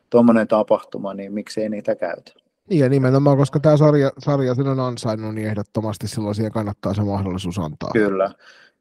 tommonen 0.09 0.47
tapahtuma, 0.47 1.13
niin 1.13 1.33
miksei 1.33 1.69
niitä 1.69 1.95
käytä. 1.95 2.33
Niin 2.71 2.79
ja 2.79 2.89
nimenomaan, 2.89 3.37
koska 3.37 3.59
tämä 3.59 3.77
sarja, 3.77 4.11
sarja 4.19 4.55
sen 4.55 4.67
on 4.67 4.79
ansainnut, 4.79 5.35
niin 5.35 5.47
ehdottomasti 5.47 6.07
silloin 6.07 6.35
siihen 6.35 6.51
kannattaa 6.51 6.93
se 6.93 7.01
mahdollisuus 7.01 7.59
antaa. 7.59 7.89
Kyllä, 7.93 8.31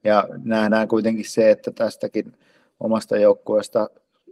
ja 0.04 0.28
nähdään 0.44 0.88
kuitenkin 0.88 1.24
se, 1.28 1.50
että 1.50 1.70
tästäkin 1.70 2.32
omasta 2.80 3.16
joukkueesta 3.16 3.90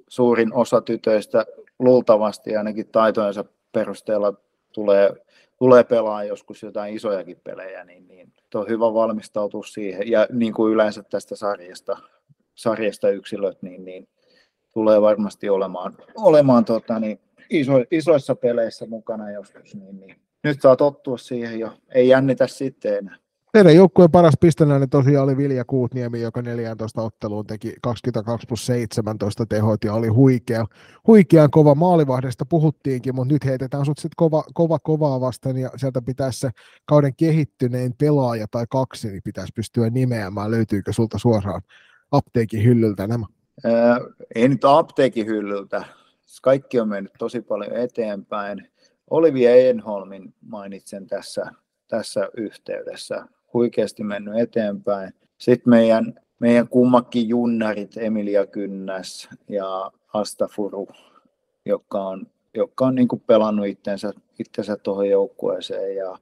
suurin 0.09 0.55
osa 0.55 0.81
tytöistä 0.81 1.47
luultavasti 1.79 2.57
ainakin 2.57 2.89
taitojensa 2.89 3.45
perusteella 3.73 4.35
tulee, 4.73 5.11
tulee 5.57 5.85
pelaa 5.85 6.25
joskus 6.25 6.63
jotain 6.63 6.95
isojakin 6.95 7.41
pelejä, 7.45 7.85
niin, 7.85 8.09
niin 8.09 8.33
on 8.55 8.69
hyvä 8.69 8.95
valmistautua 8.95 9.63
siihen. 9.63 10.11
Ja 10.11 10.27
niin 10.33 10.55
kuin 10.55 10.73
yleensä 10.73 11.03
tästä 11.03 11.37
sarjasta, 11.37 11.97
sarjasta 12.55 13.11
yksilöt, 13.11 13.63
niin, 13.63 13.85
niin 13.85 14.09
tulee 14.73 15.01
varmasti 15.01 15.49
olemaan, 15.49 15.97
olemaan 16.17 16.65
tota, 16.65 17.01
niin, 17.01 17.21
iso, 17.51 17.73
isoissa 17.91 18.35
peleissä 18.35 18.87
mukana 18.87 19.31
joskus. 19.31 19.75
Niin, 19.75 20.01
niin. 20.01 20.17
Nyt 20.45 20.61
saa 20.61 20.77
tottua 20.77 21.19
siihen 21.19 21.59
ja 21.59 21.73
ei 21.95 22.09
jännitä 22.09 22.47
sitten 22.47 22.99
enää. 22.99 23.17
Teidän 23.53 23.75
joukkueen 23.75 24.11
paras 24.11 24.35
pistenäinen 24.41 24.91
tosiaan 24.91 25.25
oli 25.25 25.37
Vilja 25.37 25.65
Kuutniemi, 25.65 26.21
joka 26.21 26.43
14 26.43 27.03
otteluun 27.03 27.47
teki 27.47 27.75
22 27.83 28.47
plus 28.47 28.67
17 28.67 29.47
tehot 29.47 29.85
ja 29.85 29.95
oli 29.95 30.09
huikea, 30.09 30.67
huikean 31.07 31.51
kova 31.51 31.75
maalivahdesta 31.75 32.45
puhuttiinkin, 32.47 33.15
mutta 33.15 33.35
nyt 33.35 33.45
heitetään 33.45 33.85
sut 33.85 33.99
sitten 33.99 34.17
kova, 34.17 34.45
kova 34.55 34.79
kovaa 34.79 35.21
vasten 35.21 35.57
ja 35.57 35.71
sieltä 35.77 36.03
pitäisi 36.03 36.41
se 36.41 36.51
kauden 36.85 37.15
kehittynein 37.17 37.95
pelaaja 37.99 38.47
tai 38.51 38.65
kaksi, 38.71 39.09
niin 39.09 39.23
pitäisi 39.25 39.53
pystyä 39.55 39.91
nimeämään. 39.91 40.51
Löytyykö 40.51 40.93
sulta 40.93 41.19
suoraan 41.19 41.63
apteekin 42.11 42.65
hyllyltä 42.65 43.07
nämä? 43.07 43.27
Ää, 43.65 44.01
ei 44.35 44.49
nyt 44.49 44.65
apteekin 44.65 45.27
hyllyltä. 45.27 45.85
Kaikki 46.43 46.81
on 46.81 46.89
mennyt 46.89 47.13
tosi 47.19 47.41
paljon 47.41 47.77
eteenpäin. 47.77 48.69
Olivia 49.11 49.57
Enholmin 49.57 50.35
mainitsen 50.41 51.07
tässä 51.07 51.53
tässä 51.89 52.29
yhteydessä. 52.37 53.27
Huikeasti 53.53 54.05
mennyt 54.05 54.39
eteenpäin. 54.39 55.15
Sitten 55.39 55.71
meidän, 55.71 56.21
meidän 56.39 56.69
kummakin 56.69 57.29
junnarit, 57.29 57.97
Emilia 57.97 58.47
Kynnäs 58.47 59.29
ja 59.49 59.91
Asta 60.13 60.49
Furu, 60.49 60.89
jotka 61.65 62.07
on, 62.07 62.27
jotka 62.55 62.87
on 62.87 62.95
niin 62.95 63.09
pelannut 63.27 63.67
itsensä, 63.67 64.13
itsensä 64.39 64.77
tuohon 64.77 65.09
joukkueeseen 65.09 65.97
ja, 65.97 66.19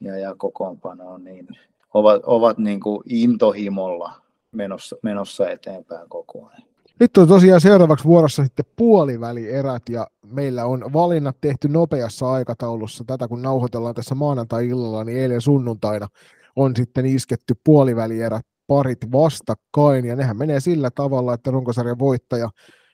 ja, 0.00 0.18
ja 0.18 0.34
kokoonpanoon, 0.34 1.24
niin 1.24 1.48
ovat, 1.94 2.22
ovat 2.24 2.58
niin 2.58 2.80
intohimolla 3.08 4.12
menossa, 4.52 4.96
menossa 5.02 5.50
eteenpäin 5.50 6.08
koko 6.08 6.46
ajan. 6.46 6.75
Nyt 7.00 7.16
on 7.16 7.28
tosiaan 7.28 7.60
seuraavaksi 7.60 8.04
vuorossa 8.04 8.44
sitten 8.44 8.64
puolivälierät 8.76 9.82
ja 9.88 10.06
meillä 10.26 10.64
on 10.64 10.92
valinnat 10.92 11.36
tehty 11.40 11.68
nopeassa 11.68 12.32
aikataulussa. 12.32 13.04
Tätä 13.06 13.28
kun 13.28 13.42
nauhoitellaan 13.42 13.94
tässä 13.94 14.14
maanantai-illalla, 14.14 15.04
niin 15.04 15.18
eilen 15.18 15.40
sunnuntaina 15.40 16.08
on 16.56 16.76
sitten 16.76 17.06
isketty 17.06 17.54
puolivälierät 17.64 18.46
parit 18.66 19.12
vastakkain 19.12 20.04
ja 20.04 20.16
nehän 20.16 20.36
menee 20.36 20.60
sillä 20.60 20.90
tavalla, 20.90 21.34
että 21.34 21.50
runkosarjan 21.50 21.98
voittaja 21.98 22.50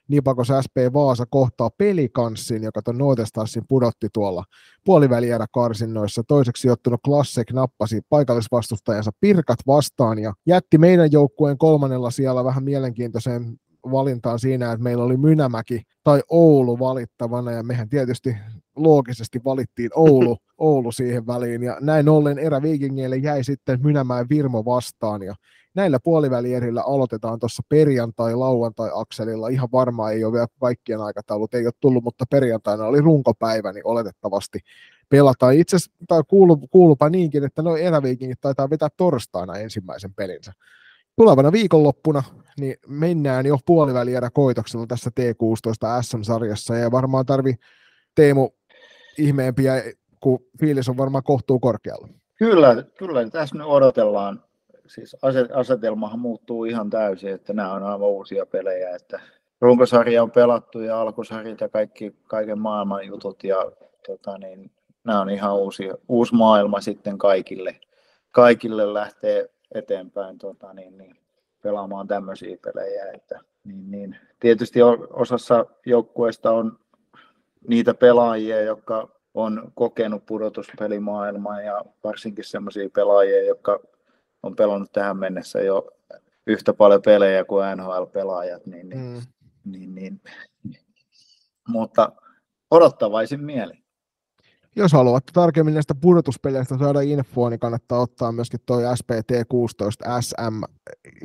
Nipakos 0.09 0.49
SP 0.65 0.77
Vaasa 0.93 1.25
kohtaa 1.31 1.71
pelikanssin, 1.79 2.63
joka 2.63 2.83
tuon 2.83 2.99
Nootestarsin 2.99 3.65
pudotti 3.69 4.09
tuolla 4.13 4.45
puolivälierä 4.85 5.47
karsinnoissa. 5.53 6.23
Toiseksi 6.29 6.71
ottunut 6.71 7.01
Classic 7.05 7.53
nappasi 7.53 8.01
paikallisvastustajansa 8.09 9.11
Pirkat 9.21 9.59
vastaan 9.67 10.19
ja 10.19 10.33
jätti 10.47 10.79
meidän 10.79 11.13
joukkueen 11.13 11.59
kolmannella 11.59 12.11
siellä 12.11 12.45
vähän 12.45 12.65
mielenkiintoiseen 12.65 13.59
valintaan 13.91 14.39
siinä, 14.39 14.73
että 14.73 14.83
meillä 14.83 15.05
oli 15.05 15.17
Mynämäki 15.17 15.83
tai 16.05 16.23
Oulu 16.29 16.79
valittavana, 16.79 17.53
ja 17.53 17.63
mehän 17.63 17.89
tietysti 17.89 18.37
loogisesti 18.77 19.41
valittiin 19.45 19.91
Oulu, 19.95 20.39
Oulu 20.59 20.93
siihen 20.93 21.27
väliin, 21.27 21.63
ja 21.63 21.77
näin 21.81 22.09
ollen 22.09 22.39
eräviikingeille 22.39 23.17
jäi 23.17 23.45
sitten 23.45 23.81
Mynämäen 23.83 24.29
Virmo 24.29 24.65
vastaan, 24.65 25.23
ja 25.23 25.35
näillä 25.75 25.99
puolivälierillä 26.05 26.83
aloitetaan 26.83 27.39
tuossa 27.39 27.63
perjantai-lauantai-akselilla. 27.69 29.49
Ihan 29.49 29.69
varmaan 29.73 30.13
ei 30.13 30.25
ole 30.25 30.33
vielä 30.33 30.47
kaikkien 30.61 31.01
aikataulut, 31.01 31.55
ei 31.55 31.67
ole 31.67 31.73
tullut, 31.81 32.05
mutta 32.05 32.25
perjantaina 32.31 32.87
oli 32.87 33.01
runkopäivä, 33.01 33.73
niin 33.73 33.87
oletettavasti 33.87 34.59
pelataan. 35.09 35.55
Itse 35.55 35.77
asiassa 35.77 36.23
kuulu, 36.29 36.57
kuulupa 36.57 37.09
niinkin, 37.09 37.45
että 37.45 37.63
noin 37.63 37.83
eräviikingit 37.83 38.41
taitaa 38.41 38.71
vetää 38.71 38.89
torstaina 38.97 39.59
ensimmäisen 39.59 40.15
pelinsä. 40.15 40.53
Tulevana 41.17 41.53
viikonloppuna 41.53 42.23
niin 42.61 42.77
mennään 42.89 43.47
jo 43.47 43.59
puolivälierä 43.67 44.31
koitoksella 44.31 44.87
tässä 44.87 45.11
T16 45.21 46.03
SM-sarjassa 46.03 46.77
ja 46.77 46.91
varmaan 46.91 47.27
tarvi 47.27 47.55
Teemu 48.15 48.51
ihmeempiä, 49.19 49.83
kun 50.21 50.39
fiilis 50.61 50.89
on 50.89 50.97
varmaan 50.97 51.25
kohtuu 51.25 51.61
korkealla. 51.61 52.09
Kyllä, 52.39 52.83
kyllä. 52.99 53.31
Tässä 53.31 53.57
nyt 53.57 53.67
odotellaan 53.67 54.43
siis 54.87 55.17
asetelmahan 55.55 56.19
muuttuu 56.19 56.65
ihan 56.65 56.91
täysin, 56.91 57.33
että 57.33 57.53
nämä 57.53 57.73
on 57.73 57.83
aivan 57.83 58.09
uusia 58.09 58.47
pelejä, 58.47 58.97
että 58.97 59.21
runkosarja 59.61 60.23
on 60.23 60.31
pelattu 60.31 60.81
ja 60.81 61.01
alkusarjat 61.01 61.61
ja 61.61 61.69
kaikki, 61.69 62.15
kaiken 62.25 62.59
maailman 62.59 63.07
jutut 63.07 63.45
ja 63.45 63.73
tota 64.07 64.39
niin, 64.39 64.71
nämä 65.05 65.21
on 65.21 65.31
ihan 65.31 65.57
uusi, 65.57 65.91
uusi 66.09 66.35
maailma 66.35 66.81
sitten 66.81 67.19
kaikille, 67.19 67.81
kaikille 68.31 68.95
lähtee 68.95 69.49
eteenpäin 69.75 70.39
tota 70.39 70.73
niin, 70.73 70.99
niin, 70.99 71.17
pelaamaan 71.63 72.09
tämmöisiä 72.09 72.57
pelejä. 72.65 73.13
Että, 73.13 73.41
niin, 73.65 73.91
niin. 73.91 74.17
Tietysti 74.41 74.79
osassa 75.11 75.67
joukkueista 75.87 76.51
on 76.51 76.79
niitä 77.69 77.95
pelaajia, 77.95 78.61
jotka 78.63 79.09
on 79.35 79.73
kokenut 79.75 80.27
pudotuspelimaailmaa 80.27 81.61
ja 81.61 81.85
varsinkin 82.05 82.45
sellaisia 82.45 82.89
pelaajia, 82.95 83.47
jotka 83.47 83.81
on 84.43 84.57
pelannut 84.57 84.93
tähän 84.93 85.17
mennessä 85.17 85.61
jo 85.61 85.91
yhtä 86.47 86.75
paljon 86.75 87.03
pelejä 87.03 87.45
kuin 87.45 87.65
NHL-pelaajat, 87.77 88.67
niin, 88.67 88.89
niin, 88.89 89.01
mm. 89.01 89.21
niin, 89.65 89.95
niin, 89.95 90.21
mutta 91.69 92.13
odottavaisin 92.71 93.45
mieli. 93.45 93.82
Jos 94.77 94.93
haluatte 94.93 95.33
tarkemmin 95.33 95.75
näistä 95.75 95.95
pudotuspeleistä 95.95 96.79
saada 96.79 97.01
infoa, 97.01 97.51
niin 97.51 97.61
kannattaa 97.61 98.01
ottaa 98.01 98.33
myöskin 98.33 98.61
toi 98.67 98.83
SPT16 98.83 100.21
SM 100.21 100.63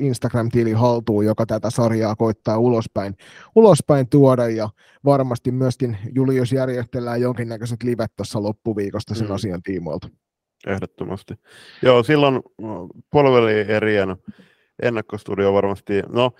Instagram-tili 0.00 0.72
haltuun, 0.72 1.24
joka 1.24 1.46
tätä 1.46 1.70
sarjaa 1.70 2.16
koittaa 2.16 2.58
ulospäin, 2.58 3.16
ulospäin 3.54 4.08
tuoda, 4.08 4.48
ja 4.48 4.68
varmasti 5.04 5.50
myöskin 5.50 5.98
Julius 6.14 6.52
järjestellään 6.52 7.20
jonkinnäköiset 7.20 7.82
livet 7.82 8.16
tuossa 8.16 8.42
loppuviikosta 8.42 9.14
sen 9.14 9.28
mm. 9.28 9.34
asian 9.34 9.62
tiimoilta. 9.62 10.08
Ehdottomasti. 10.66 11.34
Joo, 11.82 12.02
silloin 12.02 12.42
erien 13.68 14.16
ennakkostudio 14.82 15.52
varmasti, 15.52 16.02
no 16.08 16.30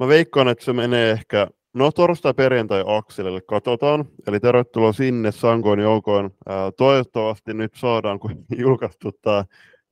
mä 0.00 0.08
veikkaan, 0.08 0.48
että 0.48 0.64
se 0.64 0.72
menee 0.72 1.10
ehkä, 1.10 1.48
no 1.74 1.92
torstai 1.92 2.34
perjantai 2.34 2.84
akselille 2.86 3.40
katsotaan, 3.40 4.04
eli 4.26 4.40
tervetuloa 4.40 4.92
sinne 4.92 5.32
Sankoin 5.32 5.80
joukoon. 5.80 6.30
Toivottavasti 6.76 7.54
nyt 7.54 7.74
saadaan, 7.74 8.20
kun 8.20 8.44
julkaistu 8.58 9.12
tämä 9.12 9.44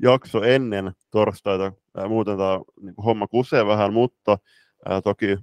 jakso 0.02 0.42
ennen 0.42 0.92
torstaita, 1.10 1.72
muuten 2.08 2.36
tämä 2.36 2.60
niin 2.80 2.94
homma 3.04 3.26
kusee 3.26 3.66
vähän, 3.66 3.92
mutta 3.92 4.38
toki 5.04 5.36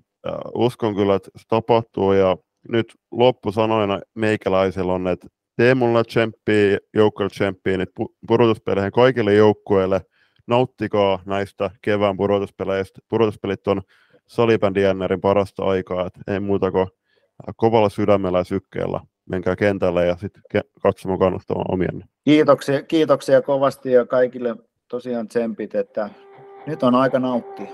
uskon 0.55 0.95
kyllä, 0.95 1.15
että 1.15 1.29
se 1.35 1.43
tapahtuu 1.47 2.13
ja 2.13 2.37
nyt 2.69 2.93
loppusanoina 3.11 3.99
meikäläisellä 4.15 4.93
on, 4.93 5.07
että 5.07 5.27
Teemulla 5.55 6.03
tsemppiä, 6.03 6.77
joukkueelle 6.93 7.29
tsemppiä 7.29 7.77
nyt 7.77 7.89
pudotuspeleihin 8.27 8.91
kaikille 8.91 9.33
joukkueille. 9.33 10.01
Nauttikaa 10.47 11.19
näistä 11.25 11.71
kevään 11.81 12.17
pudotuspeleistä. 12.17 12.99
Pudotuspelit 13.09 13.67
on 13.67 13.81
salibändi 14.27 14.81
parasta 15.21 15.63
aikaa, 15.63 16.07
että 16.07 16.19
ei 16.33 16.39
muuta 16.39 16.71
kuin 16.71 16.87
kovalla 17.55 17.89
sydämellä 17.89 18.37
ja 18.37 18.43
sykkeellä 18.43 18.99
menkää 19.29 19.55
kentälle 19.55 20.05
ja 20.05 20.17
sitten 20.17 20.61
katsomaan 20.83 21.19
kannustamaan 21.19 21.73
omien. 21.73 22.03
Kiitoksia, 22.23 22.83
kiitoksia 22.83 23.41
kovasti 23.41 23.91
ja 23.91 24.05
kaikille 24.05 24.55
tosiaan 24.87 25.27
tsempit, 25.27 25.75
että 25.75 26.09
nyt 26.67 26.83
on 26.83 26.95
aika 26.95 27.19
nauttia. 27.19 27.67